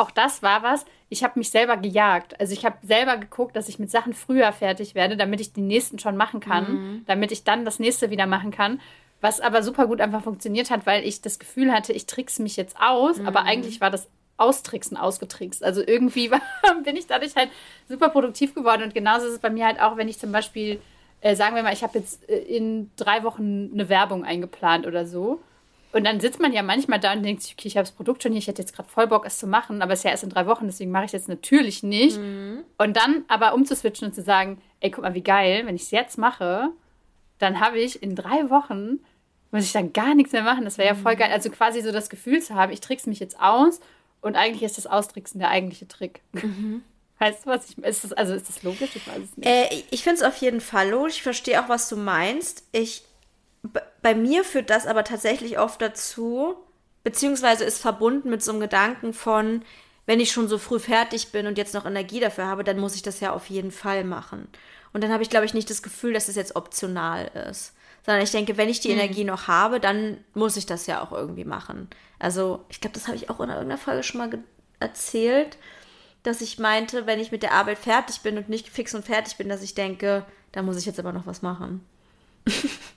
auch 0.00 0.10
das 0.10 0.42
war 0.42 0.62
was, 0.62 0.84
ich 1.10 1.24
habe 1.24 1.38
mich 1.38 1.50
selber 1.50 1.76
gejagt. 1.76 2.38
Also 2.40 2.52
ich 2.52 2.64
habe 2.64 2.78
selber 2.82 3.16
geguckt, 3.16 3.56
dass 3.56 3.68
ich 3.68 3.78
mit 3.80 3.90
Sachen 3.90 4.14
früher 4.14 4.50
fertig 4.52 4.94
werde, 4.94 5.16
damit 5.16 5.40
ich 5.40 5.52
die 5.52 5.60
nächsten 5.60 5.98
schon 5.98 6.16
machen 6.16 6.38
kann, 6.40 6.72
mhm. 6.72 7.02
damit 7.06 7.32
ich 7.32 7.44
dann 7.44 7.64
das 7.64 7.80
nächste 7.80 8.10
wieder 8.10 8.26
machen 8.26 8.52
kann. 8.52 8.80
Was 9.20 9.40
aber 9.40 9.62
super 9.62 9.86
gut 9.88 10.00
einfach 10.00 10.22
funktioniert 10.22 10.70
hat, 10.70 10.86
weil 10.86 11.04
ich 11.04 11.20
das 11.20 11.38
Gefühl 11.38 11.72
hatte, 11.72 11.92
ich 11.92 12.06
trickse 12.06 12.42
mich 12.42 12.56
jetzt 12.56 12.76
aus, 12.80 13.18
mhm. 13.18 13.26
aber 13.26 13.42
eigentlich 13.42 13.80
war 13.80 13.90
das 13.90 14.08
Austricksen 14.36 14.96
ausgetrickst. 14.96 15.64
Also 15.64 15.82
irgendwie 15.84 16.30
war, 16.30 16.40
bin 16.84 16.96
ich 16.96 17.08
dadurch 17.08 17.34
halt 17.34 17.50
super 17.88 18.08
produktiv 18.08 18.54
geworden. 18.54 18.84
Und 18.84 18.94
genauso 18.94 19.26
ist 19.26 19.32
es 19.32 19.38
bei 19.40 19.50
mir 19.50 19.66
halt 19.66 19.80
auch, 19.80 19.96
wenn 19.96 20.08
ich 20.08 20.18
zum 20.18 20.30
Beispiel, 20.30 20.80
äh, 21.22 21.34
sagen 21.34 21.56
wir 21.56 21.64
mal, 21.64 21.72
ich 21.72 21.82
habe 21.82 21.98
jetzt 21.98 22.28
äh, 22.30 22.38
in 22.38 22.90
drei 22.96 23.24
Wochen 23.24 23.70
eine 23.72 23.88
Werbung 23.88 24.24
eingeplant 24.24 24.86
oder 24.86 25.04
so. 25.06 25.40
Und 25.92 26.04
dann 26.04 26.20
sitzt 26.20 26.40
man 26.40 26.52
ja 26.52 26.62
manchmal 26.62 27.00
da 27.00 27.12
und 27.12 27.24
denkt 27.24 27.42
sich, 27.42 27.52
okay, 27.52 27.66
ich 27.66 27.76
habe 27.76 27.84
das 27.84 27.94
Produkt 27.94 28.22
schon 28.22 28.32
hier, 28.32 28.38
ich 28.38 28.46
hätte 28.46 28.62
jetzt 28.62 28.74
gerade 28.74 28.88
voll 28.88 29.08
Bock, 29.08 29.26
es 29.26 29.38
zu 29.38 29.46
machen, 29.46 29.82
aber 29.82 29.92
es 29.92 30.00
ist 30.00 30.04
ja 30.04 30.10
erst 30.10 30.22
in 30.22 30.30
drei 30.30 30.46
Wochen, 30.46 30.66
deswegen 30.66 30.92
mache 30.92 31.04
ich 31.04 31.08
es 31.08 31.12
jetzt 31.12 31.28
natürlich 31.28 31.82
nicht. 31.82 32.18
Mhm. 32.18 32.62
Und 32.78 32.96
dann 32.96 33.24
aber 33.26 33.54
umzuswitchen 33.54 34.08
und 34.08 34.14
zu 34.14 34.22
sagen, 34.22 34.60
ey, 34.80 34.90
guck 34.90 35.02
mal, 35.02 35.14
wie 35.14 35.22
geil, 35.22 35.66
wenn 35.66 35.74
ich 35.74 35.82
es 35.82 35.90
jetzt 35.90 36.16
mache, 36.16 36.70
dann 37.38 37.58
habe 37.60 37.80
ich 37.80 38.02
in 38.02 38.14
drei 38.14 38.50
Wochen, 38.50 39.00
muss 39.50 39.64
ich 39.64 39.72
dann 39.72 39.92
gar 39.92 40.14
nichts 40.14 40.32
mehr 40.32 40.42
machen. 40.42 40.64
Das 40.64 40.78
wäre 40.78 40.88
ja 40.88 40.94
voll 40.94 41.14
mhm. 41.14 41.18
geil. 41.18 41.30
Also 41.32 41.50
quasi 41.50 41.80
so 41.80 41.90
das 41.90 42.08
Gefühl 42.08 42.40
zu 42.40 42.54
haben, 42.54 42.72
ich 42.72 42.80
trickse 42.80 43.08
mich 43.08 43.18
jetzt 43.18 43.40
aus 43.40 43.80
und 44.20 44.36
eigentlich 44.36 44.62
ist 44.62 44.78
das 44.78 44.86
Austricksen 44.86 45.40
der 45.40 45.50
eigentliche 45.50 45.88
Trick. 45.88 46.20
Mhm. 46.32 46.82
Weißt 47.18 47.44
du, 47.44 47.50
was 47.50 47.68
ich 47.68 47.76
ist 47.78 48.04
das, 48.04 48.12
Also 48.12 48.32
ist 48.32 48.48
das 48.48 48.62
logisch? 48.62 48.94
Ich 48.94 49.06
weiß 49.06 49.18
es 49.18 49.36
nicht. 49.36 49.46
Äh, 49.46 49.82
ich 49.90 50.02
finde 50.02 50.16
es 50.16 50.22
auf 50.22 50.36
jeden 50.36 50.60
Fall 50.60 50.88
logisch. 50.88 51.16
Ich 51.16 51.22
verstehe 51.22 51.62
auch, 51.62 51.68
was 51.68 51.88
du 51.88 51.96
meinst. 51.96 52.64
Ich 52.72 53.04
bei 54.02 54.14
mir 54.14 54.44
führt 54.44 54.70
das 54.70 54.86
aber 54.86 55.04
tatsächlich 55.04 55.58
oft 55.58 55.82
dazu, 55.82 56.54
beziehungsweise 57.04 57.64
ist 57.64 57.80
verbunden 57.80 58.30
mit 58.30 58.42
so 58.42 58.52
einem 58.52 58.60
Gedanken 58.60 59.12
von, 59.12 59.62
wenn 60.06 60.20
ich 60.20 60.32
schon 60.32 60.48
so 60.48 60.58
früh 60.58 60.78
fertig 60.78 61.32
bin 61.32 61.46
und 61.46 61.58
jetzt 61.58 61.74
noch 61.74 61.86
Energie 61.86 62.20
dafür 62.20 62.46
habe, 62.46 62.64
dann 62.64 62.78
muss 62.78 62.94
ich 62.94 63.02
das 63.02 63.20
ja 63.20 63.32
auf 63.32 63.50
jeden 63.50 63.70
Fall 63.70 64.04
machen. 64.04 64.48
Und 64.92 65.04
dann 65.04 65.12
habe 65.12 65.22
ich, 65.22 65.30
glaube 65.30 65.46
ich, 65.46 65.54
nicht 65.54 65.70
das 65.70 65.82
Gefühl, 65.82 66.12
dass 66.12 66.24
es 66.24 66.34
das 66.34 66.36
jetzt 66.36 66.56
optional 66.56 67.30
ist. 67.48 67.74
Sondern 68.04 68.24
ich 68.24 68.32
denke, 68.32 68.56
wenn 68.56 68.68
ich 68.68 68.80
die 68.80 68.88
mhm. 68.88 68.98
Energie 68.98 69.24
noch 69.24 69.46
habe, 69.46 69.78
dann 69.78 70.16
muss 70.34 70.56
ich 70.56 70.66
das 70.66 70.86
ja 70.86 71.02
auch 71.02 71.12
irgendwie 71.12 71.44
machen. 71.44 71.88
Also, 72.18 72.64
ich 72.70 72.80
glaube, 72.80 72.94
das 72.94 73.06
habe 73.06 73.16
ich 73.16 73.30
auch 73.30 73.40
in 73.40 73.50
irgendeiner 73.50 73.78
Folge 73.78 74.02
schon 74.02 74.18
mal 74.18 74.30
erzählt, 74.80 75.58
dass 76.22 76.40
ich 76.40 76.58
meinte, 76.58 77.06
wenn 77.06 77.20
ich 77.20 77.30
mit 77.30 77.42
der 77.42 77.52
Arbeit 77.52 77.78
fertig 77.78 78.20
bin 78.20 78.36
und 78.36 78.48
nicht 78.48 78.68
fix 78.68 78.94
und 78.94 79.04
fertig 79.04 79.36
bin, 79.36 79.48
dass 79.48 79.62
ich 79.62 79.74
denke, 79.74 80.24
da 80.52 80.62
muss 80.62 80.76
ich 80.76 80.86
jetzt 80.86 80.98
aber 80.98 81.12
noch 81.12 81.26
was 81.26 81.42
machen. 81.42 81.84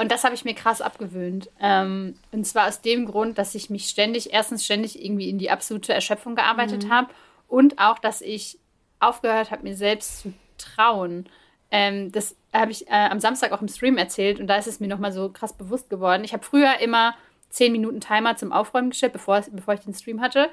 Und 0.00 0.10
das 0.10 0.24
habe 0.24 0.34
ich 0.34 0.46
mir 0.46 0.54
krass 0.54 0.80
abgewöhnt. 0.80 1.50
Ähm, 1.60 2.14
und 2.32 2.46
zwar 2.46 2.68
aus 2.68 2.80
dem 2.80 3.04
Grund, 3.04 3.36
dass 3.36 3.54
ich 3.54 3.68
mich 3.68 3.86
ständig, 3.86 4.32
erstens 4.32 4.64
ständig 4.64 5.04
irgendwie 5.04 5.28
in 5.28 5.36
die 5.36 5.50
absolute 5.50 5.92
Erschöpfung 5.92 6.34
gearbeitet 6.34 6.84
mhm. 6.84 6.90
habe 6.90 7.08
und 7.48 7.78
auch, 7.78 7.98
dass 7.98 8.22
ich 8.22 8.58
aufgehört 8.98 9.50
habe, 9.50 9.62
mir 9.62 9.76
selbst 9.76 10.20
zu 10.20 10.32
trauen. 10.56 11.28
Ähm, 11.70 12.10
das 12.12 12.34
habe 12.50 12.70
ich 12.70 12.88
äh, 12.88 13.08
am 13.10 13.20
Samstag 13.20 13.52
auch 13.52 13.60
im 13.60 13.68
Stream 13.68 13.98
erzählt 13.98 14.40
und 14.40 14.46
da 14.46 14.56
ist 14.56 14.66
es 14.66 14.80
mir 14.80 14.88
nochmal 14.88 15.12
so 15.12 15.28
krass 15.28 15.52
bewusst 15.52 15.90
geworden. 15.90 16.24
Ich 16.24 16.32
habe 16.32 16.44
früher 16.44 16.78
immer 16.80 17.14
10 17.50 17.70
Minuten 17.70 18.00
Timer 18.00 18.36
zum 18.36 18.52
Aufräumen 18.52 18.90
gestellt, 18.90 19.12
bevor, 19.12 19.42
bevor 19.52 19.74
ich 19.74 19.80
den 19.80 19.92
Stream 19.92 20.22
hatte. 20.22 20.48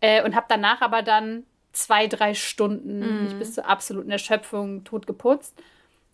Äh, 0.00 0.24
und 0.24 0.34
habe 0.34 0.46
danach 0.48 0.80
aber 0.80 1.02
dann 1.02 1.44
zwei, 1.72 2.06
drei 2.06 2.32
Stunden 2.32 3.00
mhm. 3.00 3.24
mich 3.24 3.34
bis 3.34 3.54
zur 3.54 3.68
absoluten 3.68 4.10
Erschöpfung 4.10 4.84
tot 4.84 5.06
geputzt. 5.06 5.54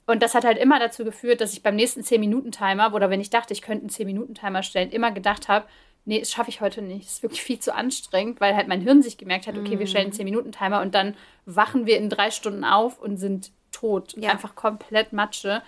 Und 0.06 0.22
das 0.22 0.34
hat 0.34 0.44
halt 0.44 0.58
immer 0.58 0.78
dazu 0.78 1.04
geführt, 1.04 1.40
dass 1.40 1.52
ich 1.52 1.62
beim 1.62 1.76
nächsten 1.76 2.00
10-Minuten-Timer 2.00 2.92
oder 2.94 3.08
wenn 3.08 3.20
ich 3.20 3.30
dachte, 3.30 3.52
ich 3.52 3.62
könnte 3.62 3.82
einen 3.82 3.90
10-Minuten-Timer 3.90 4.62
stellen, 4.62 4.90
immer 4.90 5.12
gedacht 5.12 5.48
habe, 5.48 5.66
nee, 6.04 6.18
das 6.18 6.30
schaffe 6.30 6.50
ich 6.50 6.60
heute 6.60 6.82
nicht. 6.82 7.06
Das 7.06 7.12
ist 7.14 7.22
wirklich 7.22 7.42
viel 7.42 7.60
zu 7.60 7.74
anstrengend, 7.74 8.40
weil 8.40 8.56
halt 8.56 8.68
mein 8.68 8.80
Hirn 8.80 9.02
sich 9.02 9.16
gemerkt 9.16 9.46
hat, 9.46 9.56
okay, 9.56 9.78
wir 9.78 9.86
stellen 9.86 10.06
einen 10.06 10.14
10-Minuten-Timer 10.14 10.80
und 10.80 10.94
dann 10.94 11.14
wachen 11.46 11.86
wir 11.86 11.98
in 11.98 12.10
drei 12.10 12.30
Stunden 12.30 12.64
auf 12.64 12.98
und 12.98 13.16
sind 13.16 13.52
tot. 13.70 14.14
Ja. 14.16 14.30
Einfach 14.30 14.54
komplett 14.54 15.12
Matsche. 15.12 15.62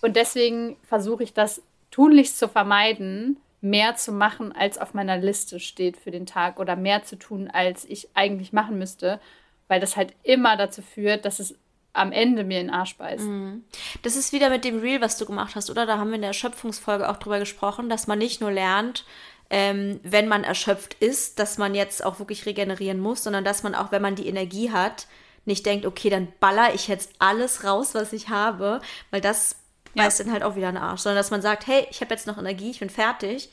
Und 0.00 0.16
deswegen 0.16 0.76
versuche 0.84 1.24
ich 1.24 1.34
das 1.34 1.62
tunlichst 1.90 2.38
zu 2.38 2.48
vermeiden, 2.48 3.38
mehr 3.60 3.94
zu 3.94 4.12
machen, 4.12 4.52
als 4.52 4.78
auf 4.78 4.94
meiner 4.94 5.16
Liste 5.16 5.60
steht 5.60 5.96
für 5.96 6.10
den 6.10 6.26
Tag 6.26 6.58
oder 6.58 6.74
mehr 6.74 7.04
zu 7.04 7.16
tun, 7.16 7.48
als 7.48 7.84
ich 7.84 8.08
eigentlich 8.14 8.52
machen 8.52 8.78
müsste, 8.78 9.20
weil 9.68 9.80
das 9.80 9.96
halt 9.96 10.14
immer 10.24 10.56
dazu 10.56 10.82
führt, 10.82 11.24
dass 11.24 11.38
es 11.38 11.56
am 11.92 12.12
Ende 12.12 12.44
mir 12.44 12.60
in 12.60 12.68
den 12.68 12.74
Arsch 12.74 12.96
beißt. 12.96 13.24
Mhm. 13.24 13.64
Das 14.02 14.16
ist 14.16 14.32
wieder 14.32 14.50
mit 14.50 14.64
dem 14.64 14.80
Reel, 14.80 15.00
was 15.00 15.18
du 15.18 15.26
gemacht 15.26 15.54
hast, 15.56 15.70
oder? 15.70 15.86
Da 15.86 15.98
haben 15.98 16.08
wir 16.08 16.16
in 16.16 16.22
der 16.22 16.28
Erschöpfungsfolge 16.28 17.08
auch 17.08 17.18
drüber 17.18 17.38
gesprochen, 17.38 17.88
dass 17.88 18.06
man 18.06 18.18
nicht 18.18 18.40
nur 18.40 18.50
lernt, 18.50 19.04
ähm, 19.50 20.00
wenn 20.02 20.28
man 20.28 20.44
erschöpft 20.44 20.94
ist, 20.94 21.38
dass 21.38 21.58
man 21.58 21.74
jetzt 21.74 22.04
auch 22.04 22.18
wirklich 22.18 22.46
regenerieren 22.46 22.98
muss, 22.98 23.22
sondern 23.22 23.44
dass 23.44 23.62
man 23.62 23.74
auch, 23.74 23.92
wenn 23.92 24.00
man 24.00 24.14
die 24.14 24.26
Energie 24.26 24.70
hat, 24.70 25.06
nicht 25.44 25.66
denkt, 25.66 25.84
okay, 25.84 26.08
dann 26.08 26.28
baller 26.40 26.74
ich 26.74 26.88
jetzt 26.88 27.10
alles 27.18 27.64
raus, 27.64 27.94
was 27.94 28.12
ich 28.14 28.30
habe, 28.30 28.80
weil 29.10 29.20
das 29.20 29.56
ja. 29.94 30.04
beißt 30.04 30.20
dann 30.20 30.32
halt 30.32 30.42
auch 30.42 30.56
wieder 30.56 30.70
in 30.70 30.76
den 30.76 30.82
Arsch, 30.82 31.02
sondern 31.02 31.18
dass 31.18 31.30
man 31.30 31.42
sagt, 31.42 31.66
hey, 31.66 31.86
ich 31.90 32.00
habe 32.00 32.14
jetzt 32.14 32.26
noch 32.26 32.38
Energie, 32.38 32.70
ich 32.70 32.78
bin 32.78 32.88
fertig, 32.88 33.50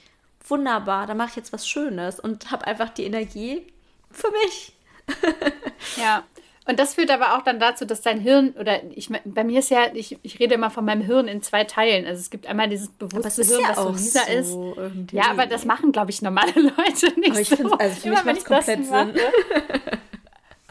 wunderbar, 0.48 1.06
dann 1.06 1.18
mache 1.18 1.32
ich 1.32 1.36
jetzt 1.36 1.52
was 1.52 1.68
Schönes 1.68 2.20
und 2.20 2.52
habe 2.52 2.66
einfach 2.66 2.90
die 2.90 3.04
Energie 3.04 3.68
für 4.12 4.32
mich. 4.32 4.74
ja, 5.98 6.24
und 6.70 6.78
das 6.78 6.94
führt 6.94 7.10
aber 7.10 7.36
auch 7.36 7.42
dann 7.42 7.60
dazu, 7.60 7.84
dass 7.84 8.02
dein 8.02 8.20
Hirn, 8.20 8.54
oder 8.60 8.80
ich 8.92 9.10
bei 9.26 9.44
mir 9.44 9.58
ist 9.58 9.72
ja, 9.72 9.88
ich, 9.92 10.20
ich 10.22 10.40
rede 10.40 10.54
immer 10.54 10.70
von 10.70 10.86
meinem 10.86 11.02
Hirn 11.02 11.28
in 11.28 11.42
zwei 11.42 11.64
Teilen. 11.64 12.06
Also 12.06 12.20
es 12.20 12.30
gibt 12.30 12.46
einmal 12.46 12.70
dieses 12.70 12.90
bewusste 12.90 13.44
Hirn, 13.44 13.62
ja 13.62 13.70
was 13.70 13.78
so 13.78 13.90
lisa 13.90 14.20
so 14.20 14.32
ist. 14.32 14.78
Irgendwie. 14.78 15.16
Ja, 15.16 15.32
aber 15.32 15.48
das 15.48 15.66
machen, 15.66 15.92
glaube 15.92 16.12
ich, 16.12 16.22
normale 16.22 16.52
Leute 16.56 17.20
nicht. 17.20 17.32
Aber 17.32 17.40
ich 17.40 17.50
finde, 17.50 17.80
also 17.80 18.00
für 18.00 18.10
mich 18.12 18.24
macht 18.24 18.38
es 18.38 18.46
komplett 18.46 18.86
Sinn. 18.86 18.94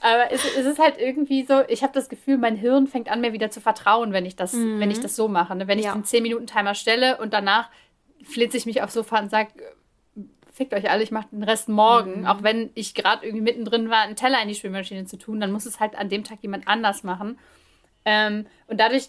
aber 0.00 0.30
es, 0.30 0.44
es, 0.56 0.66
ist 0.66 0.78
halt 0.78 0.98
irgendwie 0.98 1.44
so, 1.44 1.62
ich 1.66 1.82
habe 1.82 1.92
das 1.92 2.08
Gefühl, 2.08 2.38
mein 2.38 2.54
Hirn 2.54 2.86
fängt 2.86 3.10
an, 3.10 3.20
mir 3.20 3.32
wieder 3.32 3.50
zu 3.50 3.60
vertrauen, 3.60 4.12
wenn 4.12 4.24
ich 4.24 4.36
das, 4.36 4.52
mhm. 4.52 4.78
wenn 4.78 4.92
ich 4.92 5.00
das 5.00 5.16
so 5.16 5.26
mache. 5.26 5.56
Ne? 5.56 5.66
Wenn 5.66 5.80
ich 5.80 5.86
ja. 5.86 5.94
den 5.94 6.04
10-Minuten-Timer 6.04 6.76
stelle 6.76 7.18
und 7.18 7.32
danach 7.32 7.70
flitze 8.22 8.56
ich 8.56 8.66
mich 8.66 8.82
aufs 8.82 8.94
Sofa 8.94 9.18
und 9.18 9.32
sage, 9.32 9.50
fickt 10.58 10.74
euch 10.74 10.90
alle, 10.90 11.02
ich 11.02 11.10
mache 11.10 11.28
den 11.32 11.44
Rest 11.44 11.68
morgen. 11.68 12.20
Mhm. 12.20 12.26
Auch 12.26 12.42
wenn 12.42 12.70
ich 12.74 12.94
gerade 12.94 13.24
irgendwie 13.24 13.42
mittendrin 13.42 13.88
war, 13.88 14.02
einen 14.02 14.16
Teller 14.16 14.42
in 14.42 14.48
die 14.48 14.54
Spülmaschine 14.54 15.06
zu 15.06 15.16
tun, 15.16 15.40
dann 15.40 15.52
muss 15.52 15.64
es 15.64 15.80
halt 15.80 15.96
an 15.96 16.10
dem 16.10 16.24
Tag 16.24 16.38
jemand 16.42 16.68
anders 16.68 17.04
machen. 17.04 17.38
Ähm, 18.04 18.44
und 18.66 18.78
dadurch 18.78 19.08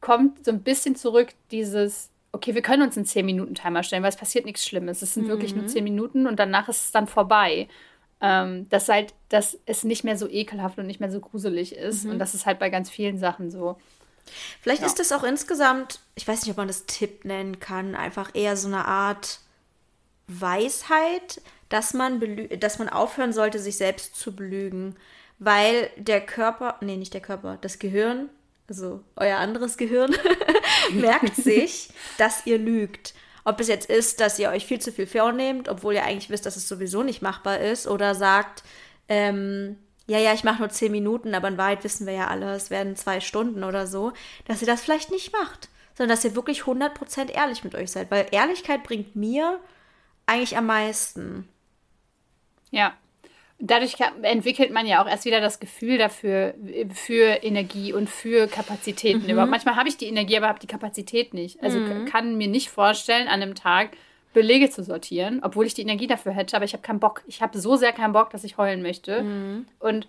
kommt 0.00 0.44
so 0.44 0.50
ein 0.50 0.62
bisschen 0.62 0.94
zurück 0.94 1.30
dieses, 1.50 2.10
okay, 2.32 2.54
wir 2.54 2.62
können 2.62 2.82
uns 2.82 2.96
einen 2.96 3.06
10-Minuten-Timer 3.06 3.82
stellen, 3.82 4.02
weil 4.02 4.10
es 4.10 4.16
passiert 4.16 4.44
nichts 4.44 4.66
Schlimmes. 4.66 5.02
Es 5.02 5.14
sind 5.14 5.24
mhm. 5.24 5.30
wirklich 5.30 5.56
nur 5.56 5.66
10 5.66 5.82
Minuten 5.82 6.26
und 6.26 6.38
danach 6.38 6.68
ist 6.68 6.84
es 6.84 6.92
dann 6.92 7.06
vorbei. 7.06 7.68
Ähm, 8.20 8.68
dass 8.68 8.88
halt, 8.88 9.14
dass 9.30 9.58
es 9.66 9.82
nicht 9.82 10.04
mehr 10.04 10.16
so 10.16 10.28
ekelhaft 10.28 10.78
und 10.78 10.86
nicht 10.86 11.00
mehr 11.00 11.10
so 11.10 11.18
gruselig 11.18 11.74
ist. 11.74 12.04
Mhm. 12.04 12.12
Und 12.12 12.18
das 12.20 12.34
ist 12.34 12.46
halt 12.46 12.60
bei 12.60 12.70
ganz 12.70 12.88
vielen 12.88 13.18
Sachen 13.18 13.50
so. 13.50 13.78
Vielleicht 14.60 14.82
ja. 14.82 14.86
ist 14.86 15.00
das 15.00 15.10
auch 15.10 15.24
insgesamt, 15.24 15.98
ich 16.14 16.28
weiß 16.28 16.42
nicht, 16.42 16.50
ob 16.50 16.56
man 16.56 16.68
das 16.68 16.86
Tipp 16.86 17.24
nennen 17.24 17.58
kann, 17.58 17.96
einfach 17.96 18.30
eher 18.34 18.56
so 18.56 18.68
eine 18.68 18.84
Art 18.84 19.40
Weisheit, 20.40 21.40
dass 21.68 21.94
man, 21.94 22.20
dass 22.58 22.78
man 22.78 22.88
aufhören 22.88 23.32
sollte, 23.32 23.58
sich 23.58 23.76
selbst 23.76 24.16
zu 24.16 24.34
belügen. 24.34 24.96
Weil 25.38 25.90
der 25.96 26.20
Körper, 26.20 26.76
nee, 26.80 26.96
nicht 26.96 27.14
der 27.14 27.20
Körper, 27.20 27.58
das 27.60 27.78
Gehirn, 27.78 28.28
also 28.68 29.00
euer 29.16 29.38
anderes 29.38 29.76
Gehirn, 29.76 30.14
merkt 30.92 31.34
sich, 31.36 31.88
dass 32.18 32.46
ihr 32.46 32.58
lügt. 32.58 33.14
Ob 33.44 33.58
es 33.58 33.66
jetzt 33.66 33.90
ist, 33.90 34.20
dass 34.20 34.38
ihr 34.38 34.50
euch 34.50 34.66
viel 34.66 34.80
zu 34.80 34.92
viel 34.92 35.06
vornehmt, 35.06 35.68
obwohl 35.68 35.94
ihr 35.94 36.04
eigentlich 36.04 36.30
wisst, 36.30 36.46
dass 36.46 36.56
es 36.56 36.68
sowieso 36.68 37.02
nicht 37.02 37.22
machbar 37.22 37.58
ist, 37.58 37.88
oder 37.88 38.14
sagt, 38.14 38.62
ähm, 39.08 39.78
ja, 40.06 40.18
ja, 40.18 40.32
ich 40.32 40.44
mache 40.44 40.60
nur 40.60 40.68
zehn 40.68 40.92
Minuten, 40.92 41.34
aber 41.34 41.48
in 41.48 41.58
Wahrheit 41.58 41.84
wissen 41.84 42.06
wir 42.06 42.14
ja 42.14 42.28
alle, 42.28 42.54
es 42.54 42.70
werden 42.70 42.96
zwei 42.96 43.20
Stunden 43.20 43.64
oder 43.64 43.86
so, 43.86 44.12
dass 44.46 44.60
ihr 44.60 44.66
das 44.66 44.82
vielleicht 44.82 45.10
nicht 45.10 45.32
macht, 45.32 45.68
sondern 45.96 46.16
dass 46.16 46.24
ihr 46.24 46.34
wirklich 46.34 46.62
100% 46.62 47.30
ehrlich 47.30 47.64
mit 47.64 47.74
euch 47.74 47.90
seid, 47.90 48.10
weil 48.10 48.26
Ehrlichkeit 48.30 48.84
bringt 48.84 49.16
mir 49.16 49.58
eigentlich 50.26 50.56
am 50.56 50.66
meisten. 50.66 51.48
Ja. 52.70 52.94
Dadurch 53.64 53.94
entwickelt 54.22 54.72
man 54.72 54.86
ja 54.86 55.00
auch 55.00 55.08
erst 55.08 55.24
wieder 55.24 55.40
das 55.40 55.60
Gefühl 55.60 55.96
dafür, 55.96 56.54
für 56.92 57.44
Energie 57.44 57.92
und 57.92 58.10
für 58.10 58.48
Kapazitäten. 58.48 59.30
Mhm. 59.32 59.48
Manchmal 59.48 59.76
habe 59.76 59.88
ich 59.88 59.96
die 59.96 60.08
Energie, 60.08 60.36
aber 60.36 60.48
habe 60.48 60.58
die 60.58 60.66
Kapazität 60.66 61.32
nicht. 61.32 61.62
Also 61.62 61.78
mhm. 61.78 62.06
kann 62.06 62.36
mir 62.36 62.48
nicht 62.48 62.70
vorstellen, 62.70 63.28
an 63.28 63.40
einem 63.40 63.54
Tag 63.54 63.90
Belege 64.32 64.70
zu 64.70 64.82
sortieren, 64.82 65.40
obwohl 65.44 65.66
ich 65.66 65.74
die 65.74 65.82
Energie 65.82 66.06
dafür 66.06 66.32
hätte, 66.32 66.56
aber 66.56 66.64
ich 66.64 66.72
habe 66.72 66.82
keinen 66.82 67.00
Bock. 67.00 67.22
Ich 67.26 67.42
habe 67.42 67.58
so 67.58 67.76
sehr 67.76 67.92
keinen 67.92 68.12
Bock, 68.12 68.30
dass 68.30 68.44
ich 68.44 68.56
heulen 68.56 68.82
möchte. 68.82 69.22
Mhm. 69.22 69.66
Und 69.78 70.08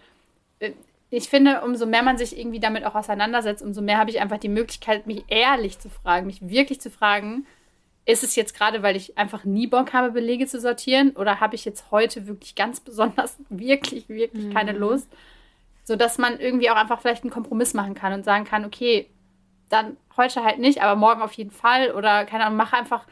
äh, 0.59 0.71
ich 1.09 1.29
finde, 1.29 1.61
umso 1.61 1.85
mehr 1.85 2.01
man 2.01 2.17
sich 2.17 2.37
irgendwie 2.39 2.59
damit 2.59 2.85
auch 2.85 2.95
auseinandersetzt, 2.95 3.61
umso 3.61 3.81
mehr 3.81 3.99
habe 3.99 4.09
ich 4.09 4.19
einfach 4.19 4.39
die 4.39 4.49
Möglichkeit, 4.49 5.05
mich 5.05 5.25
ehrlich 5.27 5.77
zu 5.77 5.89
fragen, 5.89 6.25
mich 6.25 6.49
wirklich 6.49 6.81
zu 6.81 6.89
fragen, 6.89 7.45
ist 8.05 8.23
es 8.23 8.35
jetzt 8.35 8.53
gerade, 8.55 8.83
weil 8.83 8.95
ich 8.95 9.17
einfach 9.17 9.45
nie 9.45 9.67
Bock 9.67 9.93
habe, 9.93 10.11
Belege 10.11 10.45
zu 10.45 10.59
sortieren 10.59 11.11
oder 11.11 11.39
habe 11.39 11.55
ich 11.55 11.63
jetzt 11.63 11.91
heute 11.91 12.27
wirklich 12.27 12.55
ganz 12.55 12.79
besonders, 12.79 13.37
wirklich, 13.49 14.09
wirklich 14.09 14.45
mhm. 14.45 14.53
keine 14.53 14.73
Lust? 14.73 15.07
Sodass 15.85 16.17
man 16.17 16.39
irgendwie 16.39 16.69
auch 16.69 16.75
einfach 16.75 17.01
vielleicht 17.01 17.23
einen 17.23 17.31
Kompromiss 17.31 17.73
machen 17.73 17.93
kann 17.93 18.13
und 18.13 18.23
sagen 18.23 18.45
kann, 18.45 18.65
okay, 18.65 19.07
dann 19.69 19.97
heute 20.17 20.43
halt 20.43 20.59
nicht, 20.59 20.81
aber 20.81 20.95
morgen 20.95 21.21
auf 21.21 21.33
jeden 21.33 21.51
Fall 21.51 21.91
oder 21.91 22.25
keine 22.25 22.45
Ahnung, 22.45 22.57
mach 22.57 22.73
einfach, 22.73 23.05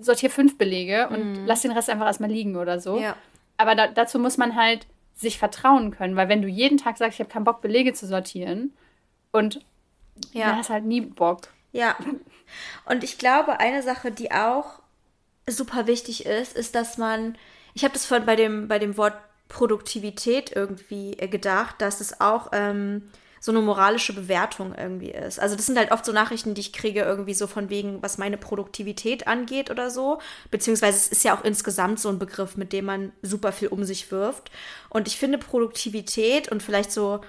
sortiere 0.00 0.30
fünf 0.30 0.58
Belege 0.58 1.08
und 1.08 1.40
mhm. 1.40 1.46
lass 1.46 1.62
den 1.62 1.72
Rest 1.72 1.90
einfach 1.90 2.06
erstmal 2.06 2.30
liegen 2.30 2.56
oder 2.56 2.78
so. 2.80 2.98
Ja. 2.98 3.16
Aber 3.56 3.74
da, 3.74 3.86
dazu 3.86 4.18
muss 4.18 4.36
man 4.36 4.54
halt 4.54 4.86
sich 5.14 5.38
vertrauen 5.38 5.90
können, 5.90 6.14
weil 6.14 6.28
wenn 6.28 6.42
du 6.42 6.48
jeden 6.48 6.78
Tag 6.78 6.98
sagst, 6.98 7.14
ich 7.14 7.20
habe 7.20 7.32
keinen 7.32 7.44
Bock, 7.44 7.62
Belege 7.62 7.94
zu 7.94 8.06
sortieren 8.06 8.72
und 9.32 9.60
ja. 10.32 10.48
dann 10.48 10.56
hast 10.58 10.70
halt 10.70 10.84
nie 10.84 11.00
Bock. 11.00 11.48
Ja. 11.76 11.96
Und 12.86 13.04
ich 13.04 13.18
glaube, 13.18 13.60
eine 13.60 13.82
Sache, 13.82 14.10
die 14.10 14.32
auch 14.32 14.80
super 15.48 15.86
wichtig 15.86 16.26
ist, 16.26 16.56
ist, 16.56 16.74
dass 16.74 16.96
man, 16.98 17.36
ich 17.74 17.84
habe 17.84 17.92
das 17.92 18.06
vorhin 18.06 18.26
bei 18.26 18.36
dem, 18.36 18.68
bei 18.68 18.78
dem 18.78 18.96
Wort 18.96 19.14
Produktivität 19.48 20.54
irgendwie 20.54 21.12
äh, 21.18 21.28
gedacht, 21.28 21.76
dass 21.78 22.00
es 22.00 22.20
auch 22.20 22.48
ähm, 22.52 23.10
so 23.40 23.52
eine 23.52 23.60
moralische 23.60 24.12
Bewertung 24.12 24.74
irgendwie 24.74 25.10
ist. 25.10 25.38
Also 25.38 25.54
das 25.54 25.66
sind 25.66 25.78
halt 25.78 25.92
oft 25.92 26.04
so 26.04 26.12
Nachrichten, 26.12 26.54
die 26.54 26.62
ich 26.62 26.72
kriege, 26.72 27.02
irgendwie 27.02 27.34
so 27.34 27.46
von 27.46 27.70
wegen, 27.70 28.02
was 28.02 28.18
meine 28.18 28.38
Produktivität 28.38 29.28
angeht 29.28 29.70
oder 29.70 29.90
so. 29.90 30.18
Beziehungsweise 30.50 30.96
es 30.96 31.08
ist 31.08 31.22
ja 31.22 31.36
auch 31.36 31.44
insgesamt 31.44 32.00
so 32.00 32.08
ein 32.08 32.18
Begriff, 32.18 32.56
mit 32.56 32.72
dem 32.72 32.86
man 32.86 33.12
super 33.22 33.52
viel 33.52 33.68
um 33.68 33.84
sich 33.84 34.10
wirft. 34.10 34.50
Und 34.88 35.06
ich 35.06 35.16
finde 35.18 35.38
Produktivität 35.38 36.50
und 36.50 36.62
vielleicht 36.62 36.90
so 36.90 37.20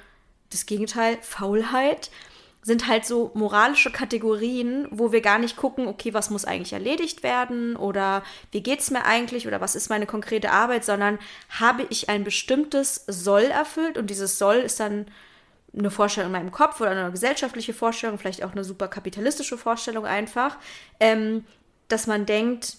das 0.49 0.65
Gegenteil, 0.65 1.17
Faulheit, 1.21 2.09
sind 2.67 2.85
halt 2.85 3.05
so 3.05 3.31
moralische 3.33 3.91
Kategorien, 3.91 4.89
wo 4.91 5.13
wir 5.13 5.21
gar 5.21 5.39
nicht 5.39 5.55
gucken, 5.55 5.87
okay, 5.87 6.13
was 6.13 6.29
muss 6.29 6.43
eigentlich 6.43 6.73
erledigt 6.73 7.23
werden 7.23 7.77
oder 7.77 8.23
wie 8.51 8.61
geht 8.61 8.81
es 8.81 8.91
mir 8.91 9.05
eigentlich 9.05 9.47
oder 9.47 9.61
was 9.61 9.73
ist 9.73 9.89
meine 9.89 10.05
konkrete 10.05 10.51
Arbeit, 10.51 10.83
sondern 10.83 11.17
habe 11.49 11.87
ich 11.89 12.09
ein 12.09 12.25
bestimmtes 12.25 13.05
Soll 13.07 13.43
erfüllt? 13.43 13.97
Und 13.97 14.09
dieses 14.09 14.37
Soll 14.37 14.57
ist 14.57 14.81
dann 14.81 15.05
eine 15.77 15.89
Vorstellung 15.89 16.27
in 16.27 16.33
meinem 16.33 16.51
Kopf 16.51 16.81
oder 16.81 16.91
eine 16.91 17.09
gesellschaftliche 17.09 17.73
Vorstellung, 17.73 18.17
vielleicht 18.17 18.43
auch 18.43 18.51
eine 18.51 18.65
super 18.65 18.89
kapitalistische 18.89 19.57
Vorstellung 19.57 20.05
einfach, 20.05 20.57
ähm, 20.99 21.45
dass 21.87 22.05
man 22.05 22.25
denkt, 22.25 22.75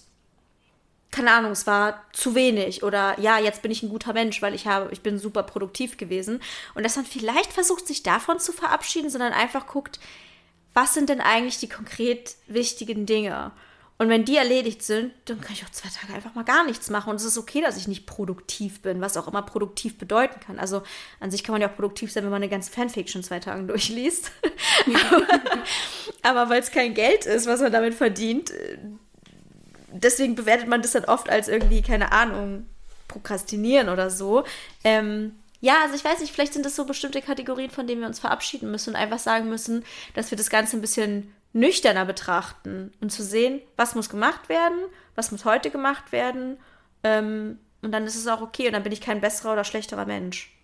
keine 1.11 1.31
Ahnung, 1.31 1.51
es 1.51 1.65
war 1.65 2.03
zu 2.13 2.35
wenig 2.35 2.83
oder 2.83 3.19
ja, 3.19 3.39
jetzt 3.39 3.61
bin 3.61 3.71
ich 3.71 3.81
ein 3.81 3.89
guter 3.89 4.13
Mensch, 4.13 4.41
weil 4.41 4.53
ich 4.53 4.67
habe, 4.67 4.91
ich 4.91 5.01
bin 5.01 5.17
super 5.17 5.43
produktiv 5.43 5.97
gewesen. 5.97 6.39
Und 6.75 6.83
dass 6.83 6.95
man 6.95 7.05
vielleicht 7.05 7.51
versucht, 7.51 7.87
sich 7.87 8.03
davon 8.03 8.39
zu 8.39 8.51
verabschieden, 8.51 9.09
sondern 9.09 9.33
einfach 9.33 9.65
guckt, 9.67 9.99
was 10.73 10.93
sind 10.93 11.09
denn 11.09 11.21
eigentlich 11.21 11.59
die 11.59 11.69
konkret 11.69 12.35
wichtigen 12.47 13.05
Dinge? 13.07 13.51
Und 13.97 14.07
wenn 14.07 14.23
die 14.23 14.37
erledigt 14.37 14.81
sind, 14.81 15.11
dann 15.25 15.41
kann 15.41 15.51
ich 15.51 15.65
auch 15.65 15.71
zwei 15.71 15.89
Tage 15.89 16.13
einfach 16.13 16.33
mal 16.33 16.45
gar 16.45 16.65
nichts 16.65 16.89
machen. 16.89 17.09
Und 17.09 17.17
es 17.17 17.25
ist 17.25 17.37
okay, 17.37 17.59
dass 17.61 17.75
ich 17.75 17.87
nicht 17.87 18.05
produktiv 18.05 18.81
bin, 18.81 19.01
was 19.01 19.17
auch 19.17 19.27
immer 19.27 19.41
produktiv 19.41 19.97
bedeuten 19.97 20.39
kann. 20.39 20.57
Also 20.57 20.83
an 21.19 21.31
sich 21.31 21.43
kann 21.43 21.51
man 21.51 21.61
ja 21.61 21.69
auch 21.69 21.75
produktiv 21.75 22.09
sein, 22.09 22.23
wenn 22.23 22.31
man 22.31 22.41
eine 22.41 22.49
ganze 22.49 22.71
Fanfiction 22.71 23.23
zwei 23.23 23.41
Tagen 23.41 23.67
durchliest. 23.67 24.31
aber, 25.11 25.27
aber 26.21 26.49
weil 26.49 26.61
es 26.61 26.71
kein 26.71 26.93
Geld 26.93 27.25
ist, 27.25 27.45
was 27.45 27.59
man 27.59 27.73
damit 27.73 27.93
verdient, 27.93 28.53
deswegen 29.91 30.35
bewertet 30.35 30.67
man 30.67 30.81
das 30.81 30.91
dann 30.91 31.05
oft 31.05 31.29
als 31.29 31.47
irgendwie, 31.47 31.81
keine 31.81 32.11
Ahnung, 32.11 32.65
Prokrastinieren 33.07 33.89
oder 33.89 34.09
so. 34.09 34.43
Ähm, 34.83 35.35
ja, 35.61 35.75
also 35.83 35.95
ich 35.95 36.05
weiß 36.05 36.19
nicht, 36.19 36.31
vielleicht 36.31 36.53
sind 36.53 36.65
das 36.65 36.75
so 36.75 36.85
bestimmte 36.85 37.21
Kategorien, 37.21 37.69
von 37.69 37.87
denen 37.87 38.01
wir 38.01 38.07
uns 38.07 38.19
verabschieden 38.19 38.71
müssen 38.71 38.91
und 38.91 38.95
einfach 38.95 39.19
sagen 39.19 39.49
müssen, 39.49 39.83
dass 40.13 40.31
wir 40.31 40.37
das 40.37 40.49
Ganze 40.49 40.77
ein 40.77 40.81
bisschen 40.81 41.33
nüchterner 41.51 42.05
betrachten 42.05 42.93
und 43.01 43.11
zu 43.11 43.23
sehen, 43.23 43.61
was 43.75 43.95
muss 43.95 44.09
gemacht 44.09 44.47
werden, 44.47 44.77
was 45.15 45.31
muss 45.31 45.45
heute 45.45 45.71
gemacht 45.71 46.11
werden. 46.11 46.57
Ähm, 47.03 47.59
und 47.81 47.91
dann 47.91 48.05
ist 48.05 48.15
es 48.15 48.27
auch 48.27 48.41
okay 48.41 48.67
und 48.67 48.73
dann 48.73 48.83
bin 48.83 48.91
ich 48.91 49.01
kein 49.01 49.21
besserer 49.21 49.53
oder 49.53 49.63
schlechterer 49.63 50.05
Mensch. 50.05 50.55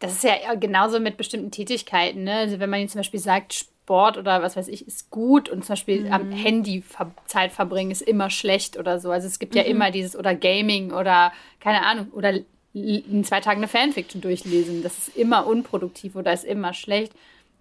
Das 0.00 0.12
ist 0.12 0.24
ja 0.24 0.54
genauso 0.54 1.00
mit 1.00 1.16
bestimmten 1.16 1.50
Tätigkeiten. 1.50 2.24
Ne? 2.24 2.34
Also 2.34 2.58
wenn 2.58 2.68
man 2.68 2.80
jetzt 2.80 2.92
zum 2.92 2.98
Beispiel 2.98 3.20
sagt, 3.20 3.66
Sport 3.84 4.16
oder 4.16 4.42
was 4.42 4.56
weiß 4.56 4.68
ich 4.68 4.86
ist 4.86 5.10
gut 5.10 5.50
und 5.50 5.62
zum 5.62 5.74
Beispiel 5.74 6.06
mhm. 6.06 6.12
am 6.12 6.32
Handy 6.32 6.82
Zeit 7.26 7.52
verbringen 7.52 7.90
ist 7.90 8.00
immer 8.00 8.30
schlecht 8.30 8.78
oder 8.78 8.98
so. 8.98 9.10
Also 9.10 9.26
es 9.26 9.38
gibt 9.38 9.54
mhm. 9.54 9.58
ja 9.58 9.66
immer 9.66 9.90
dieses 9.90 10.16
oder 10.16 10.34
Gaming 10.34 10.90
oder 10.90 11.32
keine 11.60 11.84
Ahnung 11.84 12.08
oder 12.12 12.32
in 12.72 13.24
zwei 13.24 13.40
Tagen 13.40 13.58
eine 13.58 13.68
Fanfiction 13.68 14.22
durchlesen. 14.22 14.82
Das 14.82 14.96
ist 14.96 15.16
immer 15.16 15.46
unproduktiv 15.46 16.16
oder 16.16 16.32
ist 16.32 16.44
immer 16.44 16.72
schlecht. 16.72 17.12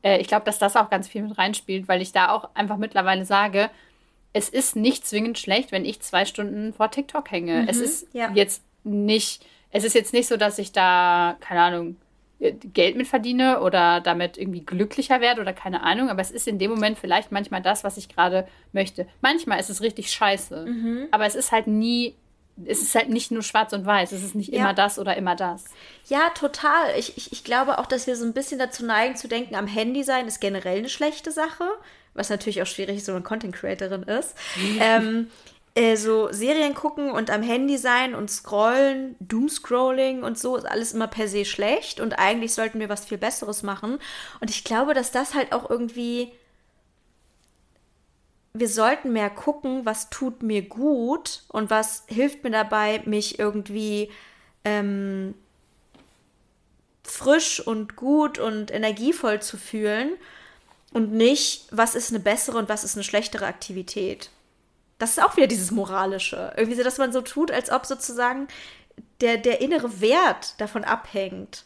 Äh, 0.02 0.22
ich 0.22 0.28
glaube, 0.28 0.46
dass 0.46 0.60
das 0.60 0.78
auch 0.78 0.90
ganz 0.90 1.10
viel 1.10 1.24
mit 1.24 1.38
reinspielt, 1.38 1.90
weil 1.90 2.02
ich 2.02 2.14
da 2.14 2.32
auch 2.32 2.50
einfach 2.56 2.78
mittlerweile 2.78 3.26
sage, 3.26 3.70
es 4.32 4.48
ist 4.48 4.78
nicht 4.78 5.06
zwingend 5.06 5.38
schlecht, 5.38 5.74
wenn 5.74 5.84
ich 5.84 6.02
zwei 6.02 6.24
Stunden 6.24 6.74
vor 6.74 6.90
TikTok 6.90 7.30
hänge. 7.30 7.64
Mhm. 7.64 7.68
Es 7.68 7.78
ist 7.78 8.08
ja. 8.14 8.32
jetzt 8.34 8.64
nicht, 8.86 9.46
es 9.72 9.84
ist 9.84 9.94
jetzt 9.94 10.14
nicht 10.14 10.28
so, 10.28 10.38
dass 10.38 10.58
ich 10.58 10.72
da, 10.72 11.36
keine 11.42 11.62
Ahnung, 11.62 11.98
Geld 12.52 12.98
mit 12.98 13.08
verdiene 13.08 13.62
oder 13.62 14.02
damit 14.02 14.38
irgendwie 14.38 14.66
glücklicher 14.66 15.22
werde 15.22 15.42
oder 15.42 15.54
keine 15.54 15.82
Ahnung, 15.84 16.10
aber 16.10 16.22
es 16.22 16.32
ist 16.32 16.48
in 16.48 16.60
dem 16.60 16.72
Moment 16.72 16.98
vielleicht 17.00 17.32
manchmal 17.32 17.62
das, 17.62 17.84
was 17.84 17.98
ich 17.98 18.10
gerade 18.10 18.48
möchte. 18.74 19.08
Manchmal 19.22 19.60
ist 19.60 19.70
es 19.70 19.82
richtig 19.82 20.12
scheiße, 20.12 20.66
mhm. 20.66 21.08
aber 21.12 21.26
es 21.26 21.36
ist 21.36 21.52
halt 21.52 21.68
nie, 21.68 22.16
es 22.66 22.82
ist 22.82 22.96
halt 22.96 23.10
nicht 23.10 23.32
nur 23.32 23.44
schwarz 23.44 23.72
und 23.74 23.86
weiß, 23.86 24.12
es 24.12 24.24
ist 24.24 24.36
nicht 24.36 24.52
ja. 24.52 24.60
immer 24.60 24.74
das 24.74 25.00
oder 25.00 25.16
immer 25.16 25.36
das. 25.36 25.66
Ja, 26.08 26.30
total. 26.36 26.98
Ich, 26.98 27.18
ich, 27.18 27.32
ich 27.32 27.44
glaube 27.44 27.80
auch, 27.80 27.86
dass 27.86 28.08
wir 28.08 28.16
so 28.16 28.26
ein 28.26 28.34
bisschen 28.34 28.60
dazu 28.60 28.86
neigen 28.86 29.16
zu 29.16 29.28
denken, 29.28 29.56
am 29.56 29.68
Handy 29.68 30.04
sein 30.04 30.28
ist 30.28 30.42
generell 30.42 30.80
eine 30.80 30.90
schlechte 30.90 31.32
Sache, 31.32 31.66
was 32.14 32.30
natürlich 32.30 32.62
auch 32.62 32.68
schwierig 32.68 32.98
ist, 32.98 33.06
so 33.06 33.14
eine 33.14 33.22
Content 33.22 33.56
Creatorin 33.56 34.04
ist. 34.04 34.36
Ähm, 34.80 35.28
äh, 35.76 35.96
so 35.96 36.32
Serien 36.32 36.76
gucken 36.76 37.12
und 37.12 37.32
am 37.32 37.42
Handy 37.42 37.78
sein 37.78 38.14
und 38.14 38.30
scrollen, 38.30 39.16
Doomscrolling 39.20 40.24
und 40.24 40.38
so 40.38 40.56
ist 40.56 40.66
alles 40.66 40.94
immer 40.94 41.08
per 41.08 41.28
se 41.28 41.46
schlecht 41.46 42.00
und 42.00 42.14
eigentlich 42.20 42.54
sollten 42.54 42.80
wir 42.80 42.90
was 42.90 43.06
viel 43.06 43.18
Besseres 43.18 43.64
machen. 43.64 44.00
Und 44.40 44.50
ich 44.50 44.64
glaube, 44.64 44.94
dass 44.94 45.12
das 45.12 45.34
halt 45.34 45.52
auch 45.52 45.70
irgendwie. 45.70 46.32
Wir 48.56 48.70
sollten 48.70 49.14
mehr 49.14 49.32
gucken, 49.32 49.84
was 49.84 50.12
tut 50.12 50.44
mir 50.44 50.62
gut 50.62 51.42
und 51.48 51.72
was 51.72 52.04
hilft 52.06 52.44
mir 52.44 52.52
dabei, 52.52 53.02
mich 53.06 53.40
irgendwie 53.40 54.12
ähm, 54.64 55.34
frisch 57.04 57.66
und 57.66 57.96
gut 57.96 58.38
und 58.38 58.70
energievoll 58.70 59.42
zu 59.42 59.58
fühlen 59.58 60.14
und 60.94 61.14
nicht, 61.14 61.66
was 61.72 61.96
ist 61.96 62.12
eine 62.12 62.20
bessere 62.20 62.60
und 62.60 62.70
was 62.70 62.84
ist 62.84 62.96
eine 62.96 63.04
schlechtere 63.04 63.48
Aktivität 63.48 64.30
das 64.98 65.12
ist 65.12 65.24
auch 65.24 65.36
wieder 65.36 65.48
dieses 65.48 65.72
Moralische. 65.72 66.54
Irgendwie 66.56 66.78
so, 66.78 66.84
dass 66.84 66.98
man 66.98 67.12
so 67.12 67.22
tut, 67.22 67.52
als 67.52 67.72
ob 67.72 67.86
sozusagen 67.86 68.48
der, 69.22 69.38
der 69.38 69.62
innere 69.62 70.02
Wert 70.02 70.60
davon 70.60 70.84
abhängt. 70.84 71.66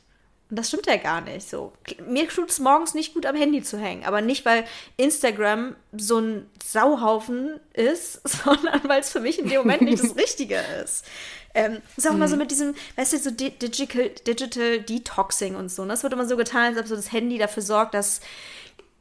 Und 0.50 0.58
das 0.58 0.70
stimmt 0.70 0.88
ja 0.88 0.96
gar 0.96 1.20
nicht 1.22 1.50
so. 1.50 1.74
Mir 2.08 2.30
tut 2.30 2.50
es 2.50 2.60
morgens 2.60 2.94
nicht 2.94 3.14
gut, 3.14 3.26
am 3.26 3.36
Handy 3.36 3.62
zu 3.64 3.78
hängen. 3.78 4.06
Aber 4.06 4.22
nicht, 4.22 4.46
weil 4.46 4.66
Instagram 4.96 5.76
so 5.92 6.20
ein 6.20 6.50
Sauhaufen 6.64 7.60
ist, 7.74 8.22
sondern 8.28 8.82
weil 8.88 9.02
es 9.02 9.12
für 9.12 9.20
mich 9.20 9.40
in 9.40 9.50
dem 9.50 9.60
Moment 9.60 9.82
nicht 9.82 10.02
das 10.02 10.16
Richtige 10.16 10.62
ist. 10.84 11.06
Ähm, 11.54 11.82
ist 11.98 12.08
auch 12.08 12.14
mhm. 12.14 12.20
mal 12.20 12.28
so 12.28 12.38
mit 12.38 12.52
diesem, 12.52 12.76
weißt 12.96 13.14
du, 13.14 13.18
so 13.18 13.32
Digital, 13.32 14.10
Digital 14.26 14.80
Detoxing 14.80 15.56
und 15.56 15.70
so. 15.70 15.82
Und 15.82 15.90
ne? 15.90 15.94
das 15.96 16.04
wird 16.04 16.14
immer 16.14 16.28
so 16.28 16.38
getan, 16.38 16.76
als 16.76 16.78
ob 16.78 16.88
so 16.88 16.96
das 16.96 17.12
Handy 17.12 17.38
dafür 17.38 17.64
sorgt, 17.64 17.94
dass 17.94 18.22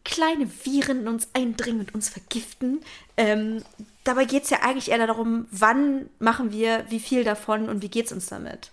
kleine 0.06 0.48
Viren 0.64 1.00
in 1.00 1.08
uns 1.08 1.28
eindringen 1.34 1.80
und 1.80 1.94
uns 1.94 2.08
vergiften. 2.08 2.80
Ähm, 3.16 3.62
dabei 4.04 4.24
geht 4.24 4.44
es 4.44 4.50
ja 4.50 4.60
eigentlich 4.62 4.92
eher 4.92 5.04
darum, 5.04 5.46
wann 5.50 6.08
machen 6.20 6.52
wir 6.52 6.84
wie 6.88 7.00
viel 7.00 7.24
davon 7.24 7.68
und 7.68 7.82
wie 7.82 7.88
geht 7.88 8.06
es 8.06 8.12
uns 8.12 8.26
damit. 8.26 8.70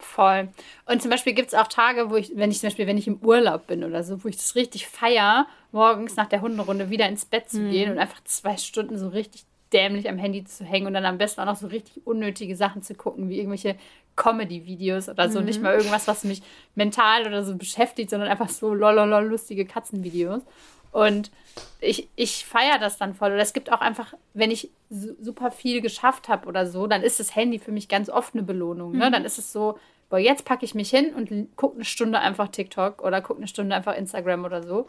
Voll. 0.00 0.48
Und 0.86 1.00
zum 1.00 1.12
Beispiel 1.12 1.32
gibt 1.32 1.48
es 1.48 1.54
auch 1.54 1.68
Tage, 1.68 2.10
wo 2.10 2.16
ich, 2.16 2.32
wenn 2.34 2.50
ich 2.50 2.58
zum 2.58 2.66
Beispiel, 2.66 2.88
wenn 2.88 2.98
ich 2.98 3.06
im 3.06 3.18
Urlaub 3.18 3.68
bin 3.68 3.84
oder 3.84 4.02
so, 4.02 4.22
wo 4.24 4.28
ich 4.28 4.36
das 4.36 4.56
richtig 4.56 4.88
feier, 4.88 5.46
morgens 5.70 6.16
nach 6.16 6.28
der 6.28 6.40
Hunderunde 6.40 6.90
wieder 6.90 7.08
ins 7.08 7.24
Bett 7.24 7.48
zu 7.48 7.60
mhm. 7.60 7.70
gehen 7.70 7.92
und 7.92 7.98
einfach 7.98 8.22
zwei 8.24 8.56
Stunden 8.56 8.98
so 8.98 9.08
richtig 9.08 9.44
dämlich 9.72 10.08
am 10.08 10.18
Handy 10.18 10.44
zu 10.44 10.64
hängen 10.64 10.86
und 10.86 10.94
dann 10.94 11.04
am 11.04 11.18
besten 11.18 11.40
auch 11.40 11.46
noch 11.46 11.56
so 11.56 11.66
richtig 11.66 12.06
unnötige 12.06 12.56
Sachen 12.56 12.82
zu 12.82 12.94
gucken, 12.94 13.28
wie 13.28 13.38
irgendwelche 13.38 13.76
Comedy-Videos 14.16 15.08
oder 15.08 15.28
so. 15.28 15.40
Mhm. 15.40 15.46
Nicht 15.46 15.62
mal 15.62 15.74
irgendwas, 15.74 16.06
was 16.06 16.24
mich 16.24 16.42
mental 16.74 17.26
oder 17.26 17.42
so 17.42 17.56
beschäftigt, 17.56 18.10
sondern 18.10 18.28
einfach 18.28 18.48
so 18.48 18.74
lololol 18.74 19.24
lustige 19.24 19.64
Katzenvideos. 19.64 20.42
Und 20.92 21.32
ich, 21.80 22.08
ich 22.14 22.44
feiere 22.44 22.78
das 22.78 22.98
dann 22.98 23.14
voll. 23.14 23.32
Oder 23.32 23.42
es 23.42 23.52
gibt 23.52 23.72
auch 23.72 23.80
einfach, 23.80 24.14
wenn 24.32 24.52
ich 24.52 24.70
super 24.90 25.50
viel 25.50 25.80
geschafft 25.80 26.28
habe 26.28 26.46
oder 26.46 26.66
so, 26.66 26.86
dann 26.86 27.02
ist 27.02 27.18
das 27.18 27.34
Handy 27.34 27.58
für 27.58 27.72
mich 27.72 27.88
ganz 27.88 28.08
oft 28.08 28.34
eine 28.34 28.44
Belohnung. 28.44 28.92
Ne? 28.92 29.08
Mhm. 29.08 29.12
Dann 29.12 29.24
ist 29.24 29.38
es 29.38 29.52
so, 29.52 29.76
boah, 30.08 30.18
jetzt 30.18 30.44
packe 30.44 30.64
ich 30.64 30.76
mich 30.76 30.90
hin 30.90 31.12
und 31.14 31.56
gucke 31.56 31.74
eine 31.74 31.84
Stunde 31.84 32.20
einfach 32.20 32.48
TikTok 32.48 33.02
oder 33.02 33.20
gucke 33.20 33.40
eine 33.40 33.48
Stunde 33.48 33.74
einfach 33.74 33.96
Instagram 33.96 34.44
oder 34.44 34.62
so. 34.62 34.86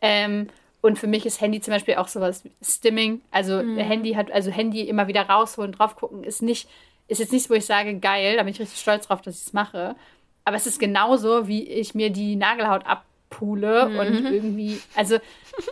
Ähm, 0.00 0.48
und 0.84 0.98
für 0.98 1.06
mich 1.06 1.24
ist 1.24 1.40
Handy 1.40 1.62
zum 1.62 1.72
Beispiel 1.72 1.94
auch 1.94 2.08
sowas 2.08 2.44
wie 2.44 2.52
Stimming. 2.62 3.22
Also 3.30 3.62
mhm. 3.62 3.78
Handy 3.78 4.12
hat, 4.12 4.30
also 4.30 4.50
Handy 4.50 4.82
immer 4.82 5.08
wieder 5.08 5.22
rausholen, 5.22 5.72
drauf 5.72 5.96
gucken, 5.96 6.24
ist 6.24 6.42
nicht, 6.42 6.68
ist 7.08 7.20
jetzt 7.20 7.32
nichts, 7.32 7.48
wo 7.48 7.54
ich 7.54 7.64
sage, 7.64 7.98
geil, 8.00 8.36
da 8.36 8.42
bin 8.42 8.52
ich 8.52 8.60
richtig 8.60 8.78
stolz 8.78 9.06
drauf, 9.06 9.22
dass 9.22 9.40
ich 9.40 9.46
es 9.46 9.52
mache. 9.54 9.96
Aber 10.44 10.56
es 10.56 10.66
ist 10.66 10.78
genauso, 10.78 11.48
wie 11.48 11.62
ich 11.62 11.94
mir 11.94 12.10
die 12.10 12.36
Nagelhaut 12.36 12.84
abpule 12.84 13.88
mhm. 13.88 13.98
und 13.98 14.30
irgendwie, 14.30 14.78
also 14.94 15.14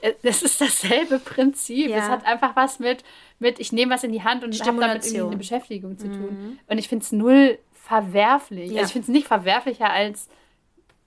äh, 0.01 0.15
das 0.23 0.43
ist 0.43 0.59
dasselbe 0.63 1.19
Prinzip. 1.19 1.91
Ja. 1.91 1.99
Es 1.99 2.09
hat 2.09 2.25
einfach 2.25 2.57
was 2.57 2.79
mit, 2.79 3.05
mit 3.39 3.61
ich 3.61 3.71
nehme 3.71 3.95
was 3.95 4.05
in 4.05 4.13
die 4.13 4.23
Hand 4.23 4.43
und 4.43 4.59
habe 4.67 4.81
damit 4.81 5.05
irgendwie 5.05 5.27
eine 5.27 5.37
Beschäftigung 5.37 5.99
zu 5.99 6.07
tun. 6.07 6.21
Mhm. 6.31 6.59
Und 6.69 6.79
ich 6.79 6.89
finde 6.89 7.03
es 7.03 7.13
null 7.13 7.59
verwerflich. 7.75 8.71
Ja. 8.71 8.79
Also 8.79 8.87
ich 8.87 8.93
finde 8.95 9.05
es 9.05 9.13
nicht 9.13 9.27
verwerflicher, 9.27 9.91
als 9.91 10.31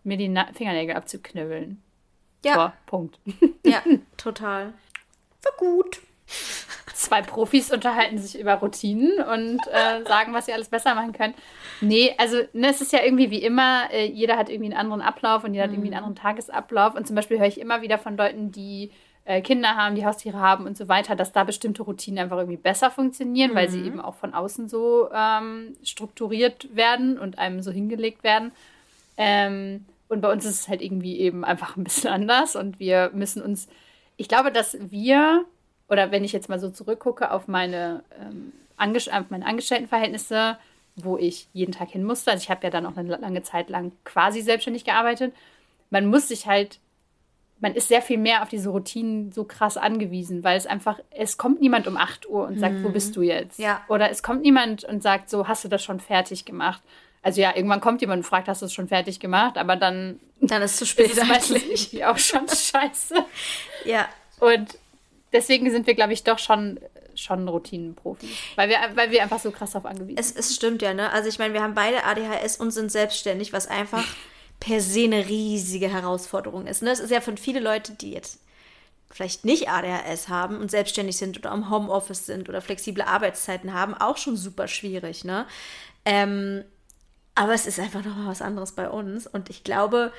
mir 0.04 0.18
die 0.18 0.28
Na 0.28 0.46
Fingernägel 0.54 0.96
abzuknibbeln. 0.96 1.82
Ja. 2.46 2.54
So, 2.54 2.72
Punkt. 2.86 3.20
Ja, 3.66 3.82
total. 4.18 4.74
War 5.44 5.52
gut. 5.58 6.00
Zwei 6.94 7.22
Profis 7.22 7.72
unterhalten 7.72 8.18
sich 8.18 8.40
über 8.40 8.54
Routinen 8.54 9.20
und 9.20 9.60
äh, 9.68 10.04
sagen, 10.06 10.34
was 10.34 10.46
sie 10.46 10.54
alles 10.54 10.70
besser 10.70 10.96
machen 10.96 11.12
können. 11.12 11.34
Nee, 11.82 12.16
also 12.18 12.38
ne, 12.54 12.70
es 12.70 12.82
ist 12.82 12.94
ja 12.94 13.04
irgendwie 13.04 13.32
wie 13.32 13.44
immer, 13.44 13.92
äh, 13.92 14.06
jeder 14.06 14.38
hat 14.38 14.50
irgendwie 14.50 14.72
einen 14.72 14.80
anderen 14.80 15.02
Ablauf 15.02 15.44
und 15.44 15.54
jeder 15.54 15.66
mhm. 15.66 15.70
hat 15.70 15.74
irgendwie 15.76 15.94
einen 15.94 16.04
mhm. 16.04 16.08
anderen 16.10 16.24
Tagesablauf. 16.24 16.96
Und 16.96 17.06
zum 17.06 17.16
Beispiel 17.16 17.40
höre 17.40 17.48
ich 17.48 17.60
immer 17.60 17.82
wieder 17.82 17.98
von 17.98 18.16
Leuten, 18.16 18.52
die 18.52 18.92
äh, 19.26 19.42
Kinder 19.42 19.76
haben, 19.76 19.96
die 19.96 20.06
Haustiere 20.06 20.40
haben 20.40 20.66
und 20.66 20.78
so 20.78 20.88
weiter, 20.88 21.16
dass 21.16 21.32
da 21.32 21.44
bestimmte 21.44 21.84
Routinen 21.84 22.20
einfach 22.20 22.38
irgendwie 22.38 22.58
besser 22.58 22.92
funktionieren, 22.92 23.52
mhm. 23.52 23.56
weil 23.56 23.70
sie 23.70 23.80
mhm. 23.80 23.88
eben 23.88 24.00
auch 24.02 24.16
von 24.16 24.34
außen 24.34 24.70
so 24.70 25.10
ähm, 25.12 25.76
strukturiert 25.84 26.76
werden 26.76 27.18
und 27.18 27.40
einem 27.40 27.62
so 27.62 27.72
hingelegt 27.72 28.24
werden. 28.24 28.52
Ähm, 29.18 29.86
und 30.08 30.22
bei 30.22 30.32
uns 30.32 30.46
ist 30.46 30.62
es 30.62 30.68
halt 30.68 30.82
irgendwie 30.82 31.20
eben 31.20 31.44
einfach 31.44 31.78
ein 31.78 31.84
bisschen 31.84 32.10
anders 32.12 32.56
und 32.56 32.80
wir 32.80 33.12
müssen 33.14 33.42
uns, 33.42 33.68
ich 34.18 34.28
glaube, 34.28 34.52
dass 34.52 34.78
wir, 34.80 35.46
oder 35.90 36.12
wenn 36.12 36.24
ich 36.24 36.34
jetzt 36.34 36.50
mal 36.50 36.60
so 36.60 36.70
zurückgucke 36.70 37.32
auf 37.32 37.48
meine, 37.48 38.04
ähm, 38.20 38.52
Ange 38.78 39.00
meine 39.30 39.46
Angestelltenverhältnisse, 39.46 40.58
wo 40.98 41.18
ich 41.18 41.48
jeden 41.54 41.72
Tag 41.72 41.90
hin 41.90 42.04
musste, 42.04 42.32
also 42.32 42.42
ich 42.42 42.50
habe 42.50 42.64
ja 42.64 42.70
dann 42.70 42.86
auch 42.86 42.96
eine 42.96 43.18
lange 43.18 43.44
Zeit 43.44 43.70
lang 43.70 43.92
quasi 44.04 44.42
selbstständig 44.42 44.86
gearbeitet, 44.86 45.34
man 45.90 46.06
muss 46.06 46.28
sich 46.30 46.48
halt, 46.48 46.80
man 47.60 47.74
ist 47.74 47.88
sehr 47.88 48.02
viel 48.02 48.18
mehr 48.18 48.42
auf 48.42 48.50
diese 48.50 48.70
Routinen 48.70 49.32
so 49.32 49.44
krass 49.44 49.78
angewiesen, 49.78 50.44
weil 50.44 50.58
es 50.58 50.68
einfach, 50.68 51.00
es 51.10 51.38
kommt 51.38 51.62
niemand 51.62 51.88
um 51.88 51.98
8 51.98 52.28
Uhr 52.30 52.48
und 52.48 52.60
sagt, 52.60 52.76
mhm. 52.76 52.84
wo 52.84 52.90
bist 52.90 53.16
du 53.16 53.22
jetzt? 53.22 53.60
Ja. 53.60 53.82
Oder 53.88 54.10
es 54.10 54.24
kommt 54.24 54.42
niemand 54.42 54.84
und 54.84 55.02
sagt, 55.02 55.30
so, 55.30 55.48
hast 55.48 55.64
du 55.64 55.68
das 55.68 55.84
schon 55.84 56.00
fertig 56.00 56.46
gemacht? 56.46 56.82
Also 57.26 57.42
ja, 57.42 57.56
irgendwann 57.56 57.82
kommt 57.82 58.02
jemand 58.02 58.20
und 58.20 58.24
fragt, 58.24 58.48
hast 58.48 58.62
du 58.62 58.68
es 58.68 58.74
schon 58.74 58.88
fertig 58.88 59.20
gemacht? 59.20 59.58
Aber 59.58 59.76
dann. 59.76 60.20
Dann 60.42 60.62
ist 60.62 60.74
es 60.74 60.78
zu 60.78 60.86
spät. 60.86 61.10
Ist 61.10 61.26
meistens 61.26 61.64
auch 62.04 62.20
schon 62.20 62.48
scheiße. 62.48 63.16
ja. 63.86 64.08
Und 64.40 64.78
deswegen 65.34 65.72
sind 65.72 65.88
wir, 65.88 65.96
glaube 65.96 66.14
ich, 66.14 66.24
doch 66.24 66.38
schon, 66.38 66.80
schon 67.16 67.48
Routinenprofis. 67.48 68.30
Weil 68.56 68.70
wir, 68.70 68.78
weil 68.94 69.10
wir 69.10 69.24
einfach 69.24 69.40
so 69.40 69.50
krass 69.50 69.72
darauf 69.72 69.90
angewiesen 69.90 70.22
sind. 70.24 70.38
Es, 70.38 70.50
es 70.50 70.56
stimmt 70.56 70.84
ja, 70.84 70.94
ne? 70.94 71.12
Also 71.12 71.28
ich 71.28 71.40
meine, 71.40 71.56
wir 71.56 71.64
haben 71.64 71.74
beide 71.74 72.04
ADHS 72.04 72.58
und 72.58 72.70
sind 72.70 72.92
selbstständig, 72.92 73.54
was 73.54 73.66
einfach 73.66 74.04
per 74.60 74.80
se 74.80 75.06
eine 75.06 75.28
riesige 75.28 75.92
Herausforderung 75.92 76.68
ist. 76.68 76.84
Ne? 76.84 76.92
Es 76.92 77.00
ist 77.00 77.10
ja 77.10 77.22
von 77.22 77.38
vielen 77.38 77.64
Leuten, 77.64 77.98
die 77.98 78.12
jetzt 78.12 78.40
vielleicht 79.10 79.46
nicht 79.46 79.68
ADHS 79.68 80.30
haben 80.30 80.60
und 80.60 80.70
selbstständig 80.70 81.18
sind 81.18 81.40
oder 81.40 81.50
am 81.50 81.72
Homeoffice 81.72 82.28
sind 82.28 82.50
oder 82.50 82.62
flexible 82.62 83.02
Arbeitszeiten 83.02 83.74
haben, 83.74 83.96
auch 83.96 84.18
schon 84.18 84.38
super 84.38 84.68
schwierig. 84.68 85.24
Ne? 85.24 85.48
Ähm, 86.06 86.64
aber 87.36 87.54
es 87.54 87.68
ist 87.68 87.80
einfach 87.80 88.04
noch 88.04 88.16
mal 88.16 88.28
was 88.28 88.42
anderes 88.42 88.72
bei 88.72 88.90
uns. 88.90 89.28
Und 89.28 89.50
ich 89.50 89.64
glaube, 89.64 90.12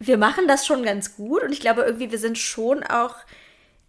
wir 0.00 0.18
machen 0.18 0.48
das 0.48 0.66
schon 0.66 0.82
ganz 0.82 1.16
gut. 1.16 1.42
Und 1.42 1.52
ich 1.52 1.60
glaube 1.60 1.82
irgendwie, 1.82 2.10
wir 2.10 2.18
sind 2.18 2.36
schon 2.36 2.82
auch 2.82 3.14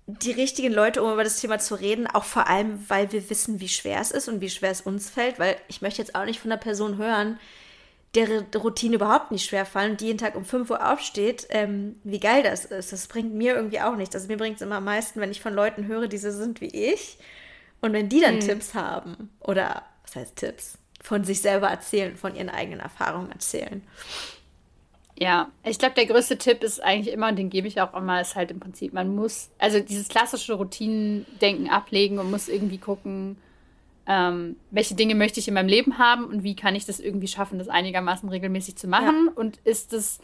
die 0.06 0.32
richtigen 0.32 0.74
Leute, 0.74 1.04
um 1.04 1.12
über 1.12 1.24
das 1.24 1.40
Thema 1.40 1.60
zu 1.60 1.76
reden. 1.76 2.08
Auch 2.08 2.24
vor 2.24 2.48
allem, 2.48 2.84
weil 2.88 3.12
wir 3.12 3.30
wissen, 3.30 3.60
wie 3.60 3.68
schwer 3.68 4.00
es 4.00 4.12
ist 4.12 4.28
und 4.28 4.42
wie 4.42 4.50
schwer 4.50 4.72
es 4.72 4.82
uns 4.82 5.10
fällt. 5.10 5.40
Weil 5.40 5.58
ich 5.68 5.82
möchte 5.82 6.02
jetzt 6.02 6.16
auch 6.16 6.26
nicht 6.26 6.40
von 6.40 6.52
einer 6.52 6.62
Person 6.62 6.98
hören, 6.98 7.40
der 8.16 8.44
Routine 8.56 8.96
überhaupt 8.96 9.32
nicht 9.32 9.48
schwer 9.48 9.66
fallen 9.66 9.92
und 9.92 10.02
die 10.02 10.08
jeden 10.08 10.18
Tag 10.18 10.36
um 10.36 10.44
5 10.44 10.70
Uhr 10.72 10.92
aufsteht, 10.92 11.46
ähm, 11.52 11.96
wie 12.04 12.20
geil 12.20 12.42
das 12.42 12.66
ist. 12.66 12.92
Das 12.92 13.08
bringt 13.08 13.36
mir 13.36 13.54
irgendwie 13.56 13.82
auch 13.82 13.96
nichts. 13.96 14.16
Also 14.16 14.28
mir 14.28 14.38
bringt 14.38 14.56
es 14.56 14.62
immer 14.64 14.78
am 14.78 14.86
meisten, 14.86 15.22
wenn 15.22 15.30
ich 15.30 15.42
von 15.42 15.54
Leuten 15.54 15.86
höre, 15.86 16.08
die 16.08 16.18
so 16.18 16.32
sind 16.32 16.60
wie 16.60 16.92
ich. 16.92 17.20
Und 17.82 17.94
wenn 17.94 18.10
die 18.10 18.20
dann 18.20 18.36
hm. 18.36 18.42
Tipps 18.42 18.74
haben. 18.74 19.30
Oder 19.40 19.84
was 20.04 20.16
heißt 20.16 20.36
Tipps? 20.36 20.79
Von 21.02 21.24
sich 21.24 21.42
selber 21.42 21.68
erzählen, 21.68 22.16
von 22.16 22.36
ihren 22.36 22.50
eigenen 22.50 22.80
Erfahrungen 22.80 23.32
erzählen. 23.32 23.82
Ja, 25.18 25.52
ich 25.66 25.78
glaube, 25.78 25.96
der 25.96 26.06
größte 26.06 26.38
Tipp 26.38 26.64
ist 26.64 26.82
eigentlich 26.82 27.14
immer, 27.14 27.28
und 27.28 27.36
den 27.36 27.50
gebe 27.50 27.68
ich 27.68 27.82
auch 27.82 27.94
immer, 27.94 28.22
ist 28.22 28.36
halt 28.36 28.52
im 28.52 28.62
Prinzip, 28.62 28.94
man 28.94 29.14
muss, 29.16 29.50
also 29.58 29.82
dieses 29.82 30.08
klassische 30.08 30.54
Routinendenken 30.54 31.70
ablegen 31.70 32.20
und 32.20 32.32
muss 32.32 32.48
irgendwie 32.48 32.78
gucken, 32.78 33.36
ähm, 34.08 34.56
welche 34.72 34.96
Dinge 34.96 35.16
möchte 35.16 35.42
ich 35.42 35.48
in 35.50 35.54
meinem 35.54 35.68
Leben 35.68 35.98
haben 35.98 36.26
und 36.26 36.44
wie 36.44 36.56
kann 36.56 36.74
ich 36.74 36.86
das 36.86 37.02
irgendwie 37.02 37.28
schaffen, 37.28 37.60
das 37.60 37.68
einigermaßen 37.68 38.30
regelmäßig 38.30 38.78
zu 38.78 38.88
machen 38.88 39.28
ja. 39.28 39.34
und 39.36 39.58
ist 39.66 39.92
das, 39.92 40.20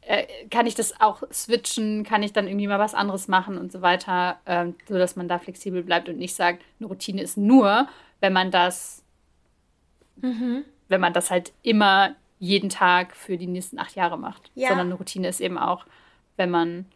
äh, 0.00 0.24
kann 0.50 0.66
ich 0.66 0.74
das 0.74 0.98
auch 0.98 1.22
switchen, 1.30 2.02
kann 2.02 2.22
ich 2.22 2.32
dann 2.32 2.48
irgendwie 2.48 2.66
mal 2.68 2.78
was 2.78 2.94
anderes 2.94 3.28
machen 3.28 3.58
und 3.58 3.70
so 3.70 3.82
weiter, 3.82 4.38
äh, 4.46 4.68
sodass 4.88 5.14
man 5.14 5.28
da 5.28 5.38
flexibel 5.38 5.82
bleibt 5.82 6.08
und 6.08 6.16
nicht 6.16 6.34
sagt, 6.34 6.62
eine 6.80 6.88
Routine 6.88 7.20
ist 7.20 7.36
nur, 7.36 7.86
wenn 8.20 8.32
man 8.32 8.50
das 8.50 9.04
Mhm. 10.20 10.64
Wenn 10.88 11.00
man 11.00 11.12
das 11.12 11.30
halt 11.30 11.52
immer 11.62 12.14
jeden 12.38 12.70
Tag 12.70 13.16
für 13.16 13.36
die 13.36 13.46
nächsten 13.46 13.78
acht 13.78 13.96
Jahre 13.96 14.18
macht. 14.18 14.50
Ja. 14.54 14.68
Sondern 14.68 14.88
eine 14.88 14.94
Routine 14.94 15.28
ist 15.28 15.40
eben 15.40 15.58
auch, 15.58 15.86
wenn 16.36 16.50
man 16.50 16.86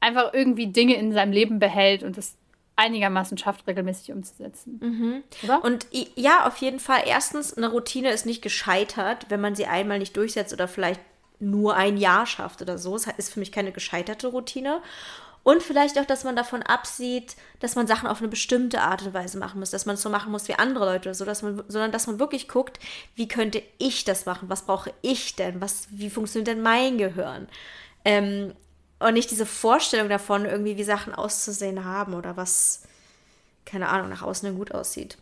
einfach 0.00 0.32
irgendwie 0.32 0.68
Dinge 0.68 0.94
in 0.94 1.12
seinem 1.12 1.32
Leben 1.32 1.58
behält 1.58 2.02
und 2.02 2.16
das 2.16 2.36
einigermaßen 2.76 3.36
schafft, 3.38 3.66
regelmäßig 3.66 4.12
umzusetzen. 4.12 4.78
Mhm. 4.80 5.22
Oder? 5.42 5.64
Und 5.64 5.86
ja, 6.14 6.46
auf 6.46 6.58
jeden 6.58 6.78
Fall. 6.78 7.02
Erstens, 7.06 7.52
eine 7.54 7.70
Routine 7.70 8.10
ist 8.10 8.24
nicht 8.24 8.40
gescheitert, 8.40 9.26
wenn 9.30 9.40
man 9.40 9.56
sie 9.56 9.66
einmal 9.66 9.98
nicht 9.98 10.16
durchsetzt 10.16 10.52
oder 10.52 10.68
vielleicht 10.68 11.00
nur 11.40 11.74
ein 11.76 11.96
Jahr 11.96 12.26
schafft 12.26 12.62
oder 12.62 12.78
so. 12.78 12.94
Es 12.94 13.06
ist 13.06 13.32
für 13.32 13.40
mich 13.40 13.52
keine 13.52 13.72
gescheiterte 13.72 14.28
Routine. 14.28 14.80
Und 15.42 15.62
vielleicht 15.62 15.98
auch, 15.98 16.04
dass 16.04 16.24
man 16.24 16.36
davon 16.36 16.62
absieht, 16.62 17.36
dass 17.60 17.74
man 17.74 17.86
Sachen 17.86 18.06
auf 18.06 18.18
eine 18.18 18.28
bestimmte 18.28 18.82
Art 18.82 19.02
und 19.02 19.14
Weise 19.14 19.38
machen 19.38 19.60
muss, 19.60 19.70
dass 19.70 19.86
man 19.86 19.94
es 19.94 20.02
so 20.02 20.10
machen 20.10 20.30
muss 20.30 20.48
wie 20.48 20.54
andere 20.54 20.84
Leute, 20.84 21.14
so 21.14 21.24
dass 21.24 21.42
man, 21.42 21.62
sondern 21.68 21.92
dass 21.92 22.06
man 22.06 22.18
wirklich 22.18 22.48
guckt, 22.48 22.78
wie 23.14 23.28
könnte 23.28 23.62
ich 23.78 24.04
das 24.04 24.26
machen? 24.26 24.50
Was 24.50 24.66
brauche 24.66 24.92
ich 25.00 25.36
denn? 25.36 25.60
Was, 25.60 25.88
wie 25.90 26.10
funktioniert 26.10 26.48
denn 26.48 26.62
mein 26.62 26.98
Gehirn? 26.98 27.48
Ähm, 28.04 28.52
und 28.98 29.14
nicht 29.14 29.30
diese 29.30 29.46
Vorstellung 29.46 30.08
davon, 30.08 30.44
irgendwie 30.44 30.76
wie 30.76 30.84
Sachen 30.84 31.14
auszusehen 31.14 31.84
haben 31.84 32.14
oder 32.14 32.36
was, 32.36 32.82
keine 33.64 33.88
Ahnung, 33.88 34.08
nach 34.08 34.22
außen 34.22 34.56
gut 34.56 34.72
aussieht. 34.72 35.18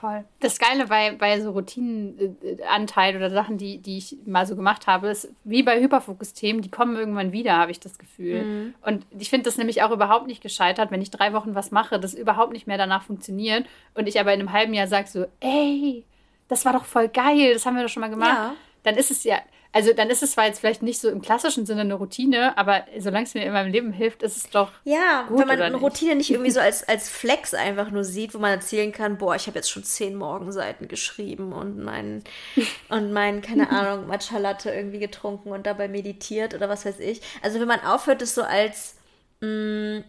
Voll. 0.00 0.24
Das 0.40 0.58
Geile 0.58 0.86
bei, 0.86 1.12
bei 1.12 1.40
so 1.40 1.52
Routinenanteil 1.52 3.16
oder 3.16 3.30
Sachen, 3.30 3.56
die, 3.56 3.78
die 3.78 3.98
ich 3.98 4.16
mal 4.26 4.46
so 4.46 4.54
gemacht 4.54 4.86
habe, 4.86 5.08
ist 5.08 5.32
wie 5.44 5.62
bei 5.62 5.80
Hyperfokus-Themen, 5.80 6.60
die 6.60 6.70
kommen 6.70 6.96
irgendwann 6.96 7.32
wieder, 7.32 7.56
habe 7.56 7.70
ich 7.70 7.80
das 7.80 7.98
Gefühl. 7.98 8.44
Mhm. 8.44 8.74
Und 8.82 9.06
ich 9.18 9.30
finde 9.30 9.44
das 9.44 9.56
nämlich 9.56 9.82
auch 9.82 9.90
überhaupt 9.90 10.26
nicht 10.26 10.42
gescheitert, 10.42 10.90
wenn 10.90 11.00
ich 11.00 11.10
drei 11.10 11.32
Wochen 11.32 11.54
was 11.54 11.70
mache, 11.70 11.98
das 11.98 12.12
überhaupt 12.12 12.52
nicht 12.52 12.66
mehr 12.66 12.78
danach 12.78 13.04
funktioniert 13.04 13.66
und 13.94 14.06
ich 14.06 14.20
aber 14.20 14.34
in 14.34 14.40
einem 14.40 14.52
halben 14.52 14.74
Jahr 14.74 14.86
sage 14.86 15.08
so, 15.08 15.26
ey, 15.40 16.04
das 16.48 16.64
war 16.64 16.74
doch 16.74 16.84
voll 16.84 17.08
geil, 17.08 17.54
das 17.54 17.64
haben 17.64 17.76
wir 17.76 17.82
doch 17.82 17.88
schon 17.88 18.02
mal 18.02 18.10
gemacht. 18.10 18.36
Ja. 18.36 18.54
Dann 18.82 18.96
ist 18.96 19.10
es 19.10 19.24
ja, 19.24 19.38
also 19.72 19.92
dann 19.92 20.10
ist 20.10 20.22
es 20.22 20.32
zwar 20.32 20.46
jetzt 20.46 20.60
vielleicht 20.60 20.82
nicht 20.82 21.00
so 21.00 21.08
im 21.08 21.20
klassischen 21.20 21.66
Sinne 21.66 21.82
eine 21.82 21.94
Routine, 21.94 22.56
aber 22.56 22.84
solange 22.98 23.26
es 23.26 23.34
mir 23.34 23.44
in 23.44 23.52
meinem 23.52 23.70
Leben 23.70 23.92
hilft, 23.92 24.22
ist 24.22 24.36
es 24.36 24.50
doch. 24.50 24.72
Ja, 24.84 25.24
gut, 25.28 25.40
wenn 25.40 25.48
man 25.48 25.60
eine 25.60 25.74
nicht? 25.76 25.82
Routine 25.82 26.16
nicht 26.16 26.30
irgendwie 26.30 26.50
so 26.50 26.60
als, 26.66 26.88
als 26.88 27.08
Flex 27.08 27.54
einfach 27.54 27.90
nur 27.90 28.04
sieht, 28.04 28.34
wo 28.34 28.38
man 28.38 28.52
erzählen 28.52 28.92
kann, 28.92 29.18
boah, 29.18 29.34
ich 29.34 29.46
habe 29.46 29.58
jetzt 29.58 29.70
schon 29.70 29.84
zehn 29.84 30.16
Morgenseiten 30.16 30.88
geschrieben 30.88 31.52
und 31.52 31.78
mein, 31.78 32.22
und 32.88 33.12
mein, 33.12 33.42
keine 33.42 33.70
Ahnung, 33.70 34.06
Matcha 34.06 34.38
Latte 34.38 34.70
irgendwie 34.70 34.98
getrunken 34.98 35.50
und 35.50 35.66
dabei 35.66 35.88
meditiert 35.88 36.54
oder 36.54 36.68
was 36.68 36.84
weiß 36.84 37.00
ich. 37.00 37.20
Also 37.42 37.60
wenn 37.60 37.68
man 37.68 37.80
aufhört, 37.80 38.22
es 38.22 38.34
so 38.34 38.42
als 38.42 38.96
mh, 39.40 40.02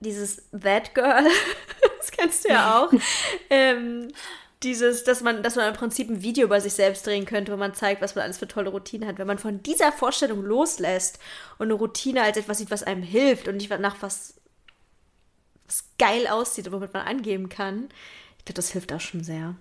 dieses 0.00 0.50
That 0.50 0.94
Girl, 0.94 1.24
das 1.98 2.10
kennst 2.10 2.44
du 2.44 2.48
ja 2.52 2.78
auch, 2.80 2.92
ähm, 3.50 4.08
dieses, 4.62 5.04
dass 5.04 5.20
man, 5.20 5.42
dass 5.42 5.56
man 5.56 5.68
im 5.68 5.74
Prinzip 5.74 6.08
ein 6.08 6.22
Video 6.22 6.44
über 6.44 6.60
sich 6.60 6.72
selbst 6.72 7.06
drehen 7.06 7.26
könnte, 7.26 7.52
wo 7.52 7.56
man 7.56 7.74
zeigt, 7.74 8.00
was 8.00 8.14
man 8.14 8.24
alles 8.24 8.38
für 8.38 8.48
tolle 8.48 8.70
Routinen 8.70 9.08
hat. 9.08 9.18
Wenn 9.18 9.26
man 9.26 9.38
von 9.38 9.62
dieser 9.62 9.92
Vorstellung 9.92 10.42
loslässt 10.42 11.18
und 11.58 11.66
eine 11.66 11.74
Routine 11.74 12.22
als 12.22 12.36
etwas 12.36 12.58
sieht, 12.58 12.70
was 12.70 12.82
einem 12.82 13.02
hilft 13.02 13.48
und 13.48 13.56
nicht 13.56 13.70
nach 13.78 13.96
was, 14.00 14.34
was 15.66 15.84
geil 15.98 16.26
aussieht 16.26 16.66
und 16.66 16.72
womit 16.72 16.94
man 16.94 17.06
angeben 17.06 17.48
kann, 17.48 17.88
ich 18.38 18.44
glaube, 18.44 18.56
das 18.56 18.72
hilft 18.72 18.92
auch 18.92 19.00
schon 19.00 19.24
sehr. 19.24 19.54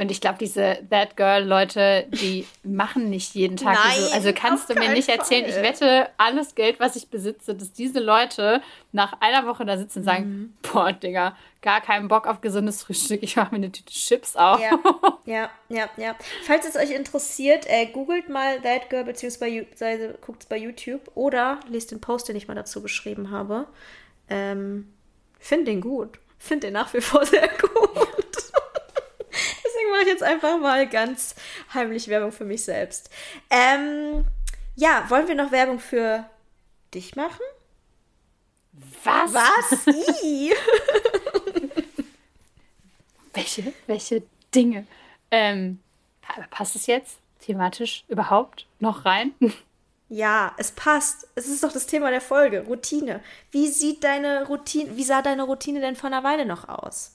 Und 0.00 0.12
ich 0.12 0.20
glaube, 0.20 0.38
diese 0.38 0.78
That 0.90 1.16
Girl-Leute, 1.16 2.06
die 2.12 2.46
machen 2.62 3.10
nicht 3.10 3.34
jeden 3.34 3.56
Tag 3.56 3.74
Nein, 3.84 3.98
so. 4.00 4.12
Also 4.14 4.32
kannst 4.32 4.70
du 4.70 4.74
mir 4.74 4.90
nicht 4.90 5.08
erzählen, 5.08 5.44
ich 5.44 5.54
Fall. 5.54 5.62
wette, 5.64 6.08
alles 6.18 6.54
Geld, 6.54 6.78
was 6.78 6.94
ich 6.94 7.08
besitze, 7.08 7.56
dass 7.56 7.72
diese 7.72 7.98
Leute 7.98 8.62
nach 8.92 9.14
einer 9.20 9.44
Woche 9.46 9.64
da 9.64 9.76
sitzen 9.76 9.98
und 9.98 10.04
sagen, 10.04 10.24
Mhm. 10.24 10.54
boah, 10.62 10.92
Digga, 10.92 11.36
gar 11.62 11.80
keinen 11.80 12.06
Bock 12.06 12.28
auf 12.28 12.40
gesundes 12.40 12.84
Frühstück, 12.84 13.24
ich 13.24 13.34
mache 13.34 13.50
mir 13.50 13.56
eine 13.56 13.72
Tüte 13.72 13.92
Chips 13.92 14.36
auf. 14.36 14.60
Ja, 14.60 14.78
ja, 15.26 15.50
ja, 15.68 15.90
ja. 15.96 16.14
Falls 16.44 16.64
es 16.68 16.76
euch 16.76 16.92
interessiert, 16.92 17.66
äh, 17.66 17.86
googelt 17.86 18.28
mal 18.28 18.60
That 18.60 18.90
Girl 18.90 19.02
beziehungsweise 19.02 20.14
guckt 20.24 20.42
es 20.42 20.48
bei 20.48 20.58
YouTube 20.58 21.10
oder 21.16 21.58
lest 21.68 21.90
den 21.90 22.00
Post, 22.00 22.28
den 22.28 22.36
ich 22.36 22.46
mal 22.46 22.54
dazu 22.54 22.80
geschrieben 22.82 23.32
habe. 23.32 23.66
Ähm, 24.30 24.92
Finde 25.40 25.64
den 25.72 25.80
gut. 25.80 26.20
Finde 26.38 26.68
den 26.68 26.74
nach 26.74 26.94
wie 26.94 27.00
vor 27.00 27.24
sehr 27.26 27.48
gut. 27.48 28.07
Mache 29.90 30.02
ich 30.02 30.08
jetzt 30.08 30.22
einfach 30.22 30.58
mal 30.58 30.88
ganz 30.88 31.34
heimlich 31.74 32.08
Werbung 32.08 32.32
für 32.32 32.44
mich 32.44 32.64
selbst. 32.64 33.10
Ähm, 33.50 34.24
ja, 34.76 35.04
wollen 35.08 35.28
wir 35.28 35.34
noch 35.34 35.50
Werbung 35.52 35.80
für 35.80 36.28
dich 36.94 37.16
machen? 37.16 37.40
Was? 39.04 39.32
Was? 39.34 39.86
Welche, 43.34 43.72
welche 43.86 44.22
Dinge? 44.54 44.86
Ähm, 45.30 45.80
pa- 46.22 46.46
passt 46.50 46.74
es 46.76 46.86
jetzt 46.86 47.18
thematisch 47.40 48.04
überhaupt 48.08 48.66
noch 48.80 49.04
rein? 49.04 49.32
Ja, 50.08 50.54
es 50.56 50.72
passt. 50.72 51.28
Es 51.34 51.46
ist 51.46 51.62
doch 51.62 51.72
das 51.72 51.86
Thema 51.86 52.10
der 52.10 52.20
Folge. 52.22 52.64
Routine. 52.66 53.20
Wie 53.50 53.68
sieht 53.68 54.02
deine 54.04 54.46
Routine, 54.46 54.96
wie 54.96 55.04
sah 55.04 55.20
deine 55.22 55.42
Routine 55.44 55.80
denn 55.80 55.96
vor 55.96 56.06
einer 56.08 56.24
Weile 56.24 56.46
noch 56.46 56.68
aus? 56.68 57.12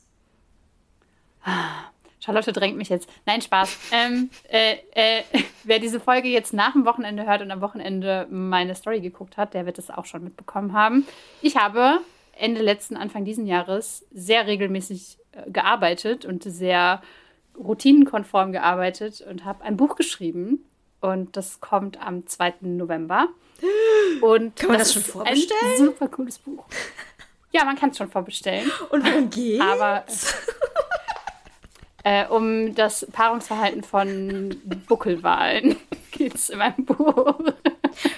Charlotte 2.24 2.54
drängt 2.54 2.78
mich 2.78 2.88
jetzt. 2.88 3.10
Nein, 3.26 3.42
Spaß. 3.42 3.78
ähm, 3.92 4.30
äh, 4.50 4.78
äh, 4.94 5.24
wer 5.64 5.80
diese 5.80 6.00
Folge 6.00 6.30
jetzt 6.30 6.54
nach 6.54 6.72
dem 6.72 6.86
Wochenende 6.86 7.26
hört 7.26 7.42
und 7.42 7.52
am 7.52 7.60
Wochenende 7.60 8.28
meine 8.30 8.76
Story 8.76 9.02
geguckt 9.02 9.36
hat, 9.36 9.54
der 9.54 9.66
wird 9.66 9.78
es 9.78 9.90
auch 9.90 10.06
schon 10.06 10.24
mitbekommen 10.24 10.72
haben. 10.74 11.06
Ich 11.42 11.58
habe 11.58 12.00
Ende 12.32 12.62
letzten, 12.62 12.96
Anfang 12.96 13.26
diesen 13.26 13.46
Jahres 13.46 14.06
sehr 14.12 14.48
regelmäßig 14.48 15.18
äh, 15.34 15.52
gearbeitet 15.52 16.24
und 16.24 16.44
sehr 16.44 17.02
routinenkonform 17.58 18.54
gearbeitet 18.54 19.22
und 19.22 19.44
habe 19.44 19.64
ein 19.64 19.76
Buch 19.76 19.96
geschrieben. 19.98 20.66
Und 21.02 21.36
das 21.36 21.60
kommt 21.60 22.02
am 22.02 22.26
2. 22.26 22.54
November. 22.62 23.28
Und 24.22 24.56
Kann 24.56 24.70
man 24.70 24.80
das 24.80 24.94
schon 24.94 25.02
ist 25.02 25.12
vorbestellen? 25.12 25.74
Ein 25.74 25.78
super 25.78 26.08
cooles 26.08 26.40
Buch. 26.40 26.66
Ja, 27.52 27.66
man 27.66 27.76
kann 27.76 27.90
es 27.90 27.98
schon 27.98 28.10
vorbestellen. 28.10 28.72
Und 28.90 29.06
worum 29.06 29.30
geht's? 29.30 29.64
Aber 29.64 30.06
äh, 32.04 32.28
um 32.28 32.76
das 32.76 33.08
Paarungsverhalten 33.12 33.84
von 33.84 34.56
Buckelwalen 34.88 35.76
geht 36.12 36.36
es 36.36 36.50
in 36.50 36.60
meinem 36.60 36.86
Buch. 36.86 37.40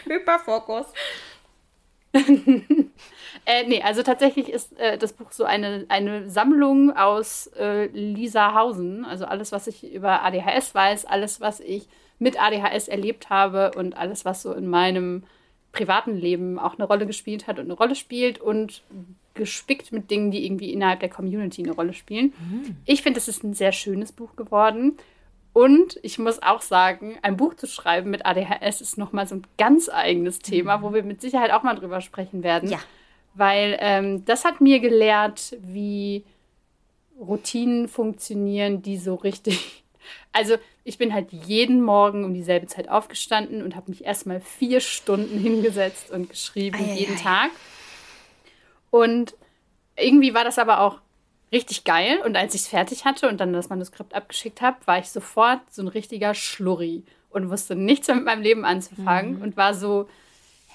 Hyperfokus. 0.06 0.88
Äh, 3.48 3.68
nee, 3.68 3.82
also 3.84 4.02
tatsächlich 4.02 4.50
ist 4.50 4.78
äh, 4.80 4.98
das 4.98 5.14
Buch 5.14 5.32
so 5.32 5.44
eine, 5.44 5.86
eine 5.90 6.30
Sammlung 6.32 6.96
aus 6.98 7.48
äh, 7.60 7.86
Lisa 7.88 8.56
Hausen. 8.56 9.06
Also 9.06 9.26
alles, 9.26 9.52
was 9.52 9.68
ich 9.68 9.94
über 9.94 10.24
ADHS 10.24 10.74
weiß, 10.74 11.06
alles, 11.06 11.42
was 11.42 11.60
ich 11.60 11.88
mit 12.18 12.42
ADHS 12.42 12.88
erlebt 12.88 13.30
habe 13.30 13.72
und 13.76 13.98
alles, 13.98 14.26
was 14.26 14.42
so 14.42 14.52
in 14.54 14.68
meinem 14.68 15.24
privaten 15.74 16.16
Leben 16.18 16.58
auch 16.58 16.76
eine 16.76 16.86
Rolle 16.86 17.06
gespielt 17.06 17.46
hat 17.46 17.60
und 17.60 17.66
eine 17.66 17.74
Rolle 17.74 17.96
spielt 17.96 18.40
und 18.40 18.82
gespickt 19.36 19.92
mit 19.92 20.10
Dingen, 20.10 20.32
die 20.32 20.46
irgendwie 20.46 20.74
innerhalb 20.74 21.02
der 21.02 21.10
Community 21.10 21.64
eine 21.64 21.74
Rolle 21.74 21.94
spielen. 21.94 22.34
Ich 22.86 23.04
finde, 23.04 23.20
es 23.20 23.28
ist 23.28 23.44
ein 23.44 23.54
sehr 23.54 23.72
schönes 23.72 24.12
Buch 24.12 24.36
geworden. 24.36 24.98
Und 25.54 26.00
ich 26.04 26.20
muss 26.20 26.44
auch 26.44 26.62
sagen, 26.62 27.18
ein 27.22 27.38
Buch 27.38 27.54
zu 27.54 27.66
schreiben 27.66 28.10
mit 28.10 28.26
ADHS 28.26 28.82
ist 28.82 28.98
nochmal 28.98 29.26
so 29.26 29.36
ein 29.36 29.48
ganz 29.58 29.88
eigenes 29.88 30.40
Thema, 30.40 30.82
wo 30.82 30.94
wir 30.94 31.02
mit 31.02 31.22
Sicherheit 31.22 31.52
auch 31.52 31.64
mal 31.64 31.76
drüber 31.76 32.02
sprechen 32.02 32.44
werden. 32.44 32.70
Ja. 32.70 32.80
Weil 33.36 33.78
ähm, 33.80 34.26
das 34.26 34.44
hat 34.44 34.60
mir 34.60 34.82
gelehrt, 34.82 35.56
wie 35.62 36.26
Routinen 37.18 37.88
funktionieren, 37.88 38.82
die 38.82 38.98
so 38.98 39.16
richtig. 39.16 39.84
Also 40.32 40.58
ich 40.84 41.00
bin 41.00 41.16
halt 41.16 41.32
jeden 41.32 41.82
Morgen 41.82 42.26
um 42.26 42.34
dieselbe 42.36 42.68
Zeit 42.68 42.90
aufgestanden 42.90 43.64
und 43.64 43.76
habe 43.76 43.90
mich 43.90 44.06
erstmal 44.06 44.40
vier 44.40 44.80
Stunden 44.80 45.40
hingesetzt 45.42 46.12
und 46.12 46.30
geschrieben, 46.30 46.78
Eieiei. 46.78 47.00
jeden 47.00 47.16
Tag. 47.16 47.50
Und 48.96 49.36
irgendwie 49.98 50.34
war 50.34 50.46
das 50.46 50.58
aber 50.58 50.80
auch 50.80 51.00
richtig 51.52 51.84
geil. 51.84 52.22
Und 52.24 52.38
als 52.38 52.56
ich 52.56 52.62
es 52.62 52.68
fertig 52.70 53.04
hatte 53.04 53.28
und 53.28 53.41
dann 53.41 53.52
das 53.52 53.68
Manuskript 53.68 54.14
abgeschickt 54.14 54.62
habe, 54.62 54.78
war 54.86 55.00
ich 55.00 55.10
sofort 55.10 55.60
so 55.70 55.82
ein 55.82 55.89
richtiger 55.89 56.34
Schlurri 56.34 57.04
und 57.30 57.50
wusste 57.50 57.76
nichts 57.76 58.08
mehr 58.08 58.16
mit 58.16 58.24
meinem 58.24 58.41
Leben 58.41 58.64
anzufangen 58.64 59.41
und 59.41 59.58
war 59.58 59.74
so, 59.74 60.08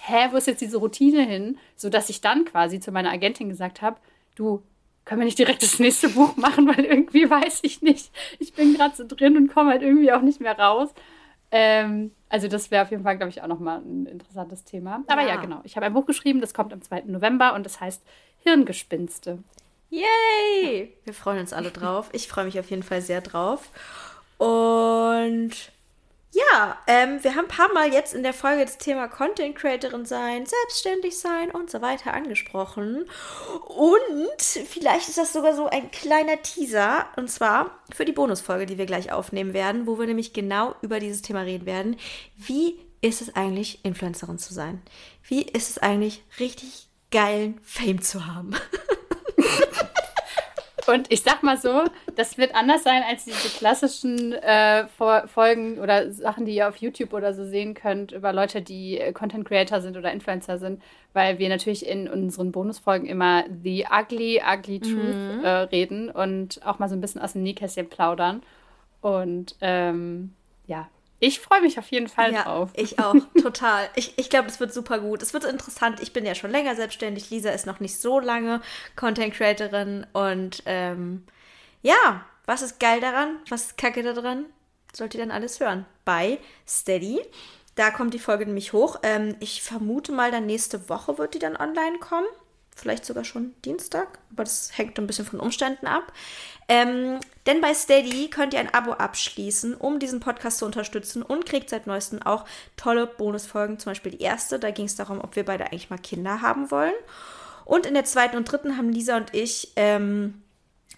hä, 0.02 0.28
wo 0.32 0.36
ist 0.36 0.48
jetzt 0.48 0.60
diese 0.60 0.76
Routine 0.76 1.22
hin? 1.24 1.56
So 1.76 1.88
dass 1.88 2.10
ich 2.10 2.20
dann 2.20 2.44
quasi 2.44 2.78
zu 2.78 2.92
meiner 2.92 3.10
Agentin 3.10 3.48
gesagt 3.48 3.80
habe, 3.80 3.96
du, 4.34 4.62
können 5.06 5.22
wir 5.22 5.24
nicht 5.24 5.38
direkt 5.38 5.62
das 5.62 5.78
nächste 5.78 6.10
Buch 6.10 6.36
machen, 6.36 6.68
weil 6.76 6.84
irgendwie 6.84 7.30
weiß 7.30 7.60
ich 7.62 7.80
nicht. 7.80 8.10
Ich 8.38 8.52
bin 8.52 8.74
gerade 8.74 8.94
so 8.94 9.04
drin 9.06 9.38
und 9.38 9.48
komme 9.48 9.70
halt 9.70 9.80
irgendwie 9.80 10.12
auch 10.12 10.20
nicht 10.20 10.42
mehr 10.42 10.58
raus. 10.58 10.90
Ähm, 11.52 12.12
also 12.28 12.46
das 12.48 12.70
wäre 12.70 12.84
auf 12.84 12.90
jeden 12.90 13.02
Fall, 13.02 13.16
glaube 13.16 13.30
ich, 13.30 13.42
auch 13.42 13.46
nochmal 13.48 13.78
ein 13.80 14.06
interessantes 14.06 14.64
Thema. 14.64 15.02
Aber 15.08 15.22
ja, 15.22 15.28
Ja. 15.28 15.36
genau. 15.36 15.60
Ich 15.64 15.76
habe 15.76 15.86
ein 15.86 15.92
Buch 15.92 16.06
geschrieben, 16.06 16.40
das 16.40 16.54
kommt 16.54 16.72
am 16.72 16.80
2. 16.82 17.02
November 17.06 17.54
und 17.54 17.64
das 17.66 17.80
heißt 17.80 18.02
Hirngespinste. 18.44 19.38
Yay! 19.90 20.96
Wir 21.04 21.14
freuen 21.14 21.40
uns 21.40 21.52
alle 21.52 21.70
drauf. 21.70 22.08
Ich 22.12 22.28
freue 22.28 22.44
mich 22.44 22.58
auf 22.60 22.70
jeden 22.70 22.84
Fall 22.84 23.02
sehr 23.02 23.20
drauf. 23.20 23.70
Und 24.38 25.50
ja, 26.32 26.78
ähm, 26.86 27.22
wir 27.24 27.34
haben 27.34 27.46
ein 27.46 27.48
paar 27.48 27.72
Mal 27.72 27.92
jetzt 27.92 28.14
in 28.14 28.22
der 28.22 28.32
Folge 28.32 28.64
das 28.64 28.78
Thema 28.78 29.08
Content 29.08 29.56
Creatorin 29.56 30.04
sein, 30.04 30.46
selbstständig 30.46 31.18
sein 31.18 31.50
und 31.50 31.70
so 31.70 31.82
weiter 31.82 32.14
angesprochen. 32.14 33.06
Und 33.66 34.40
vielleicht 34.40 35.08
ist 35.08 35.18
das 35.18 35.32
sogar 35.32 35.56
so 35.56 35.66
ein 35.66 35.90
kleiner 35.90 36.40
Teaser. 36.40 37.06
Und 37.16 37.30
zwar 37.30 37.80
für 37.92 38.04
die 38.04 38.12
Bonusfolge, 38.12 38.66
die 38.66 38.78
wir 38.78 38.86
gleich 38.86 39.10
aufnehmen 39.10 39.54
werden, 39.54 39.88
wo 39.88 39.98
wir 39.98 40.06
nämlich 40.06 40.32
genau 40.32 40.76
über 40.82 41.00
dieses 41.00 41.22
Thema 41.22 41.40
reden 41.40 41.66
werden. 41.66 41.96
Wie 42.36 42.78
ist 43.00 43.22
es 43.22 43.34
eigentlich, 43.34 43.84
Influencerin 43.84 44.38
zu 44.38 44.54
sein? 44.54 44.82
Wie 45.24 45.42
ist 45.42 45.70
es 45.70 45.78
eigentlich, 45.78 46.22
richtig 46.38 46.88
geilen 47.10 47.58
Fame 47.64 48.02
zu 48.02 48.26
haben? 48.26 48.54
Und 50.90 51.12
ich 51.12 51.22
sag 51.22 51.42
mal 51.42 51.56
so, 51.56 51.84
das 52.16 52.36
wird 52.36 52.54
anders 52.54 52.82
sein 52.82 53.02
als 53.08 53.24
diese 53.24 53.48
klassischen 53.56 54.32
äh, 54.32 54.86
Fol- 54.98 55.26
Folgen 55.28 55.78
oder 55.78 56.10
Sachen, 56.10 56.46
die 56.46 56.54
ihr 56.56 56.68
auf 56.68 56.76
YouTube 56.76 57.12
oder 57.12 57.32
so 57.32 57.44
sehen 57.44 57.74
könnt 57.74 58.10
über 58.12 58.32
Leute, 58.32 58.60
die 58.60 58.98
äh, 58.98 59.12
Content 59.12 59.46
Creator 59.46 59.80
sind 59.80 59.96
oder 59.96 60.10
Influencer 60.10 60.58
sind, 60.58 60.82
weil 61.12 61.38
wir 61.38 61.48
natürlich 61.48 61.86
in 61.86 62.08
unseren 62.08 62.50
Bonusfolgen 62.50 63.08
immer 63.08 63.44
the 63.62 63.86
ugly, 63.90 64.42
ugly 64.44 64.80
truth 64.80 65.44
äh, 65.44 65.48
reden 65.48 66.10
und 66.10 66.60
auch 66.66 66.78
mal 66.80 66.88
so 66.88 66.96
ein 66.96 67.00
bisschen 67.00 67.20
aus 67.20 67.34
dem 67.34 67.42
Nähkästchen 67.44 67.88
plaudern. 67.88 68.42
Und 69.00 69.54
ähm, 69.60 70.34
ja, 70.66 70.88
ich 71.20 71.38
freue 71.40 71.60
mich 71.60 71.78
auf 71.78 71.90
jeden 71.90 72.08
Fall 72.08 72.32
Ja, 72.32 72.42
drauf. 72.44 72.70
ich 72.74 72.98
auch, 72.98 73.14
total. 73.42 73.88
Ich, 73.94 74.18
ich 74.18 74.30
glaube, 74.30 74.48
es 74.48 74.58
wird 74.58 74.72
super 74.74 74.98
gut. 74.98 75.22
Es 75.22 75.32
wird 75.34 75.44
interessant. 75.44 76.00
Ich 76.00 76.12
bin 76.12 76.26
ja 76.26 76.34
schon 76.34 76.50
länger 76.50 76.74
selbstständig. 76.74 77.30
Lisa 77.30 77.50
ist 77.50 77.66
noch 77.66 77.78
nicht 77.80 77.98
so 78.00 78.18
lange 78.20 78.60
Content 78.96 79.34
Creatorin. 79.34 80.06
Und 80.12 80.62
ähm, 80.66 81.24
ja, 81.82 82.24
was 82.46 82.62
ist 82.62 82.80
geil 82.80 83.00
daran? 83.00 83.36
Was 83.48 83.66
ist 83.66 83.78
kacke 83.78 84.02
daran? 84.02 84.46
Sollt 84.92 85.14
ihr 85.14 85.20
dann 85.20 85.30
alles 85.30 85.60
hören. 85.60 85.86
Bei 86.04 86.38
Steady. 86.66 87.20
Da 87.76 87.90
kommt 87.90 88.12
die 88.14 88.18
Folge 88.18 88.46
nämlich 88.46 88.72
hoch. 88.72 88.96
Ähm, 89.02 89.36
ich 89.40 89.62
vermute 89.62 90.12
mal, 90.12 90.30
dann 90.30 90.46
nächste 90.46 90.88
Woche 90.88 91.16
wird 91.18 91.34
die 91.34 91.38
dann 91.38 91.56
online 91.56 91.98
kommen. 92.00 92.26
Vielleicht 92.80 93.04
sogar 93.04 93.24
schon 93.24 93.54
Dienstag, 93.64 94.18
aber 94.32 94.44
das 94.44 94.76
hängt 94.76 94.98
ein 94.98 95.06
bisschen 95.06 95.26
von 95.26 95.40
Umständen 95.40 95.86
ab. 95.86 96.12
Ähm, 96.68 97.18
denn 97.46 97.60
bei 97.60 97.74
Steady 97.74 98.28
könnt 98.28 98.54
ihr 98.54 98.60
ein 98.60 98.72
Abo 98.72 98.92
abschließen, 98.92 99.74
um 99.74 99.98
diesen 99.98 100.20
Podcast 100.20 100.58
zu 100.58 100.66
unterstützen 100.66 101.22
und 101.22 101.46
kriegt 101.46 101.68
seit 101.68 101.86
neuestem 101.86 102.22
auch 102.22 102.44
tolle 102.76 103.06
Bonusfolgen. 103.06 103.78
Zum 103.78 103.90
Beispiel 103.90 104.12
die 104.12 104.22
erste, 104.22 104.58
da 104.58 104.70
ging 104.70 104.86
es 104.86 104.96
darum, 104.96 105.20
ob 105.20 105.36
wir 105.36 105.44
beide 105.44 105.66
eigentlich 105.66 105.90
mal 105.90 105.98
Kinder 105.98 106.42
haben 106.42 106.70
wollen. 106.70 106.94
Und 107.64 107.86
in 107.86 107.94
der 107.94 108.04
zweiten 108.04 108.36
und 108.36 108.50
dritten 108.50 108.76
haben 108.76 108.92
Lisa 108.92 109.16
und 109.16 109.34
ich 109.34 109.72
ähm, 109.76 110.42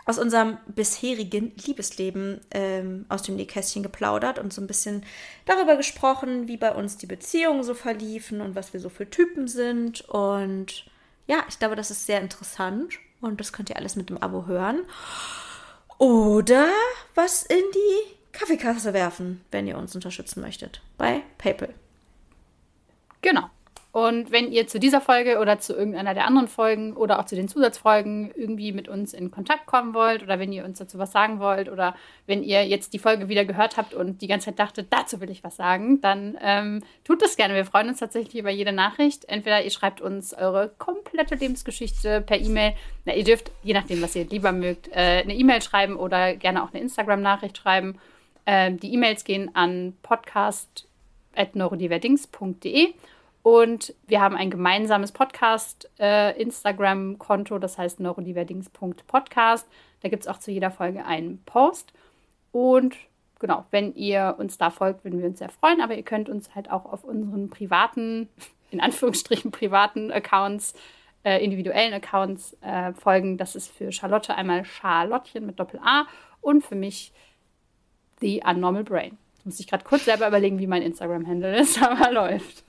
aus 0.05 0.18
unserem 0.18 0.59
bisherigen 0.66 1.53
Liebesleben 1.64 2.41
ähm, 2.51 3.07
aus 3.09 3.22
dem 3.22 3.37
Nähkästchen 3.37 3.83
geplaudert 3.83 4.39
und 4.39 4.53
so 4.53 4.61
ein 4.61 4.66
bisschen 4.66 5.05
darüber 5.47 5.76
gesprochen, 5.76 6.49
wie 6.49 6.57
bei 6.57 6.74
uns 6.74 6.97
die 6.97 7.07
Beziehungen 7.07 7.62
so 7.62 7.74
verliefen 7.74 8.41
und 8.41 8.55
was 8.55 8.72
wir 8.72 8.80
so 8.80 8.89
für 8.89 9.09
Typen 9.09 9.49
sind. 9.49 10.03
Und 10.09 10.87
ja, 11.27 11.45
ich 11.49 11.59
glaube, 11.59 11.77
das 11.77 11.91
ist 11.91 12.07
sehr 12.07 12.20
interessant 12.20 12.99
und 13.20 13.41
das 13.41 13.53
könnt 13.53 13.70
ihr 13.70 13.77
alles 13.77 13.97
mit 13.97 14.11
dem 14.11 14.18
Abo 14.18 14.47
hören. 14.47 14.83
Oder 15.99 16.68
was 17.14 17.45
in 17.45 17.62
die 17.75 18.16
Kaffeekasse 18.33 18.93
werfen, 18.93 19.45
wenn 19.51 19.66
ihr 19.66 19.79
uns 19.79 19.95
unterstützen 19.95 20.41
möchtet. 20.41 20.81
Bei 20.97 21.23
PayPal. 21.39 21.75
Genau. 23.20 23.49
Und 23.93 24.32
wenn 24.32 24.51
ihr 24.51 24.66
zu 24.66 24.80
dieser 24.80 25.03
Folge 25.03 25.38
oder 25.38 25.59
zu 25.59 25.76
irgendeiner 25.76 26.14
der 26.14 26.26
anderen 26.26 26.49
Folgen 26.49 26.97
oder 26.97 27.20
auch 27.20 27.26
zu 27.26 27.36
den 27.36 27.47
Zusatzfolgen 27.47 28.32
irgendwie 28.34 28.72
mit 28.72 28.88
uns 28.88 29.12
in 29.12 29.30
Kontakt 29.30 29.66
kommen 29.66 29.93
wollt 29.93 30.22
oder 30.22 30.38
wenn 30.38 30.51
ihr 30.51 30.64
uns 30.64 30.78
dazu 30.78 30.97
was 30.97 31.12
sagen 31.12 31.40
wollt 31.40 31.68
oder 31.68 31.95
wenn 32.26 32.43
ihr 32.43 32.66
jetzt 32.66 32.95
die 32.95 32.99
Folge 32.99 33.28
wieder 33.28 33.45
gehört 33.45 33.76
habt 33.76 33.93
und 33.93 34.22
die 34.22 34.28
ganze 34.28 34.47
Zeit 34.47 34.59
dachtet, 34.59 34.86
dazu 34.88 35.20
will 35.20 35.28
ich 35.28 35.45
was 35.45 35.57
sagen, 35.57 36.01
dann 36.01 36.38
ähm, 36.40 36.82
tut 37.05 37.20
das 37.20 37.36
gerne. 37.36 37.55
Wir 37.55 37.66
freuen 37.66 37.90
uns 37.90 37.99
tatsächlich 37.99 38.40
über 38.40 38.49
jede 38.49 38.72
Nachricht. 38.72 39.26
Entweder 39.28 39.62
ihr 39.62 39.70
schreibt 39.70 40.01
uns 40.01 40.32
eure 40.32 40.70
komplette 40.78 41.34
Lebensgeschichte 41.34 42.22
per 42.22 42.40
E-Mail. 42.40 42.72
Na, 43.05 43.14
ihr 43.14 43.24
dürft, 43.24 43.51
je 43.62 43.74
nachdem, 43.74 44.01
was 44.01 44.16
ihr 44.16 44.24
lieber 44.24 44.53
mögt, 44.53 44.88
äh, 44.88 45.20
eine 45.22 45.34
E-Mail 45.34 45.61
schreiben 45.61 45.97
oder 45.97 46.34
gerne 46.34 46.64
auch 46.64 46.72
eine 46.72 46.80
Instagram-Nachricht 46.80 47.59
schreiben. 47.59 47.99
Äh, 48.47 48.72
die 48.72 48.95
E-Mails 48.95 49.24
gehen 49.24 49.55
an 49.55 49.93
podcast.neurodiverdings.de 50.03 52.95
und 53.43 53.95
wir 54.07 54.20
haben 54.20 54.36
ein 54.36 54.51
gemeinsames 54.51 55.11
Podcast-Instagram-Konto, 55.12 57.57
äh, 57.57 57.61
das 57.61 57.76
heißt 57.76 58.01
neurodiverdings.podcast. 58.01 59.68
Da 60.01 60.09
gibt 60.09 60.22
es 60.22 60.28
auch 60.28 60.38
zu 60.38 60.51
jeder 60.53 60.70
Folge 60.70 61.05
einen 61.05 61.43
Post. 61.45 61.93
Und 62.53 62.95
genau, 63.40 63.66
wenn 63.70 63.95
ihr 63.95 64.36
uns 64.38 64.57
da 64.59 64.70
folgt, 64.70 65.05
würden 65.05 65.20
wir 65.20 65.28
uns 65.28 65.40
sehr 65.40 65.49
freuen. 65.49 65.80
Aber 65.80 65.97
ihr 65.97 66.05
könnt 66.05 66.28
uns 66.28 66.55
halt 66.55 66.70
auch 66.70 66.84
auf 66.84 67.03
unseren 67.03 67.51
privaten, 67.51 68.28
in 68.70 68.80
Anführungsstrichen 68.80 69.51
privaten 69.51 70.12
Accounts, 70.12 70.74
äh, 71.24 71.45
individuellen 71.45 71.95
Accounts 71.95 72.57
äh, 72.61 72.93
folgen. 72.93 73.38
Das 73.38 73.57
ist 73.57 73.72
für 73.72 73.90
Charlotte 73.90 74.36
einmal 74.36 74.64
Charlottchen 74.64 75.47
mit 75.47 75.59
Doppel-A 75.59 76.07
und 76.40 76.64
für 76.64 76.76
mich 76.76 77.12
The 78.20 78.40
Unnormal 78.47 78.84
Brain. 78.84 79.18
Muss 79.45 79.59
ich 79.59 79.66
gerade 79.66 79.82
kurz 79.82 80.05
selber 80.05 80.28
überlegen, 80.28 80.61
wie 80.61 80.68
mein 80.68 80.82
Instagram-Handle 80.82 81.59
ist, 81.59 81.82
aber 81.82 82.12
läuft. 82.12 82.62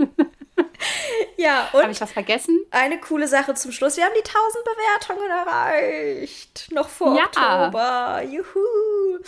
Ja, 1.38 1.70
und. 1.74 1.82
Habe 1.82 1.92
ich 1.92 2.02
was 2.02 2.12
vergessen? 2.12 2.60
Eine 2.72 3.00
coole 3.00 3.28
Sache 3.28 3.54
zum 3.54 3.72
Schluss. 3.72 3.98
Wir 3.98 4.06
haben 4.06 4.14
die 4.16 4.28
1000 4.28 4.64
Bewertungen 4.66 5.30
erreicht. 5.30 6.68
Noch 6.72 6.90
vor 6.90 7.18
ja. 7.18 7.26
Oktober. 7.26 8.22
Juhu. 8.24 9.20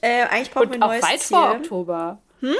Äh, 0.00 0.24
eigentlich 0.24 0.50
brauchen 0.50 0.66
und 0.66 0.74
wir 0.74 0.82
ein 0.82 0.88
neues 0.88 1.02
auch 1.02 1.08
weit 1.08 1.20
Ziel. 1.20 1.36
vor 1.36 1.50
Oktober. 1.52 2.18
Hm? 2.40 2.54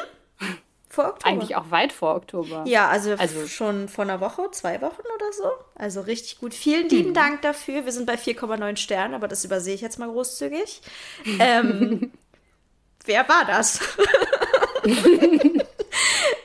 Vor 0.89 1.09
Oktober. 1.09 1.27
Eigentlich 1.27 1.57
auch 1.57 1.71
weit 1.71 1.93
vor 1.93 2.17
Oktober. 2.17 2.65
Ja, 2.67 2.89
also, 2.89 3.13
also, 3.13 3.47
schon 3.47 3.89
vor 3.89 4.05
einer 4.05 4.21
Woche, 4.21 4.51
zwei 4.53 4.81
Wochen 4.81 5.03
oder 5.15 5.33
so. 5.33 5.51
Also 5.75 6.01
richtig 6.01 6.41
gut. 6.41 6.55
Vielen 6.55 6.89
lieben 6.89 7.09
hm. 7.09 7.15
Dank 7.15 7.43
dafür. 7.43 7.85
Wir 7.85 7.93
sind 7.93 8.07
bei 8.07 8.15
4,9 8.15 8.77
Sternen, 8.77 9.15
aber 9.15 9.29
das 9.29 9.45
übersehe 9.45 9.75
ich 9.75 9.81
jetzt 9.81 9.99
mal 9.99 10.09
großzügig. 10.09 10.81
ähm, 11.39 12.13
wer 13.05 13.29
war 13.29 13.45
das? 13.45 13.81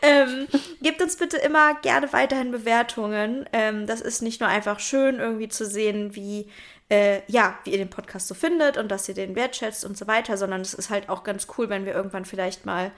ähm, 0.03 0.47
gebt 0.81 1.01
uns 1.01 1.15
bitte 1.15 1.37
immer 1.37 1.75
gerne 1.75 2.11
weiterhin 2.13 2.51
Bewertungen. 2.51 3.49
Ähm, 3.53 3.87
das 3.87 4.01
ist 4.01 4.21
nicht 4.21 4.41
nur 4.41 4.49
einfach 4.49 4.79
schön, 4.79 5.19
irgendwie 5.19 5.47
zu 5.47 5.65
sehen, 5.65 6.13
wie, 6.15 6.49
äh, 6.89 7.21
ja, 7.27 7.57
wie 7.63 7.71
ihr 7.71 7.77
den 7.77 7.89
Podcast 7.89 8.27
so 8.27 8.35
findet 8.35 8.77
und 8.77 8.89
dass 8.89 9.07
ihr 9.07 9.15
den 9.15 9.35
wertschätzt 9.35 9.85
und 9.85 9.97
so 9.97 10.05
weiter, 10.05 10.37
sondern 10.37 10.61
es 10.61 10.73
ist 10.73 10.89
halt 10.89 11.09
auch 11.09 11.23
ganz 11.23 11.47
cool, 11.57 11.69
wenn 11.69 11.85
wir 11.85 11.93
irgendwann 11.93 12.25
vielleicht 12.25 12.65
mal 12.65 12.91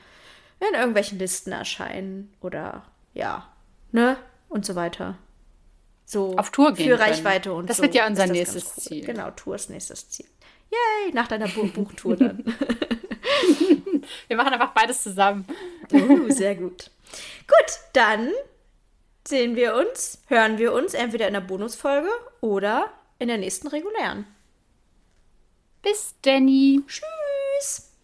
in 0.59 0.73
irgendwelchen 0.73 1.19
Listen 1.19 1.51
erscheinen 1.51 2.33
oder 2.41 2.83
ja, 3.13 3.47
ne? 3.91 4.17
Und 4.49 4.65
so 4.65 4.75
weiter. 4.75 5.17
So 6.05 6.35
auf 6.37 6.51
Tour 6.51 6.73
gehen. 6.73 6.89
Für 6.89 6.99
Reichweite 6.99 7.53
und 7.53 7.69
das 7.69 7.77
so. 7.77 7.83
Das 7.83 7.89
wird 7.89 7.95
ja 7.95 8.07
unser 8.07 8.27
nächstes 8.27 8.65
cool. 8.65 8.83
Ziel. 8.83 9.05
Genau, 9.05 9.31
Tour 9.31 9.55
ist 9.55 9.69
nächstes 9.69 10.09
Ziel. 10.09 10.27
Yay, 10.71 11.13
nach 11.13 11.27
deiner 11.27 11.47
Buchtour 11.47 12.15
dann. 12.15 12.43
Wir 14.27 14.37
machen 14.37 14.53
einfach 14.53 14.73
beides 14.73 15.03
zusammen. 15.03 15.45
Uh, 15.91 16.29
sehr 16.29 16.55
gut. 16.55 16.91
Gut, 17.47 17.79
dann 17.93 18.31
sehen 19.27 19.55
wir 19.55 19.75
uns, 19.75 20.21
hören 20.27 20.57
wir 20.57 20.73
uns 20.73 20.93
entweder 20.93 21.27
in 21.27 21.33
der 21.33 21.41
Bonusfolge 21.41 22.09
oder 22.41 22.91
in 23.19 23.27
der 23.27 23.37
nächsten 23.37 23.67
regulären. 23.67 24.27
Bis 25.81 26.15
Danny. 26.21 26.81
Tschüss. 26.87 27.94